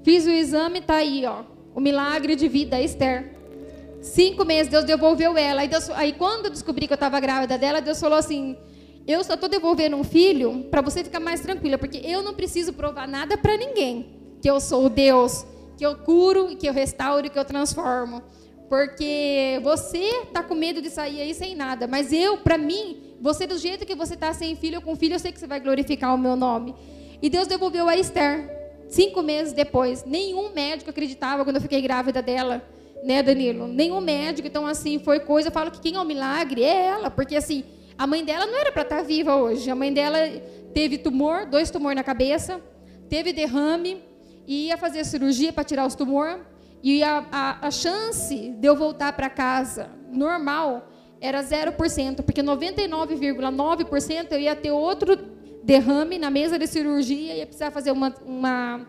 fiz 0.03 0.25
o 0.25 0.29
exame, 0.29 0.81
tá 0.81 0.95
aí, 0.95 1.25
ó, 1.25 1.43
o 1.73 1.79
milagre 1.79 2.35
de 2.35 2.47
vida, 2.47 2.81
Esther. 2.81 3.35
Cinco 4.01 4.43
meses, 4.43 4.69
Deus 4.69 4.83
devolveu 4.83 5.37
ela. 5.37 5.61
Aí, 5.61 5.67
Deus, 5.67 5.89
aí 5.91 6.13
quando 6.13 6.45
eu 6.45 6.51
descobri 6.51 6.85
que 6.85 6.93
eu 6.93 6.95
estava 6.95 7.19
grávida 7.19 7.57
dela, 7.57 7.81
Deus 7.81 7.99
falou 7.99 8.17
assim, 8.17 8.57
eu 9.07 9.23
só 9.23 9.33
estou 9.33 9.49
devolvendo 9.49 9.95
um 9.95 10.03
filho 10.03 10.65
para 10.69 10.81
você 10.81 11.03
ficar 11.03 11.19
mais 11.19 11.39
tranquila, 11.41 11.77
porque 11.77 11.97
eu 12.03 12.21
não 12.21 12.33
preciso 12.33 12.73
provar 12.73 13.07
nada 13.07 13.37
para 13.37 13.57
ninguém. 13.57 14.17
Que 14.41 14.49
eu 14.49 14.59
sou 14.59 14.85
o 14.85 14.89
Deus, 14.89 15.45
que 15.77 15.85
eu 15.85 15.95
curo, 15.97 16.55
que 16.55 16.67
eu 16.67 16.73
restauro, 16.73 17.29
que 17.29 17.37
eu 17.37 17.45
transformo. 17.45 18.21
Porque 18.69 19.59
você 19.63 19.97
está 19.97 20.43
com 20.43 20.53
medo 20.53 20.81
de 20.81 20.89
sair 20.89 21.21
aí 21.21 21.33
sem 21.33 21.55
nada. 21.55 21.87
Mas 21.87 22.13
eu, 22.13 22.37
para 22.37 22.57
mim, 22.57 23.15
você 23.19 23.47
do 23.47 23.57
jeito 23.57 23.85
que 23.85 23.95
você 23.95 24.13
está 24.13 24.31
sem 24.33 24.55
filho 24.55 24.77
ou 24.77 24.81
com 24.81 24.95
filho, 24.95 25.15
eu 25.15 25.19
sei 25.19 25.31
que 25.31 25.39
você 25.39 25.47
vai 25.47 25.59
glorificar 25.59 26.13
o 26.13 26.17
meu 26.17 26.35
nome. 26.35 26.75
E 27.21 27.29
Deus 27.29 27.47
devolveu 27.47 27.89
a 27.89 27.97
Esther. 27.97 28.59
Cinco 28.87 29.21
meses 29.21 29.53
depois. 29.53 30.05
Nenhum 30.05 30.53
médico 30.53 30.89
acreditava 30.89 31.43
quando 31.43 31.55
eu 31.55 31.61
fiquei 31.61 31.81
grávida 31.81 32.21
dela. 32.21 32.63
Né, 33.03 33.23
Danilo? 33.23 33.67
Nenhum 33.67 34.01
médico. 34.01 34.47
Então, 34.47 34.67
assim, 34.67 34.99
foi 34.99 35.19
coisa. 35.19 35.47
Eu 35.47 35.51
falo 35.51 35.71
que 35.71 35.79
quem 35.79 35.95
é 35.95 35.99
o 35.99 36.05
milagre 36.05 36.63
é 36.63 36.87
ela. 36.87 37.09
Porque, 37.09 37.35
assim, 37.35 37.63
a 37.99 38.07
mãe 38.07 38.23
dela 38.23 38.45
não 38.45 38.57
era 38.57 38.71
para 38.71 38.83
estar 38.83 38.95
tá 38.99 39.03
viva 39.03 39.35
hoje. 39.35 39.69
A 39.69 39.75
mãe 39.75 39.91
dela 39.93 40.17
teve 40.73 40.97
tumor, 40.97 41.45
dois 41.45 41.69
tumores 41.69 41.97
na 41.97 42.03
cabeça, 42.03 42.61
teve 43.09 43.33
derrame, 43.33 44.01
e 44.47 44.67
ia 44.67 44.77
fazer 44.77 45.03
cirurgia 45.03 45.51
para 45.51 45.65
tirar 45.65 45.85
os 45.85 45.95
tumores. 45.95 46.37
E 46.81 47.03
a, 47.03 47.25
a, 47.29 47.67
a 47.67 47.71
chance 47.71 48.51
de 48.51 48.65
eu 48.65 48.73
voltar 48.73 49.11
para 49.11 49.29
casa 49.29 49.89
normal 50.09 50.87
era 51.19 51.43
0%, 51.43 52.23
porque 52.23 52.41
99,9% 52.41 54.31
eu 54.31 54.39
ia 54.39 54.55
ter 54.55 54.71
outro 54.71 55.17
derrame 55.61 56.17
na 56.17 56.29
mesa 56.29 56.57
de 56.57 56.67
cirurgia, 56.67 57.35
ia 57.35 57.45
precisar 57.45 57.69
fazer 57.69 57.91
uma, 57.91 58.15
uma 58.25 58.87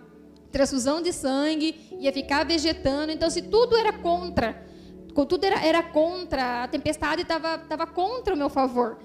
transfusão 0.52 1.02
de 1.02 1.12
sangue, 1.12 1.74
ia 1.98 2.12
ficar 2.12 2.44
vegetando. 2.44 3.10
Então, 3.10 3.28
se 3.28 3.42
tudo 3.42 3.76
era 3.76 3.92
contra 3.92 4.69
tudo 5.26 5.44
era, 5.44 5.64
era 5.64 5.82
contra, 5.82 6.64
a 6.64 6.68
tempestade 6.68 7.22
estava 7.22 7.86
contra 7.86 8.34
o 8.34 8.36
meu 8.36 8.48
favor. 8.48 8.98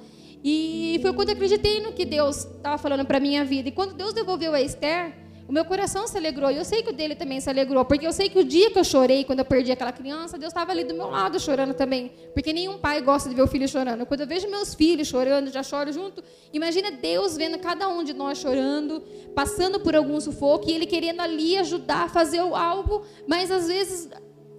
E 0.47 0.99
foi 1.01 1.11
quando 1.11 1.29
eu 1.29 1.33
acreditei 1.35 1.81
no 1.81 1.91
que 1.91 2.05
Deus 2.05 2.45
estava 2.45 2.77
falando 2.77 3.03
para 3.03 3.19
minha 3.19 3.43
vida. 3.43 3.69
E 3.69 3.71
quando 3.71 3.95
Deus 3.95 4.13
devolveu 4.13 4.53
a 4.53 4.61
Esther, 4.61 5.11
o 5.47 5.51
meu 5.51 5.65
coração 5.65 6.07
se 6.07 6.15
alegrou. 6.17 6.51
E 6.51 6.57
eu 6.57 6.63
sei 6.63 6.83
que 6.83 6.91
o 6.91 6.93
dele 6.93 7.15
também 7.15 7.39
se 7.39 7.49
alegrou. 7.49 7.83
Porque 7.83 8.05
eu 8.05 8.13
sei 8.13 8.29
que 8.29 8.37
o 8.37 8.43
dia 8.43 8.69
que 8.69 8.77
eu 8.77 8.83
chorei, 8.83 9.23
quando 9.23 9.39
eu 9.39 9.45
perdi 9.45 9.71
aquela 9.71 9.91
criança, 9.91 10.37
Deus 10.37 10.51
estava 10.51 10.71
ali 10.71 10.83
do 10.83 10.93
meu 10.93 11.09
lado 11.09 11.39
chorando 11.39 11.73
também. 11.73 12.11
Porque 12.31 12.53
nenhum 12.53 12.77
pai 12.77 13.01
gosta 13.01 13.27
de 13.27 13.33
ver 13.33 13.41
o 13.41 13.47
filho 13.47 13.67
chorando. 13.67 14.05
Quando 14.05 14.21
eu 14.21 14.27
vejo 14.27 14.47
meus 14.47 14.75
filhos 14.75 15.07
chorando, 15.07 15.51
já 15.51 15.63
choro 15.63 15.91
junto. 15.91 16.23
Imagina 16.53 16.91
Deus 16.91 17.35
vendo 17.35 17.57
cada 17.57 17.87
um 17.87 18.03
de 18.03 18.13
nós 18.13 18.37
chorando, 18.37 19.01
passando 19.33 19.79
por 19.79 19.95
algum 19.95 20.19
sufoco, 20.19 20.69
e 20.69 20.73
Ele 20.73 20.85
querendo 20.85 21.21
ali 21.21 21.57
ajudar, 21.57 22.07
fazer 22.09 22.37
algo. 22.39 23.03
Mas 23.27 23.49
às 23.49 23.67
vezes 23.67 24.09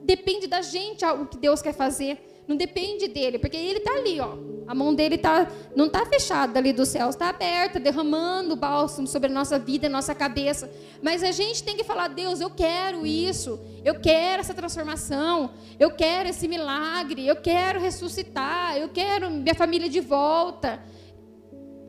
depende 0.07 0.47
da 0.47 0.63
gente 0.63 1.05
o 1.05 1.27
que 1.27 1.37
Deus 1.37 1.61
quer 1.61 1.75
fazer. 1.75 2.19
Não 2.47 2.57
depende 2.57 3.09
dele, 3.09 3.41
porque 3.41 3.57
ele 3.57 3.79
está 3.79 3.91
ali, 3.91 4.21
ó. 4.21 4.37
A 4.69 4.75
mão 4.75 4.95
dele 4.95 5.19
tá, 5.19 5.51
não 5.75 5.87
está 5.87 6.07
fechada 6.07 6.59
ali 6.59 6.73
dos 6.73 6.89
céus, 6.89 7.15
está 7.15 7.29
aberta, 7.29 7.81
derramando 7.81 8.55
bálsamo 8.55 9.07
sobre 9.07 9.29
a 9.29 9.33
nossa 9.33 9.59
vida, 9.59 9.89
a 9.89 9.91
nossa 9.91 10.15
cabeça. 10.15 10.71
Mas 11.03 11.25
a 11.25 11.33
gente 11.33 11.65
tem 11.65 11.77
que 11.77 11.83
falar: 11.83 12.09
Deus, 12.09 12.41
eu 12.41 12.51
quero 12.51 13.05
isso, 13.05 13.59
eu 13.85 14.01
quero 14.01 14.41
essa 14.41 14.55
transformação, 14.55 15.51
eu 15.79 15.91
quero 15.91 16.29
esse 16.29 16.47
milagre, 16.47 17.27
eu 17.27 17.37
quero 17.37 17.81
ressuscitar, 17.81 18.77
eu 18.77 18.89
quero 18.89 19.29
minha 19.29 19.55
família 19.55 19.89
de 19.89 20.01
volta. 20.01 20.81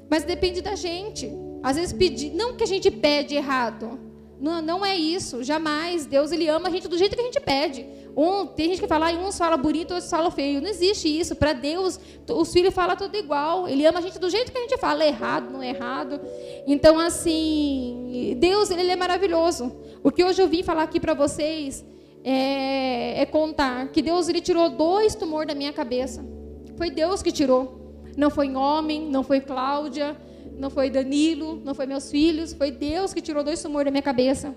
Mas 0.10 0.24
depende 0.24 0.62
da 0.62 0.76
gente. 0.76 1.32
Às 1.62 1.76
vezes 1.76 1.94
pedir, 1.94 2.32
não 2.32 2.56
que 2.56 2.64
a 2.64 2.68
gente 2.68 2.90
pede 2.90 3.36
errado. 3.36 4.00
Não, 4.40 4.62
não 4.62 4.86
é 4.86 4.96
isso, 4.96 5.44
jamais. 5.44 6.06
Deus 6.06 6.32
ele 6.32 6.48
ama 6.48 6.68
a 6.68 6.72
gente 6.72 6.88
do 6.88 6.98
jeito 6.98 7.16
que 7.16 7.22
a 7.22 7.26
gente 7.26 7.40
pede. 7.40 7.97
Um, 8.18 8.48
tem 8.48 8.70
gente 8.70 8.82
que 8.82 8.88
fala, 8.88 9.12
ah, 9.12 9.14
uns 9.14 9.38
fala 9.38 9.56
bonito, 9.56 9.94
outros 9.94 10.10
fala 10.10 10.32
feio. 10.32 10.60
Não 10.60 10.68
existe 10.68 11.08
isso. 11.08 11.36
Para 11.36 11.54
Deus, 11.54 12.00
os 12.28 12.52
filhos 12.52 12.74
falam 12.74 12.96
tudo 12.96 13.16
igual. 13.16 13.68
Ele 13.68 13.86
ama 13.86 14.00
a 14.00 14.02
gente 14.02 14.18
do 14.18 14.28
jeito 14.28 14.52
que 14.52 14.58
a 14.58 14.62
gente 14.62 14.76
fala, 14.80 15.06
errado, 15.06 15.52
não 15.52 15.62
é 15.62 15.70
errado. 15.70 16.20
Então, 16.66 16.98
assim, 16.98 18.36
Deus 18.40 18.72
ele 18.72 18.90
é 18.90 18.96
maravilhoso. 18.96 19.72
O 20.04 20.12
que 20.12 20.24
hoje 20.24 20.42
eu 20.42 20.48
vim 20.48 20.64
falar 20.64 20.82
aqui 20.82 21.00
para 21.00 21.14
vocês 21.14 21.86
é, 22.24 23.22
é, 23.22 23.26
contar 23.28 23.90
que 23.90 24.02
Deus 24.02 24.28
ele 24.28 24.42
tirou 24.42 24.68
dois 24.68 25.14
tumores 25.14 25.48
da 25.48 25.54
minha 25.54 25.72
cabeça. 25.72 26.26
Foi 26.76 26.90
Deus 26.90 27.22
que 27.22 27.32
tirou. 27.32 28.04
Não 28.18 28.32
foi 28.32 28.52
homem, 28.56 29.08
não 29.08 29.22
foi 29.22 29.42
Cláudia, 29.42 30.18
não 30.58 30.72
foi 30.72 30.90
Danilo, 30.90 31.62
não 31.64 31.76
foi 31.76 31.86
meus 31.86 32.10
filhos, 32.10 32.52
foi 32.52 32.72
Deus 32.72 33.14
que 33.14 33.22
tirou 33.22 33.44
dois 33.44 33.62
tumores 33.62 33.86
da 33.86 33.92
minha 33.92 34.02
cabeça. 34.02 34.56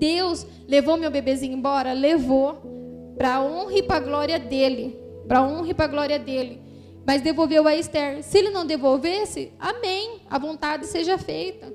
Deus 0.00 0.46
levou 0.66 0.96
meu 0.96 1.10
bebezinho 1.10 1.56
embora, 1.56 1.92
levou 1.92 3.14
para 3.16 3.34
a 3.34 3.42
honra 3.42 3.74
e 3.74 3.82
para 3.82 3.98
a 3.98 4.00
glória 4.00 4.38
dele, 4.38 4.98
para 5.28 5.40
a 5.40 5.42
honra 5.46 5.68
e 5.68 5.74
para 5.74 5.84
a 5.84 5.88
glória 5.88 6.18
dele. 6.18 6.58
Mas 7.06 7.20
devolveu 7.20 7.68
a 7.68 7.76
Esther. 7.76 8.22
Se 8.22 8.38
ele 8.38 8.50
não 8.50 8.64
devolvesse, 8.64 9.52
amém, 9.58 10.22
a 10.30 10.38
vontade 10.38 10.86
seja 10.86 11.18
feita. 11.18 11.72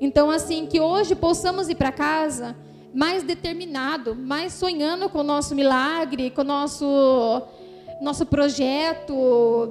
Então 0.00 0.30
assim 0.30 0.66
que 0.66 0.80
hoje 0.80 1.14
possamos 1.14 1.68
ir 1.68 1.76
para 1.76 1.92
casa 1.92 2.56
mais 2.92 3.22
determinado, 3.22 4.14
mais 4.14 4.52
sonhando 4.52 5.08
com 5.08 5.18
o 5.18 5.24
nosso 5.24 5.54
milagre, 5.54 6.30
com 6.30 6.42
o 6.42 6.44
nosso 6.44 7.42
nosso 8.00 8.26
projeto, 8.26 9.14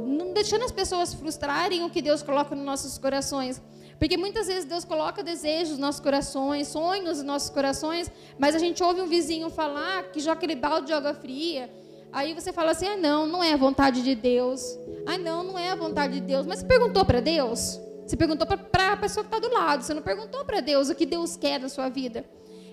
não 0.08 0.34
deixando 0.34 0.64
as 0.64 0.72
pessoas 0.72 1.14
frustrarem 1.14 1.84
o 1.84 1.90
que 1.90 2.02
Deus 2.02 2.24
coloca 2.24 2.56
nos 2.56 2.66
nossos 2.66 2.98
corações. 2.98 3.62
Porque 4.04 4.18
muitas 4.18 4.48
vezes 4.48 4.66
Deus 4.66 4.84
coloca 4.84 5.24
desejos 5.24 5.70
nos 5.70 5.80
nossos 5.80 6.02
corações, 6.02 6.68
sonhos 6.68 7.20
nos 7.20 7.24
nossos 7.24 7.50
corações, 7.50 8.12
mas 8.38 8.54
a 8.54 8.60
gente 8.60 8.84
ouve 8.84 9.00
um 9.00 9.08
vizinho 9.08 9.50
falar 9.50 10.12
que 10.12 10.20
joga 10.20 10.34
aquele 10.34 10.58
balde 10.58 10.88
de 10.88 10.94
água 10.94 11.14
fria. 11.14 11.74
Aí 12.12 12.34
você 12.34 12.52
fala 12.52 12.72
assim: 12.72 12.86
ah, 12.86 12.98
não, 12.98 13.26
não 13.26 13.42
é 13.42 13.54
a 13.54 13.56
vontade 13.56 14.04
de 14.04 14.14
Deus. 14.14 14.78
Ah, 15.06 15.18
não, 15.18 15.42
não 15.46 15.58
é 15.58 15.70
a 15.70 15.76
vontade 15.76 16.16
de 16.16 16.20
Deus. 16.20 16.46
Mas 16.46 16.60
você 16.60 16.66
perguntou 16.66 17.06
para 17.06 17.22
Deus? 17.22 17.80
Você 18.06 18.18
perguntou 18.18 18.46
para 18.46 18.92
a 18.92 18.98
pessoa 18.98 19.24
que 19.24 19.34
está 19.34 19.40
do 19.40 19.54
lado. 19.54 19.84
Você 19.84 19.94
não 19.94 20.02
perguntou 20.02 20.44
para 20.44 20.60
Deus 20.60 20.90
o 20.90 20.96
que 20.96 21.06
Deus 21.06 21.38
quer 21.38 21.58
da 21.58 21.70
sua 21.70 21.88
vida. 21.88 22.26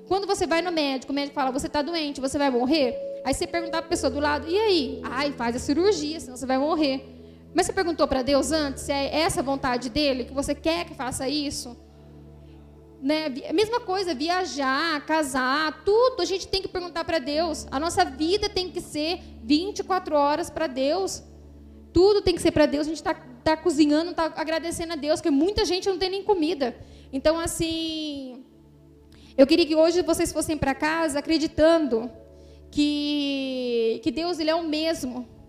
Quando 0.09 0.27
você 0.27 0.49
vai 0.49 0.61
no 0.61 0.73
médico, 0.73 1.13
o 1.13 1.15
médico 1.15 1.37
fala: 1.37 1.53
você 1.53 1.69
está 1.69 1.81
doente, 1.81 2.21
você 2.21 2.39
vai 2.39 2.51
morrer. 2.51 2.99
Aí 3.25 3.33
você 3.33 3.47
perguntar 3.47 3.79
para 3.79 3.87
a 3.87 3.91
pessoa 3.91 4.11
do 4.11 4.19
lado, 4.19 4.51
e 4.51 4.59
aí? 4.59 5.01
Ai, 5.05 5.31
faz 5.31 5.55
a 5.55 5.61
cirurgia, 5.61 6.19
senão 6.19 6.37
você 6.37 6.45
vai 6.45 6.59
morrer. 6.59 7.20
Mas 7.55 7.67
você 7.67 7.73
perguntou 7.73 8.07
para 8.07 8.23
Deus 8.23 8.53
antes 8.53 8.85
se 8.85 8.93
é 8.93 9.21
essa 9.21 9.41
a 9.41 9.43
vontade 9.43 9.91
dele, 9.91 10.25
que 10.25 10.33
você 10.33 10.55
quer 10.55 10.85
que 10.85 10.95
faça 10.95 11.29
isso? 11.29 11.77
Né? 13.03 13.29
Mesma 13.53 13.81
coisa, 13.81 14.15
viajar, 14.15 15.05
casar, 15.07 15.83
tudo 15.85 16.21
a 16.23 16.25
gente 16.25 16.47
tem 16.47 16.61
que 16.63 16.69
perguntar 16.69 17.05
para 17.05 17.19
Deus. 17.19 17.67
A 17.71 17.81
nossa 17.81 18.05
vida 18.05 18.49
tem 18.49 18.71
que 18.71 18.81
ser 18.81 19.21
24 19.43 20.15
horas 20.15 20.51
para 20.51 20.67
Deus. 20.67 21.23
Tudo 21.93 22.23
tem 22.23 22.35
que 22.35 22.43
ser 22.43 22.51
para 22.53 22.67
Deus. 22.67 22.87
A 22.87 22.91
gente 22.91 22.99
está 22.99 23.15
tá 23.15 23.57
cozinhando, 23.57 24.11
está 24.11 24.33
agradecendo 24.37 24.93
a 24.93 24.97
Deus, 24.97 25.21
porque 25.21 25.31
muita 25.31 25.65
gente 25.65 25.89
não 25.89 25.99
tem 25.99 26.11
nem 26.11 26.23
comida. 26.23 26.77
Então, 27.11 27.41
assim, 27.41 28.45
eu 29.37 29.47
queria 29.47 29.67
que 29.67 29.75
hoje 29.75 30.03
vocês 30.03 30.31
fossem 30.33 30.57
para 30.57 30.75
casa 30.75 31.19
acreditando 31.19 32.11
que, 32.71 33.99
que 34.05 34.11
Deus 34.11 34.39
ele 34.39 34.51
é 34.51 34.55
o 34.55 34.63
mesmo 34.63 35.40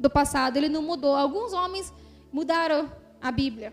do 0.00 0.08
passado, 0.08 0.56
ele 0.56 0.68
não 0.68 0.82
mudou. 0.82 1.14
Alguns 1.14 1.52
homens 1.52 1.92
mudaram 2.32 2.90
a 3.20 3.30
Bíblia, 3.30 3.72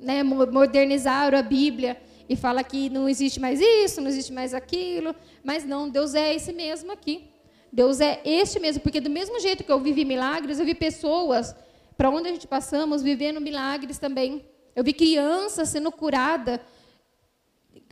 né? 0.00 0.22
modernizaram 0.22 1.36
a 1.36 1.42
Bíblia 1.42 2.00
e 2.28 2.36
fala 2.36 2.62
que 2.62 2.88
não 2.88 3.08
existe 3.08 3.40
mais 3.40 3.60
isso, 3.60 4.00
não 4.00 4.08
existe 4.08 4.32
mais 4.32 4.54
aquilo, 4.54 5.14
mas 5.42 5.64
não, 5.64 5.88
Deus 5.88 6.14
é 6.14 6.34
esse 6.34 6.52
mesmo 6.52 6.92
aqui. 6.92 7.28
Deus 7.72 8.00
é 8.00 8.20
este 8.24 8.60
mesmo, 8.60 8.80
porque 8.82 9.00
do 9.00 9.10
mesmo 9.10 9.38
jeito 9.40 9.64
que 9.64 9.70
eu 9.70 9.80
vivi 9.80 10.04
milagres, 10.04 10.58
eu 10.58 10.64
vi 10.64 10.74
pessoas 10.74 11.54
para 11.96 12.08
onde 12.08 12.28
a 12.28 12.32
gente 12.32 12.46
passamos 12.46 13.02
vivendo 13.02 13.40
milagres 13.40 13.98
também. 13.98 14.46
Eu 14.74 14.84
vi 14.84 14.92
crianças 14.92 15.68
sendo 15.70 15.90
curada. 15.90 16.60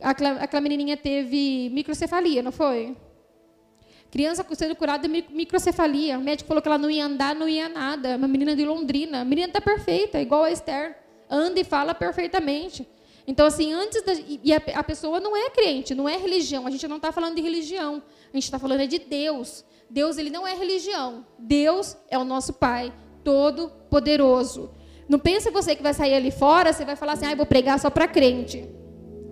Aquela 0.01 0.61
menininha 0.61 0.95
teve 0.95 1.69
microcefalia, 1.71 2.41
não 2.41 2.51
foi? 2.51 2.95
Criança 4.15 4.45
sendo 4.55 4.77
curada 4.77 5.09
de 5.09 5.25
microcefalia. 5.29 6.17
O 6.17 6.21
médico 6.21 6.47
falou 6.47 6.61
que 6.61 6.69
ela 6.69 6.77
não 6.77 6.89
ia 6.89 7.05
andar, 7.05 7.35
não 7.35 7.49
ia 7.49 7.67
nada. 7.67 8.15
Uma 8.15 8.29
menina 8.29 8.55
de 8.55 8.63
Londrina. 8.63 9.19
A 9.19 9.25
menina 9.25 9.49
está 9.49 9.59
perfeita, 9.59 10.21
igual 10.21 10.45
a 10.45 10.51
Esther. 10.51 10.97
Anda 11.29 11.59
e 11.59 11.65
fala 11.65 11.93
perfeitamente. 11.93 12.87
Então, 13.27 13.45
assim, 13.45 13.73
antes 13.73 14.01
da. 14.03 14.13
E 14.13 14.53
a, 14.53 14.61
a 14.75 14.83
pessoa 14.85 15.19
não 15.19 15.35
é 15.35 15.49
crente, 15.49 15.93
não 15.93 16.07
é 16.07 16.15
religião. 16.15 16.65
A 16.65 16.71
gente 16.71 16.87
não 16.87 16.95
está 16.95 17.11
falando 17.11 17.35
de 17.35 17.41
religião. 17.41 18.01
A 18.31 18.37
gente 18.37 18.45
está 18.45 18.57
falando 18.57 18.79
é 18.79 18.87
de 18.87 18.99
Deus. 18.99 19.65
Deus, 19.89 20.17
ele 20.17 20.29
não 20.29 20.47
é 20.47 20.55
religião. 20.55 21.25
Deus 21.37 21.97
é 22.09 22.17
o 22.17 22.23
nosso 22.23 22.53
Pai, 22.53 22.93
todo-poderoso. 23.21 24.71
Não 25.09 25.19
pense 25.19 25.51
você 25.51 25.75
que 25.75 25.83
vai 25.83 25.93
sair 25.93 26.13
ali 26.13 26.31
fora, 26.31 26.71
você 26.71 26.85
vai 26.85 26.95
falar 26.95 27.13
assim, 27.13 27.25
ah, 27.25 27.35
vou 27.35 27.45
pregar 27.45 27.77
só 27.81 27.89
para 27.89 28.07
crente. 28.07 28.65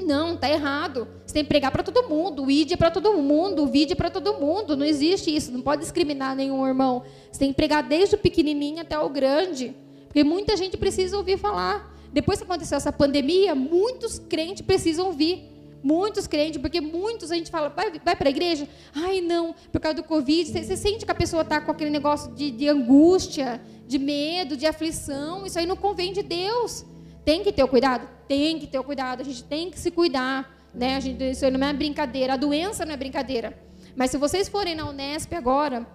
Não, 0.05 0.35
tá 0.35 0.49
errado. 0.49 1.07
Você 1.25 1.33
tem 1.33 1.43
que 1.43 1.49
pregar 1.49 1.71
para 1.71 1.83
todo 1.83 2.07
mundo. 2.09 2.45
O 2.45 2.51
ID 2.51 2.73
é 2.73 2.77
para 2.77 2.91
todo 2.91 3.13
mundo. 3.13 3.63
O 3.63 3.67
vídeo 3.67 3.93
é 3.93 3.95
para 3.95 4.09
todo 4.09 4.33
mundo. 4.33 4.75
Não 4.75 4.85
existe 4.85 5.33
isso. 5.33 5.51
Não 5.51 5.61
pode 5.61 5.81
discriminar 5.81 6.35
nenhum 6.35 6.65
irmão. 6.67 7.03
Você 7.31 7.39
tem 7.39 7.49
que 7.49 7.55
pregar 7.55 7.83
desde 7.83 8.15
o 8.15 8.17
pequenininho 8.17 8.81
até 8.81 8.97
o 8.97 9.09
grande. 9.09 9.75
Porque 10.07 10.23
muita 10.23 10.55
gente 10.55 10.77
precisa 10.77 11.17
ouvir 11.17 11.37
falar. 11.37 11.91
Depois 12.11 12.37
que 12.39 12.45
aconteceu 12.45 12.77
essa 12.77 12.91
pandemia, 12.91 13.55
muitos 13.55 14.19
crentes 14.19 14.61
precisam 14.61 15.07
ouvir. 15.07 15.49
Muitos 15.81 16.27
crentes, 16.27 16.61
porque 16.61 16.79
muitos 16.79 17.29
a 17.29 17.35
gente 17.35 17.51
fala, 17.51 17.67
vai, 17.67 17.91
vai 17.99 18.15
para 18.15 18.29
a 18.29 18.31
igreja? 18.31 18.69
Ai, 18.95 19.19
não, 19.19 19.53
por 19.69 19.81
causa 19.81 19.97
do 19.97 20.03
Covid. 20.03 20.49
Você, 20.49 20.63
você 20.63 20.77
sente 20.77 21.05
que 21.05 21.11
a 21.11 21.15
pessoa 21.15 21.41
está 21.41 21.59
com 21.59 21.71
aquele 21.71 21.89
negócio 21.89 22.31
de, 22.33 22.51
de 22.51 22.69
angústia, 22.69 23.59
de 23.85 23.99
medo, 23.99 24.55
de 24.55 24.65
aflição. 24.65 25.45
Isso 25.45 25.59
aí 25.59 25.65
não 25.65 25.75
convém 25.75 26.13
de 26.13 26.23
Deus. 26.23 26.85
Tem 27.25 27.43
que 27.43 27.51
ter 27.51 27.63
o 27.63 27.67
cuidado? 27.67 28.07
Tem 28.33 28.57
que 28.57 28.65
ter 28.65 28.79
o 28.79 28.83
cuidado, 28.83 29.21
a 29.21 29.23
gente 29.23 29.43
tem 29.43 29.69
que 29.69 29.77
se 29.77 29.91
cuidar. 29.91 30.51
Né? 30.73 30.95
A 30.95 30.99
gente, 30.99 31.23
isso 31.23 31.47
não 31.51 31.67
é 31.67 31.71
brincadeira, 31.71 32.33
a 32.33 32.35
doença 32.35 32.83
não 32.83 32.91
é 32.91 32.97
brincadeira. 32.97 33.55
Mas 33.95 34.09
se 34.09 34.17
vocês 34.17 34.49
forem 34.49 34.73
na 34.73 34.89
Unesp 34.89 35.31
agora, 35.35 35.85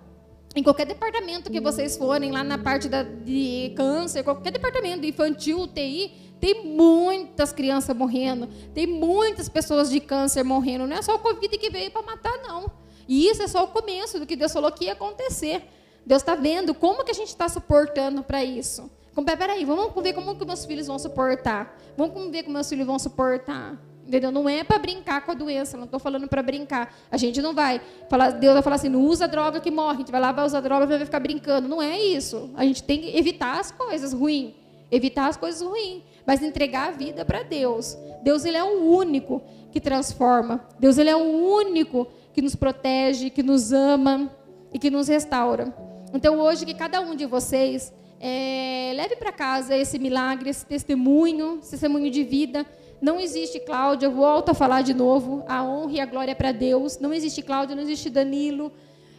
em 0.55 0.63
qualquer 0.63 0.87
departamento 0.87 1.51
que 1.51 1.61
vocês 1.61 1.97
forem, 1.97 2.31
lá 2.31 2.45
na 2.45 2.57
parte 2.57 2.89
da, 2.89 3.03
de 3.03 3.73
câncer, 3.77 4.23
qualquer 4.23 4.53
departamento 4.53 5.05
infantil, 5.05 5.63
UTI, 5.63 6.13
tem 6.41 6.65
muitas 6.65 7.51
crianças 7.51 7.97
morrendo, 7.97 8.47
tem 8.73 8.87
muitas 8.87 9.49
pessoas 9.49 9.91
de 9.91 9.99
câncer 9.99 10.45
morrendo. 10.45 10.87
Não 10.87 10.97
é 10.97 11.03
só 11.03 11.17
o 11.17 11.19
Covid 11.19 11.59
que 11.59 11.71
veio 11.71 11.91
para 11.91 12.03
matar, 12.03 12.39
não. 12.47 12.71
E 13.09 13.29
isso 13.29 13.43
é 13.43 13.49
só 13.49 13.65
o 13.65 13.69
começo 13.69 14.21
do 14.21 14.27
que 14.27 14.37
Deus 14.37 14.53
falou 14.53 14.71
que 14.71 14.85
ia 14.85 14.93
acontecer. 14.93 15.65
Deus 16.07 16.23
está 16.23 16.37
vendo 16.37 16.73
como 16.73 17.03
que 17.03 17.11
a 17.11 17.15
gente 17.15 17.31
está 17.31 17.49
suportando 17.49 18.23
para 18.23 18.45
isso. 18.45 18.89
Peraí, 19.25 19.65
vamos 19.65 19.93
ver 20.03 20.13
como 20.13 20.37
que 20.37 20.45
meus 20.45 20.65
filhos 20.65 20.87
vão 20.87 20.99
suportar. 20.99 21.79
Vamos 21.97 22.31
ver 22.31 22.43
como 22.43 22.55
meus 22.55 22.69
filhos 22.69 22.87
vão 22.87 22.99
suportar. 22.99 23.79
Entendeu? 24.07 24.33
Não 24.33 24.49
é 24.49 24.65
para 24.65 24.79
brincar 24.79 25.21
com 25.25 25.33
a 25.33 25.35
doença, 25.35 25.77
não 25.77 25.85
estou 25.85 26.01
falando 26.01 26.27
para 26.27 26.43
brincar. 26.43 26.95
A 27.11 27.19
gente 27.19 27.43
não 27.43 27.55
vai 27.55 27.79
falar, 28.09 28.31
Deus 28.31 28.55
vai 28.55 28.63
falar 28.63 28.77
assim, 28.77 28.89
não 28.89 29.03
usa 29.03 29.29
droga 29.29 29.61
que 29.61 29.71
morre. 29.71 29.97
A 29.97 29.99
gente 29.99 30.11
vai 30.11 30.21
lá, 30.21 30.33
vai 30.33 30.47
usar 30.47 30.61
droga 30.61 30.87
vai 30.87 31.05
ficar 31.05 31.21
brincando. 31.21 31.69
Não 31.69 31.83
é 31.83 32.01
isso. 32.01 32.51
A 32.57 32.65
gente 32.65 32.83
tem 32.83 33.01
que 33.01 33.15
evitar 33.15 33.61
as 33.61 33.71
coisas 33.71 34.15
ruins. 34.15 34.55
Evitar 34.91 35.29
as 35.29 35.37
coisas 35.37 35.61
ruins. 35.61 36.03
Mas 36.27 36.43
entregar 36.43 36.89
a 36.89 36.91
vida 36.91 37.23
para 37.23 37.43
Deus. 37.43 37.99
Deus 38.23 38.47
ele 38.47 38.57
é 38.57 38.65
o 38.65 38.83
único 38.83 39.43
que 39.71 39.79
transforma. 39.79 40.67
Deus 40.79 40.97
ele 40.97 41.11
é 41.11 41.17
o 41.17 41.21
único 41.21 42.07
que 42.33 42.41
nos 42.41 42.55
protege, 42.55 43.29
que 43.29 43.43
nos 43.43 43.73
ama 43.73 44.31
e 44.73 44.79
que 44.79 44.91
nos 44.91 45.09
restaura. 45.09 45.75
Então 46.15 46.39
hoje 46.39 46.65
que 46.65 46.73
cada 46.73 47.01
um 47.01 47.15
de 47.15 47.27
vocês 47.27 47.93
é, 48.21 48.93
leve 48.95 49.17
para 49.17 49.33
casa 49.33 49.77
esse 49.77 49.99
milagre, 49.99 50.51
esse 50.51 50.67
testemunho, 50.67 51.59
esse 51.61 51.73
testemunho 51.73 52.11
de 52.11 52.25
vida. 52.25 52.67
Não 53.01 53.21
existe 53.21 53.61
Cláudia, 53.61 54.07
eu 54.07 54.13
volto 54.13 54.51
a 54.51 54.55
falar 54.55 54.83
de 54.83 54.93
novo, 54.93 55.45
a 55.49 55.63
honra 55.63 55.93
e 55.93 56.01
a 56.01 56.07
glória 56.07 56.33
é 56.33 56.35
para 56.35 56.51
Deus. 56.51 56.99
Não 56.99 57.15
existe 57.15 57.43
Cláudia, 57.43 57.77
não 57.77 57.83
existe 57.83 58.11
Danilo. 58.11 58.73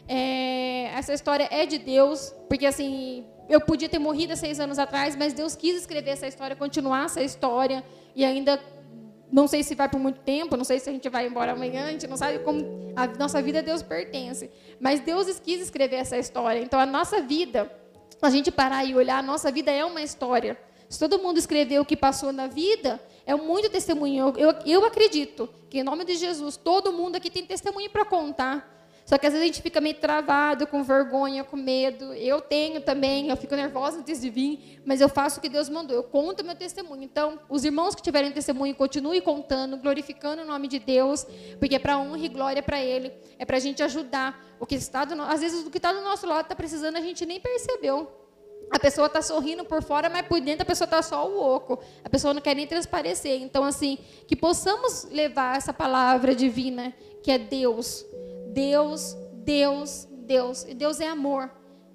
É, 0.07 0.91
essa 0.95 1.13
história 1.13 1.47
é 1.49 1.65
de 1.65 1.77
Deus, 1.77 2.33
porque 2.49 2.65
assim, 2.65 3.23
eu 3.47 3.61
podia 3.61 3.87
ter 3.87 3.99
morrido 3.99 4.33
há 4.33 4.35
seis 4.35 4.59
anos 4.59 4.77
atrás, 4.77 5.15
mas 5.15 5.33
Deus 5.33 5.55
quis 5.55 5.75
escrever 5.75 6.11
essa 6.11 6.27
história, 6.27 6.55
continuar 6.55 7.05
essa 7.05 7.21
história 7.21 7.83
e 8.15 8.25
ainda 8.25 8.59
não 9.31 9.47
sei 9.47 9.63
se 9.63 9.75
vai 9.75 9.87
por 9.87 9.99
muito 9.99 10.19
tempo, 10.21 10.57
não 10.57 10.63
sei 10.63 10.79
se 10.79 10.89
a 10.89 10.93
gente 10.93 11.07
vai 11.07 11.27
embora 11.27 11.51
amanhã, 11.51 11.85
a 11.85 11.91
gente 11.91 12.07
não 12.07 12.17
sabe 12.17 12.39
como 12.39 12.91
a 12.95 13.07
nossa 13.07 13.41
vida 13.41 13.59
a 13.59 13.61
Deus 13.61 13.81
pertence. 13.81 14.49
Mas 14.79 14.99
Deus 14.99 15.39
quis 15.39 15.61
escrever 15.61 15.97
essa 15.97 16.17
história. 16.17 16.59
Então 16.59 16.79
a 16.79 16.85
nossa 16.85 17.21
vida, 17.21 17.71
a 18.25 18.29
gente 18.29 18.51
parar 18.51 18.83
e 18.85 18.95
olhar, 18.95 19.19
a 19.19 19.23
nossa 19.23 19.51
vida 19.51 19.71
é 19.71 19.83
uma 19.83 20.01
história. 20.01 20.57
Se 20.89 20.97
todo 20.97 21.19
mundo 21.19 21.37
escrever 21.37 21.79
o 21.79 21.85
que 21.85 21.95
passou 21.95 22.31
na 22.31 22.47
vida, 22.47 22.99
é 23.25 23.35
muito 23.35 23.69
testemunho. 23.69 24.33
Eu, 24.35 24.49
eu, 24.49 24.55
eu 24.65 24.85
acredito 24.85 25.47
que, 25.69 25.79
em 25.79 25.83
nome 25.83 26.03
de 26.03 26.15
Jesus, 26.15 26.57
todo 26.57 26.91
mundo 26.91 27.15
aqui 27.15 27.29
tem 27.29 27.45
testemunho 27.45 27.89
para 27.89 28.03
contar. 28.03 28.78
Só 29.09 29.17
que 29.17 29.25
às 29.25 29.33
vezes 29.33 29.43
a 29.43 29.47
gente 29.47 29.63
fica 29.63 29.81
meio 29.81 29.95
travado, 29.95 30.67
com 30.67 30.83
vergonha, 30.83 31.43
com 31.43 31.57
medo. 31.57 32.13
Eu 32.13 32.39
tenho 32.39 32.79
também, 32.79 33.27
eu 33.27 33.35
fico 33.35 33.55
nervosa 33.55 33.97
antes 33.97 34.21
de 34.21 34.29
vir, 34.29 34.79
mas 34.85 35.01
eu 35.01 35.09
faço 35.09 35.39
o 35.39 35.41
que 35.41 35.49
Deus 35.49 35.67
mandou. 35.67 35.95
Eu 35.95 36.03
conto 36.03 36.45
meu 36.45 36.53
testemunho. 36.53 37.01
Então, 37.01 37.39
os 37.49 37.65
irmãos 37.65 37.95
que 37.95 38.03
tiverem 38.03 38.31
testemunho, 38.31 38.75
continuem 38.75 39.19
contando, 39.19 39.77
glorificando 39.77 40.43
o 40.43 40.45
nome 40.45 40.67
de 40.67 40.77
Deus, 40.77 41.25
porque 41.57 41.73
é 41.73 41.79
para 41.79 41.97
honra 41.97 42.23
e 42.23 42.29
glória 42.29 42.61
para 42.61 42.79
Ele. 42.79 43.11
É 43.39 43.45
para 43.45 43.57
a 43.57 43.59
gente 43.59 43.81
ajudar. 43.81 44.45
O 44.59 44.67
que 44.67 44.75
está 44.75 45.03
do, 45.05 45.19
às 45.23 45.41
vezes 45.41 45.65
o 45.65 45.71
que 45.71 45.77
está 45.77 45.91
do 45.91 46.01
nosso 46.01 46.27
lado 46.27 46.43
está 46.43 46.55
precisando, 46.55 46.97
a 46.97 47.01
gente 47.01 47.25
nem 47.25 47.39
percebeu. 47.39 48.11
A 48.69 48.77
pessoa 48.77 49.07
está 49.07 49.23
sorrindo 49.23 49.65
por 49.65 49.81
fora, 49.81 50.07
mas 50.07 50.27
por 50.27 50.39
dentro 50.39 50.61
a 50.61 50.65
pessoa 50.65 50.85
está 50.85 51.01
só 51.01 51.27
o 51.27 51.41
oco. 51.55 51.79
A 52.03 52.09
pessoa 52.11 52.31
não 52.31 52.41
quer 52.41 52.55
nem 52.55 52.67
transparecer. 52.67 53.41
Então, 53.41 53.63
assim, 53.63 53.97
que 54.27 54.35
possamos 54.35 55.05
levar 55.05 55.57
essa 55.57 55.73
palavra 55.73 56.35
divina, 56.35 56.93
que 57.23 57.31
é 57.31 57.39
Deus, 57.39 58.05
Deus, 58.53 59.15
Deus, 59.43 60.07
Deus. 60.25 60.63
E 60.63 60.73
Deus 60.73 60.99
é 60.99 61.07
amor. 61.07 61.51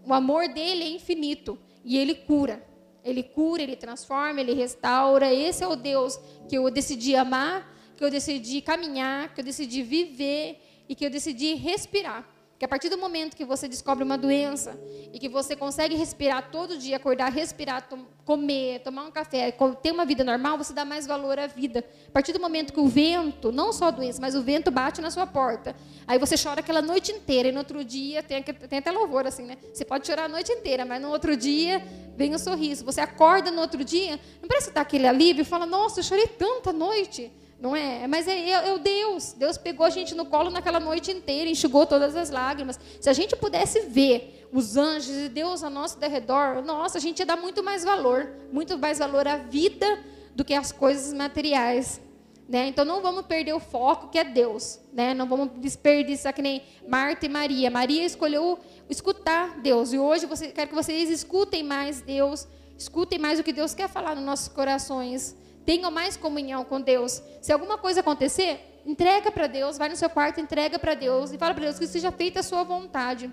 O 0.06 0.12
amor 0.12 0.48
dele 0.48 0.84
é 0.84 0.88
infinito 0.88 1.58
e 1.84 1.96
ele 1.96 2.14
cura. 2.14 2.64
Ele 3.04 3.22
cura, 3.22 3.62
ele 3.62 3.76
transforma, 3.76 4.40
ele 4.40 4.54
restaura. 4.54 5.32
Esse 5.32 5.62
é 5.62 5.66
o 5.66 5.76
Deus 5.76 6.18
que 6.48 6.56
eu 6.56 6.70
decidi 6.70 7.14
amar, 7.14 7.70
que 7.96 8.04
eu 8.04 8.10
decidi 8.10 8.60
caminhar, 8.60 9.34
que 9.34 9.40
eu 9.40 9.44
decidi 9.44 9.82
viver 9.82 10.60
e 10.88 10.94
que 10.94 11.04
eu 11.04 11.10
decidi 11.10 11.54
respirar. 11.54 12.28
Que 12.64 12.66
a 12.66 12.68
partir 12.70 12.88
do 12.88 12.96
momento 12.96 13.36
que 13.36 13.44
você 13.44 13.68
descobre 13.68 14.02
uma 14.02 14.16
doença 14.16 14.74
e 15.12 15.18
que 15.18 15.28
você 15.28 15.54
consegue 15.54 15.94
respirar 15.96 16.50
todo 16.50 16.78
dia, 16.78 16.96
acordar, 16.96 17.30
respirar, 17.30 17.86
comer, 18.24 18.80
tomar 18.80 19.02
um 19.04 19.10
café, 19.10 19.54
ter 19.82 19.92
uma 19.92 20.06
vida 20.06 20.24
normal, 20.24 20.56
você 20.56 20.72
dá 20.72 20.82
mais 20.82 21.06
valor 21.06 21.38
à 21.38 21.46
vida. 21.46 21.84
A 22.08 22.10
partir 22.10 22.32
do 22.32 22.40
momento 22.40 22.72
que 22.72 22.80
o 22.80 22.88
vento, 22.88 23.52
não 23.52 23.70
só 23.70 23.88
a 23.88 23.90
doença, 23.90 24.18
mas 24.18 24.34
o 24.34 24.40
vento 24.40 24.70
bate 24.70 25.02
na 25.02 25.10
sua 25.10 25.26
porta, 25.26 25.76
aí 26.06 26.18
você 26.18 26.36
chora 26.42 26.60
aquela 26.60 26.80
noite 26.80 27.12
inteira 27.12 27.50
e 27.50 27.52
no 27.52 27.58
outro 27.58 27.84
dia, 27.84 28.22
tem, 28.22 28.42
tem 28.42 28.78
até 28.78 28.90
louvor 28.90 29.26
assim, 29.26 29.42
né? 29.42 29.58
Você 29.70 29.84
pode 29.84 30.06
chorar 30.06 30.24
a 30.24 30.28
noite 30.28 30.50
inteira, 30.50 30.86
mas 30.86 31.02
no 31.02 31.10
outro 31.10 31.36
dia 31.36 31.86
vem 32.16 32.32
o 32.32 32.36
um 32.36 32.38
sorriso. 32.38 32.82
Você 32.86 33.02
acorda 33.02 33.50
no 33.50 33.60
outro 33.60 33.84
dia, 33.84 34.18
não 34.40 34.48
parece 34.48 34.68
que 34.68 34.74
dá 34.74 34.80
aquele 34.80 35.06
alívio 35.06 35.42
e 35.42 35.44
fala, 35.44 35.66
nossa, 35.66 36.00
eu 36.00 36.02
chorei 36.02 36.28
tanta 36.28 36.72
noite. 36.72 37.30
Não 37.64 37.74
é? 37.74 38.06
Mas 38.06 38.28
é, 38.28 38.38
é, 38.38 38.68
é, 38.68 38.74
o 38.74 38.78
Deus. 38.78 39.32
Deus 39.32 39.56
pegou 39.56 39.86
a 39.86 39.88
gente 39.88 40.14
no 40.14 40.26
colo 40.26 40.50
naquela 40.50 40.78
noite 40.78 41.10
inteira, 41.10 41.48
enxugou 41.48 41.86
todas 41.86 42.14
as 42.14 42.28
lágrimas. 42.28 42.78
Se 43.00 43.08
a 43.08 43.14
gente 43.14 43.34
pudesse 43.36 43.80
ver 43.86 44.46
os 44.52 44.76
anjos 44.76 45.16
e 45.16 45.30
Deus 45.30 45.64
ao 45.64 45.70
nosso 45.70 45.98
derredor, 45.98 46.62
nossa, 46.62 46.98
a 46.98 47.00
gente 47.00 47.20
ia 47.20 47.24
dar 47.24 47.38
muito 47.38 47.62
mais 47.62 47.82
valor, 47.82 48.30
muito 48.52 48.76
mais 48.76 48.98
valor 48.98 49.26
à 49.26 49.38
vida 49.38 49.98
do 50.34 50.44
que 50.44 50.52
às 50.52 50.72
coisas 50.72 51.14
materiais. 51.14 52.02
Né? 52.46 52.68
Então 52.68 52.84
não 52.84 53.00
vamos 53.00 53.24
perder 53.24 53.54
o 53.54 53.60
foco 53.60 54.08
que 54.08 54.18
é 54.18 54.24
Deus. 54.24 54.78
Né? 54.92 55.14
Não 55.14 55.26
vamos 55.26 55.48
desperdiçar 55.56 56.34
que 56.34 56.42
nem 56.42 56.62
Marta 56.86 57.24
e 57.24 57.30
Maria. 57.30 57.70
Maria 57.70 58.04
escolheu 58.04 58.58
escutar 58.90 59.58
Deus. 59.60 59.90
E 59.94 59.98
hoje 59.98 60.26
você, 60.26 60.48
quero 60.48 60.68
que 60.68 60.74
vocês 60.74 61.08
escutem 61.08 61.62
mais 61.62 62.02
Deus, 62.02 62.46
escutem 62.76 63.18
mais 63.18 63.40
o 63.40 63.42
que 63.42 63.54
Deus 63.54 63.72
quer 63.72 63.88
falar 63.88 64.14
nos 64.14 64.24
nossos 64.24 64.48
corações. 64.48 65.34
Tenham 65.64 65.90
mais 65.90 66.16
comunhão 66.16 66.64
com 66.64 66.80
Deus. 66.80 67.22
Se 67.40 67.52
alguma 67.52 67.78
coisa 67.78 68.00
acontecer, 68.00 68.80
entrega 68.84 69.30
para 69.30 69.46
Deus, 69.46 69.78
vai 69.78 69.88
no 69.88 69.96
seu 69.96 70.10
quarto, 70.10 70.40
entrega 70.40 70.78
para 70.78 70.94
Deus 70.94 71.32
e 71.32 71.38
fala 71.38 71.54
para 71.54 71.64
Deus 71.64 71.78
que 71.78 71.86
seja 71.86 72.12
feita 72.12 72.40
a 72.40 72.42
sua 72.42 72.62
vontade. 72.64 73.30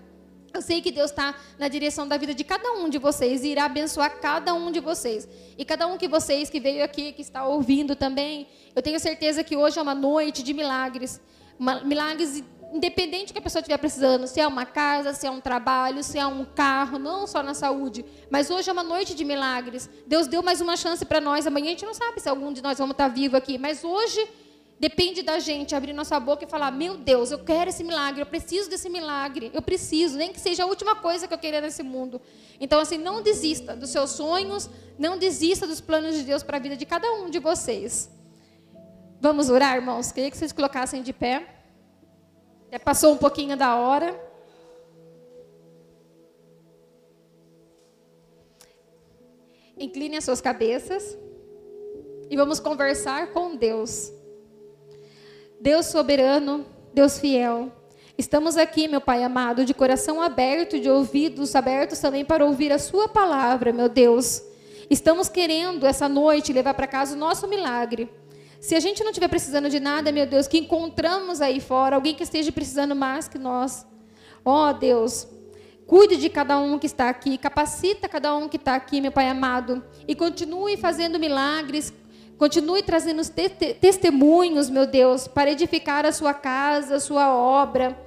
Eu 0.53 0.61
sei 0.61 0.81
que 0.81 0.91
Deus 0.91 1.11
está 1.11 1.33
na 1.57 1.67
direção 1.67 2.07
da 2.07 2.17
vida 2.17 2.33
de 2.33 2.43
cada 2.43 2.73
um 2.73 2.89
de 2.89 2.97
vocês 2.97 3.43
e 3.43 3.49
irá 3.49 3.65
abençoar 3.65 4.19
cada 4.19 4.53
um 4.53 4.69
de 4.69 4.81
vocês. 4.81 5.27
E 5.57 5.63
cada 5.63 5.87
um 5.87 5.97
que 5.97 6.07
vocês 6.07 6.49
que 6.49 6.59
veio 6.59 6.83
aqui, 6.83 7.13
que 7.13 7.21
está 7.21 7.45
ouvindo 7.45 7.95
também, 7.95 8.47
eu 8.75 8.81
tenho 8.81 8.99
certeza 8.99 9.43
que 9.43 9.55
hoje 9.55 9.79
é 9.79 9.81
uma 9.81 9.95
noite 9.95 10.43
de 10.43 10.53
milagres. 10.53 11.21
milagres 11.85 12.43
independente 12.71 13.27
do 13.27 13.33
que 13.33 13.39
a 13.39 13.41
pessoa 13.41 13.59
estiver 13.59 13.77
precisando, 13.77 14.25
se 14.27 14.39
é 14.39 14.47
uma 14.47 14.65
casa, 14.65 15.13
se 15.13 15.27
é 15.27 15.31
um 15.31 15.41
trabalho, 15.41 16.03
se 16.03 16.17
é 16.17 16.25
um 16.25 16.45
carro, 16.45 16.97
não 16.97 17.27
só 17.27 17.43
na 17.43 17.53
saúde. 17.53 18.05
Mas 18.29 18.49
hoje 18.49 18.69
é 18.69 18.73
uma 18.73 18.83
noite 18.83 19.13
de 19.13 19.25
milagres. 19.25 19.89
Deus 20.07 20.27
deu 20.27 20.41
mais 20.41 20.61
uma 20.61 20.77
chance 20.77 21.03
para 21.03 21.19
nós. 21.19 21.45
Amanhã 21.45 21.67
a 21.67 21.69
gente 21.69 21.85
não 21.85 21.93
sabe 21.93 22.19
se 22.21 22.29
algum 22.29 22.53
de 22.53 22.61
nós 22.61 22.77
vamos 22.77 22.93
estar 22.93 23.09
vivo 23.09 23.35
aqui, 23.35 23.57
mas 23.57 23.83
hoje 23.83 24.25
depende 24.79 25.21
da 25.21 25.37
gente 25.37 25.75
abrir 25.75 25.93
nossa 25.93 26.19
boca 26.19 26.45
e 26.45 26.47
falar: 26.47 26.71
Meu 26.71 26.97
Deus, 26.97 27.31
eu 27.31 27.39
quero 27.39 27.69
esse 27.69 27.83
milagre, 27.83 28.21
eu 28.21 28.25
preciso 28.25 28.69
desse 28.69 28.89
milagre, 28.89 29.51
eu 29.53 29.61
preciso, 29.61 30.17
nem 30.17 30.31
que 30.31 30.39
seja 30.39 30.63
a 30.63 30.65
última 30.65 30.95
coisa 30.95 31.27
que 31.27 31.33
eu 31.33 31.37
queira 31.37 31.59
nesse 31.59 31.83
mundo. 31.83 32.21
Então, 32.59 32.79
assim, 32.79 32.97
não 32.97 33.21
desista 33.21 33.75
dos 33.75 33.89
seus 33.89 34.11
sonhos, 34.11 34.69
não 34.97 35.17
desista 35.17 35.67
dos 35.67 35.81
planos 35.81 36.15
de 36.15 36.23
Deus 36.23 36.41
para 36.41 36.57
a 36.57 36.59
vida 36.59 36.77
de 36.77 36.85
cada 36.85 37.11
um 37.13 37.29
de 37.29 37.37
vocês. 37.37 38.09
Vamos 39.19 39.49
orar, 39.49 39.75
irmãos? 39.75 40.11
Queria 40.11 40.31
que 40.31 40.37
vocês 40.37 40.51
colocassem 40.51 41.03
de 41.03 41.13
pé. 41.13 41.60
Já 42.71 42.79
passou 42.79 43.11
um 43.11 43.17
pouquinho 43.17 43.57
da 43.57 43.75
hora. 43.75 44.17
Incline 49.77 50.15
as 50.15 50.23
suas 50.23 50.39
cabeças 50.39 51.17
e 52.29 52.37
vamos 52.37 52.61
conversar 52.61 53.33
com 53.33 53.57
Deus. 53.57 54.13
Deus 55.59 55.87
soberano, 55.87 56.65
Deus 56.93 57.19
fiel. 57.19 57.69
Estamos 58.17 58.55
aqui, 58.55 58.87
meu 58.87 59.01
Pai 59.01 59.21
amado, 59.21 59.65
de 59.65 59.73
coração 59.73 60.21
aberto, 60.21 60.79
de 60.79 60.89
ouvidos 60.89 61.53
abertos 61.55 61.99
também 61.99 62.23
para 62.23 62.45
ouvir 62.45 62.71
a 62.71 62.79
Sua 62.79 63.09
palavra, 63.09 63.73
meu 63.73 63.89
Deus. 63.89 64.41
Estamos 64.89 65.27
querendo 65.27 65.85
essa 65.85 66.07
noite 66.07 66.53
levar 66.53 66.73
para 66.73 66.87
casa 66.87 67.15
o 67.15 67.19
nosso 67.19 67.49
milagre. 67.49 68.20
Se 68.61 68.75
a 68.75 68.79
gente 68.79 69.03
não 69.03 69.09
estiver 69.09 69.27
precisando 69.27 69.67
de 69.71 69.79
nada, 69.79 70.11
meu 70.11 70.27
Deus, 70.27 70.47
que 70.47 70.59
encontramos 70.59 71.41
aí 71.41 71.59
fora 71.59 71.95
alguém 71.95 72.13
que 72.13 72.21
esteja 72.21 72.51
precisando 72.51 72.95
mais 72.95 73.27
que 73.27 73.39
nós. 73.39 73.87
Ó 74.45 74.69
oh, 74.69 74.73
Deus, 74.73 75.27
cuide 75.87 76.15
de 76.15 76.29
cada 76.29 76.59
um 76.59 76.77
que 76.77 76.85
está 76.85 77.09
aqui, 77.09 77.39
capacita 77.39 78.07
cada 78.07 78.35
um 78.35 78.47
que 78.47 78.57
está 78.57 78.75
aqui, 78.75 79.01
meu 79.01 79.11
Pai 79.11 79.27
amado, 79.27 79.83
e 80.07 80.13
continue 80.13 80.77
fazendo 80.77 81.17
milagres, 81.17 81.91
continue 82.37 82.83
trazendo 82.83 83.23
te 83.27 83.49
testemunhos, 83.49 84.69
meu 84.69 84.85
Deus, 84.85 85.27
para 85.27 85.51
edificar 85.51 86.05
a 86.05 86.11
sua 86.11 86.35
casa, 86.35 86.97
a 86.97 86.99
sua 86.99 87.33
obra, 87.33 87.97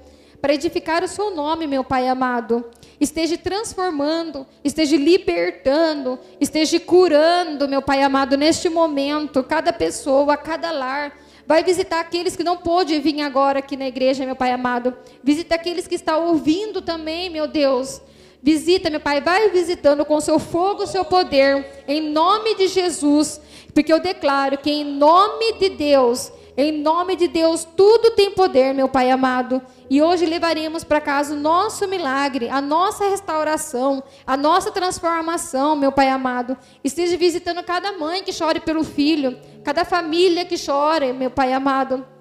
para 0.45 0.53
edificar 0.53 1.03
o 1.03 1.09
seu 1.09 1.35
nome, 1.35 1.67
meu 1.67 1.83
Pai 1.83 2.07
amado 2.07 2.67
esteja 3.01 3.39
transformando, 3.39 4.47
esteja 4.63 4.95
libertando, 4.95 6.19
esteja 6.39 6.79
curando, 6.79 7.67
meu 7.67 7.81
Pai 7.81 8.03
amado, 8.03 8.37
neste 8.37 8.69
momento, 8.69 9.43
cada 9.43 9.73
pessoa, 9.73 10.37
cada 10.37 10.71
lar. 10.71 11.19
Vai 11.47 11.65
visitar 11.65 11.99
aqueles 11.99 12.37
que 12.37 12.45
não 12.45 12.59
pôde 12.59 12.99
vir 12.99 13.23
agora 13.23 13.61
aqui 13.61 13.75
na 13.75 13.89
igreja, 13.89 14.27
meu 14.27 14.37
Pai 14.37 14.53
amado. 14.53 14.95
Visita 15.23 15.55
aqueles 15.55 15.87
que 15.87 15.95
estão 15.95 16.27
ouvindo 16.27 16.83
também, 16.83 17.31
meu 17.31 17.47
Deus. 17.47 18.03
Visita, 18.43 18.91
meu 18.91 19.01
Pai, 19.01 19.23
vai 19.23 19.49
visitando 19.49 20.05
com 20.05 20.21
seu 20.21 20.39
fogo, 20.39 20.87
seu 20.87 21.07
poder, 21.07 21.85
em 21.89 22.03
nome 22.03 22.55
de 22.55 22.69
Jesus, 22.69 23.41
porque 23.73 23.91
eu 23.91 23.99
declaro 23.99 24.59
que 24.59 24.71
em 24.71 24.85
nome 24.85 25.55
de 25.55 25.71
Deus, 25.71 26.31
em 26.57 26.71
nome 26.71 27.17
de 27.17 27.27
Deus, 27.27 27.65
tudo 27.65 28.13
tem 28.13 28.31
poder, 28.31 28.73
meu 28.73 28.89
Pai 28.89 29.11
amado. 29.11 29.61
E 29.91 30.01
hoje 30.01 30.25
levaremos 30.25 30.85
para 30.85 31.01
casa 31.01 31.35
o 31.35 31.39
nosso 31.39 31.89
milagre, 31.89 32.49
a 32.49 32.61
nossa 32.61 33.09
restauração, 33.09 34.03
a 34.27 34.37
nossa 34.37 34.71
transformação, 34.71 35.75
meu 35.75 35.91
Pai 35.91 36.09
amado. 36.09 36.57
Esteja 36.83 37.17
visitando 37.17 37.63
cada 37.65 37.93
mãe 37.93 38.23
que 38.23 38.33
chore 38.33 38.61
pelo 38.61 38.85
filho, 38.85 39.37
cada 39.65 39.85
família 39.85 40.45
que 40.45 40.57
chore, 40.57 41.13
meu 41.13 41.31
Pai 41.31 41.53
amado 41.53 42.14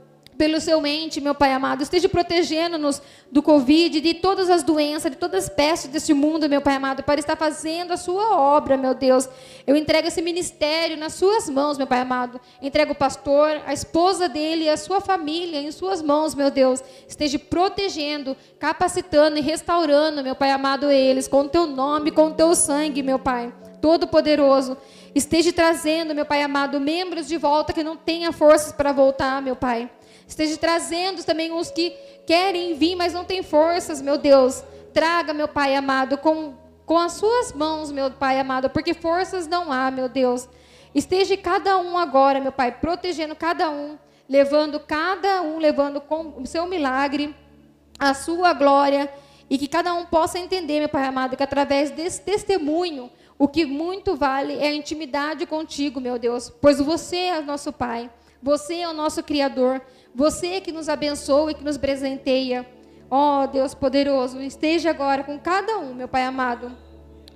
pelo 0.44 0.60
seu 0.60 0.86
ente, 0.86 1.22
meu 1.22 1.34
Pai 1.34 1.54
amado. 1.54 1.84
Esteja 1.84 2.10
protegendo-nos 2.10 3.02
do 3.32 3.42
Covid, 3.42 4.02
de 4.02 4.14
todas 4.14 4.50
as 4.50 4.62
doenças, 4.62 5.10
de 5.10 5.18
todas 5.18 5.46
as 5.46 5.50
pestes 5.50 5.90
deste 5.90 6.14
mundo, 6.14 6.50
meu 6.50 6.62
Pai 6.62 6.76
amado, 6.76 7.02
para 7.02 7.18
estar 7.18 7.38
fazendo 7.38 7.94
a 7.94 7.98
sua 7.98 8.36
obra, 8.36 8.76
meu 8.76 8.94
Deus. 8.94 9.30
Eu 9.66 9.74
entrego 9.74 10.10
esse 10.10 10.22
ministério 10.22 10.98
nas 10.98 11.14
suas 11.14 11.50
mãos, 11.50 11.78
meu 11.78 11.88
Pai 11.88 12.02
amado. 12.02 12.42
Entrego 12.62 12.92
o 12.92 12.96
pastor, 12.96 13.62
a 13.66 13.72
esposa 13.72 14.28
dele 14.28 14.68
a 14.68 14.76
sua 14.76 15.00
família 15.00 15.62
em 15.62 15.72
suas 15.72 16.02
mãos, 16.02 16.36
meu 16.36 16.52
Deus. 16.52 16.84
Esteja 17.08 17.40
protegendo, 17.40 18.36
capacitando 18.60 19.38
e 19.38 19.42
restaurando, 19.42 20.22
meu 20.22 20.36
Pai 20.36 20.52
amado, 20.52 20.92
eles, 20.92 21.26
com 21.26 21.44
o 21.44 21.48
teu 21.48 21.66
nome, 21.68 22.12
com 22.12 22.28
o 22.28 22.34
teu 22.34 22.54
sangue, 22.54 23.02
meu 23.02 23.18
Pai. 23.18 23.54
Todo-Poderoso. 23.82 24.76
Esteja 25.16 25.54
trazendo, 25.54 26.14
meu 26.14 26.26
Pai 26.26 26.42
amado, 26.42 26.82
membros 26.82 27.30
de 27.30 27.38
volta 27.38 27.72
que 27.72 27.82
não 27.82 27.96
tenham 27.96 28.34
forças 28.34 28.74
para 28.74 28.92
voltar, 28.92 29.42
meu 29.42 29.56
Pai. 29.56 29.90
Esteja 30.28 30.58
trazendo 30.58 31.24
também 31.24 31.52
os 31.52 31.70
que 31.72 31.92
querem 32.26 32.74
vir, 32.76 32.96
mas 32.96 33.14
não 33.14 33.26
têm 33.26 33.44
forças, 33.44 34.02
meu 34.02 34.18
Deus. 34.18 34.64
Traga, 34.94 35.34
meu 35.34 35.48
Pai 35.48 35.76
amado, 35.76 36.18
com, 36.18 36.54
com 36.86 36.98
as 36.98 37.14
suas 37.14 37.52
mãos, 37.52 37.92
meu 37.92 38.12
Pai 38.12 38.40
amado, 38.40 38.70
porque 38.70 38.94
forças 38.94 39.48
não 39.48 39.72
há, 39.72 39.92
meu 39.92 40.08
Deus. 40.08 40.48
Esteja 40.94 41.36
cada 41.36 41.78
um 41.78 41.98
agora, 41.98 42.40
meu 42.40 42.52
Pai, 42.52 42.72
protegendo 42.72 43.36
cada 43.36 43.70
um, 43.70 43.98
levando 44.30 44.80
cada 44.80 45.42
um, 45.42 45.58
levando 45.58 46.00
com 46.00 46.42
o 46.42 46.46
seu 46.46 46.68
milagre, 46.68 47.36
a 48.00 48.14
sua 48.14 48.54
glória, 48.54 49.12
e 49.50 49.58
que 49.58 49.68
cada 49.68 49.94
um 49.94 50.06
possa 50.06 50.40
entender, 50.40 50.80
meu 50.80 50.90
Pai 50.90 51.06
amado, 51.06 51.36
que 51.36 51.44
através 51.44 51.92
desse 51.92 52.22
testemunho, 52.22 53.12
o 53.38 53.48
que 53.48 53.66
muito 53.66 54.16
vale 54.16 54.58
é 54.58 54.68
a 54.68 54.74
intimidade 54.74 55.46
contigo, 55.46 56.00
meu 56.00 56.20
Deus, 56.20 56.52
pois 56.62 56.80
você 56.80 57.18
é 57.18 57.42
nosso 57.42 57.74
Pai, 57.74 58.10
você 58.42 58.76
é 58.76 58.88
o 58.88 58.94
nosso 58.94 59.24
Criador, 59.24 59.82
você 60.14 60.62
que 60.62 60.72
nos 60.72 60.90
abençoa 60.90 61.52
e 61.52 61.56
que 61.56 61.64
nos 61.64 61.78
presenteia. 61.78 62.66
Ó 63.10 63.44
oh, 63.44 63.48
Deus 63.48 63.74
poderoso, 63.74 64.42
esteja 64.42 64.90
agora 64.90 65.24
com 65.24 65.40
cada 65.40 65.78
um, 65.78 65.94
meu 65.94 66.08
Pai 66.08 66.24
amado. 66.24 66.76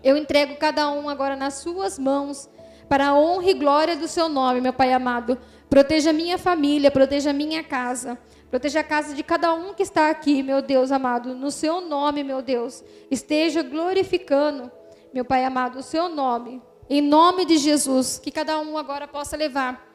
Eu 0.04 0.18
entrego 0.18 0.56
cada 0.56 0.90
um 0.90 1.10
agora 1.10 1.36
nas 1.36 1.56
suas 1.56 2.00
mãos, 2.00 2.50
para 2.88 3.08
a 3.08 3.16
honra 3.16 3.50
e 3.50 3.54
glória 3.54 3.96
do 3.96 4.08
seu 4.08 4.30
nome, 4.30 4.62
meu 4.62 4.74
Pai 4.74 4.94
amado. 4.94 5.38
Proteja 5.70 6.14
minha 6.14 6.38
família, 6.38 6.90
proteja 6.90 7.34
minha 7.34 7.64
casa. 7.64 8.18
Proteja 8.50 8.80
a 8.80 8.84
casa 8.84 9.14
de 9.14 9.22
cada 9.24 9.54
um 9.54 9.74
que 9.74 9.84
está 9.84 10.10
aqui, 10.10 10.42
meu 10.42 10.62
Deus 10.62 10.92
amado. 10.92 11.36
No 11.36 11.52
seu 11.52 11.82
nome, 11.82 12.24
meu 12.24 12.42
Deus. 12.42 12.84
Esteja 13.12 13.62
glorificando, 13.62 14.72
meu 15.14 15.26
Pai 15.26 15.44
amado, 15.44 15.80
o 15.80 15.84
seu 15.84 16.08
nome. 16.08 16.62
Em 16.90 17.02
nome 17.02 17.46
de 17.46 17.58
Jesus. 17.58 18.18
Que 18.18 18.32
cada 18.32 18.58
um 18.60 18.78
agora 18.78 19.08
possa 19.08 19.36
levar 19.36 19.86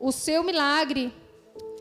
o 0.00 0.10
seu 0.10 0.42
milagre. 0.42 1.12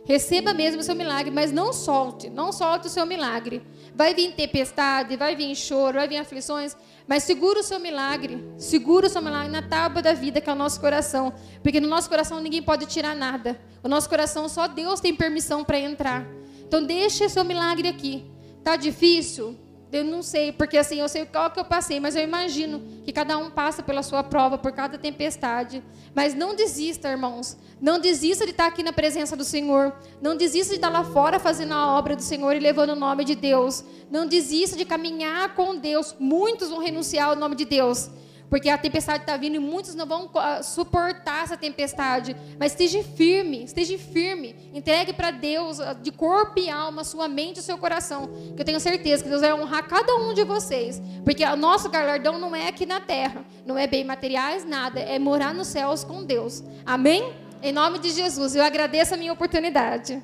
Receba 0.07 0.53
mesmo 0.53 0.79
o 0.79 0.83
seu 0.83 0.95
milagre, 0.95 1.29
mas 1.29 1.51
não 1.51 1.73
solte. 1.73 2.29
Não 2.29 2.53
solte 2.53 2.87
o 2.87 2.89
seu 2.89 3.05
milagre. 3.05 3.61
Vai 3.93 4.13
vir 4.13 4.31
tempestade, 4.31 5.17
vai 5.17 5.35
vir 5.35 5.53
choro, 5.53 5.97
vai 5.97 6.07
vir 6.07 6.15
aflições. 6.15 6.77
Mas 7.05 7.23
segura 7.23 7.59
o 7.59 7.63
seu 7.63 7.77
milagre. 7.77 8.41
Segura 8.57 9.07
o 9.07 9.09
seu 9.09 9.21
milagre 9.21 9.51
na 9.51 9.61
tábua 9.61 10.01
da 10.01 10.13
vida, 10.13 10.39
que 10.39 10.49
é 10.49 10.53
o 10.53 10.55
nosso 10.55 10.79
coração. 10.79 11.33
Porque 11.61 11.81
no 11.81 11.89
nosso 11.89 12.07
coração 12.07 12.39
ninguém 12.39 12.63
pode 12.63 12.85
tirar 12.85 13.17
nada. 13.17 13.59
O 13.83 13.89
nosso 13.89 14.07
coração 14.07 14.47
só 14.47 14.65
Deus 14.65 15.01
tem 15.01 15.13
permissão 15.13 15.65
para 15.65 15.77
entrar. 15.77 16.25
Então 16.65 16.81
deixe 16.81 17.27
seu 17.27 17.43
milagre 17.43 17.89
aqui. 17.89 18.25
Tá 18.63 18.77
difícil? 18.77 19.57
Eu 19.91 20.03
não 20.03 20.21
sei, 20.21 20.51
porque 20.51 20.77
assim, 20.77 20.99
eu 20.99 21.07
sei 21.07 21.25
qual 21.25 21.49
que 21.49 21.59
eu 21.59 21.63
passei, 21.63 21.99
mas 21.99 22.15
eu 22.15 22.21
imagino 22.21 22.81
que 23.05 23.13
cada 23.13 23.38
um 23.38 23.49
passa 23.49 23.81
pela 23.81 24.03
sua 24.03 24.21
prova, 24.21 24.57
por 24.57 24.73
cada 24.73 24.97
tempestade. 24.97 25.81
Mas 26.13 26.33
não 26.33 26.55
desista, 26.55 27.09
irmãos. 27.09 27.57
Não 27.79 27.97
desista 27.97 28.43
de 28.43 28.51
estar 28.51 28.67
aqui 28.67 28.83
na 28.83 28.91
presença 28.91 29.35
do 29.38 29.45
Senhor. 29.45 29.93
Não 30.21 30.35
desista 30.35 30.73
de 30.73 30.77
estar 30.77 30.89
lá 30.89 31.05
fora 31.05 31.39
fazendo 31.39 31.73
a 31.73 31.97
obra 31.97 32.17
do 32.17 32.21
Senhor 32.21 32.53
e 32.53 32.59
levando 32.59 32.89
o 32.89 32.95
nome 32.95 33.23
de 33.23 33.35
Deus. 33.35 33.83
Não 34.11 34.27
desista 34.27 34.75
de 34.75 34.83
caminhar 34.83 35.55
com 35.55 35.77
Deus. 35.77 36.13
Muitos 36.19 36.69
vão 36.69 36.79
renunciar 36.79 37.29
ao 37.29 37.35
nome 37.35 37.55
de 37.55 37.63
Deus. 37.63 38.09
Porque 38.49 38.69
a 38.69 38.77
tempestade 38.77 39.23
está 39.23 39.35
vindo 39.35 39.55
e 39.55 39.59
muitos 39.59 39.93
não 39.95 40.05
vão 40.05 40.29
ah, 40.35 40.63
suportar 40.63 41.43
essa 41.43 41.57
tempestade. 41.57 42.35
Mas 42.59 42.71
esteja 42.71 43.03
firme, 43.03 43.63
esteja 43.63 43.97
firme. 43.97 44.55
Entregue 44.73 45.13
para 45.13 45.31
Deus 45.31 45.79
ah, 45.79 45.93
de 45.93 46.11
corpo 46.11 46.59
e 46.59 46.69
alma, 46.69 47.03
sua 47.03 47.27
mente 47.27 47.59
e 47.59 47.63
seu 47.63 47.77
coração. 47.77 48.29
Que 48.55 48.61
eu 48.61 48.65
tenho 48.65 48.79
certeza 48.79 49.23
que 49.23 49.29
Deus 49.29 49.41
vai 49.41 49.53
honrar 49.53 49.87
cada 49.87 50.15
um 50.15 50.33
de 50.33 50.43
vocês. 50.43 51.01
Porque 51.23 51.43
o 51.43 51.55
nosso 51.55 51.89
galardão 51.89 52.39
não 52.39 52.55
é 52.55 52.67
aqui 52.67 52.85
na 52.85 53.01
terra. 53.01 53.45
Não 53.65 53.77
é 53.77 53.85
bem 53.85 54.03
materiais, 54.03 54.65
nada. 54.65 54.99
É 54.99 55.19
morar 55.19 55.53
nos 55.53 55.67
céus 55.67 56.03
com 56.03 56.23
Deus. 56.23 56.63
Amém? 56.85 57.33
Em 57.61 57.71
nome 57.71 57.99
de 57.99 58.09
Jesus. 58.11 58.55
Eu 58.55 58.63
agradeço 58.63 59.13
a 59.13 59.17
minha 59.17 59.33
oportunidade. 59.33 60.23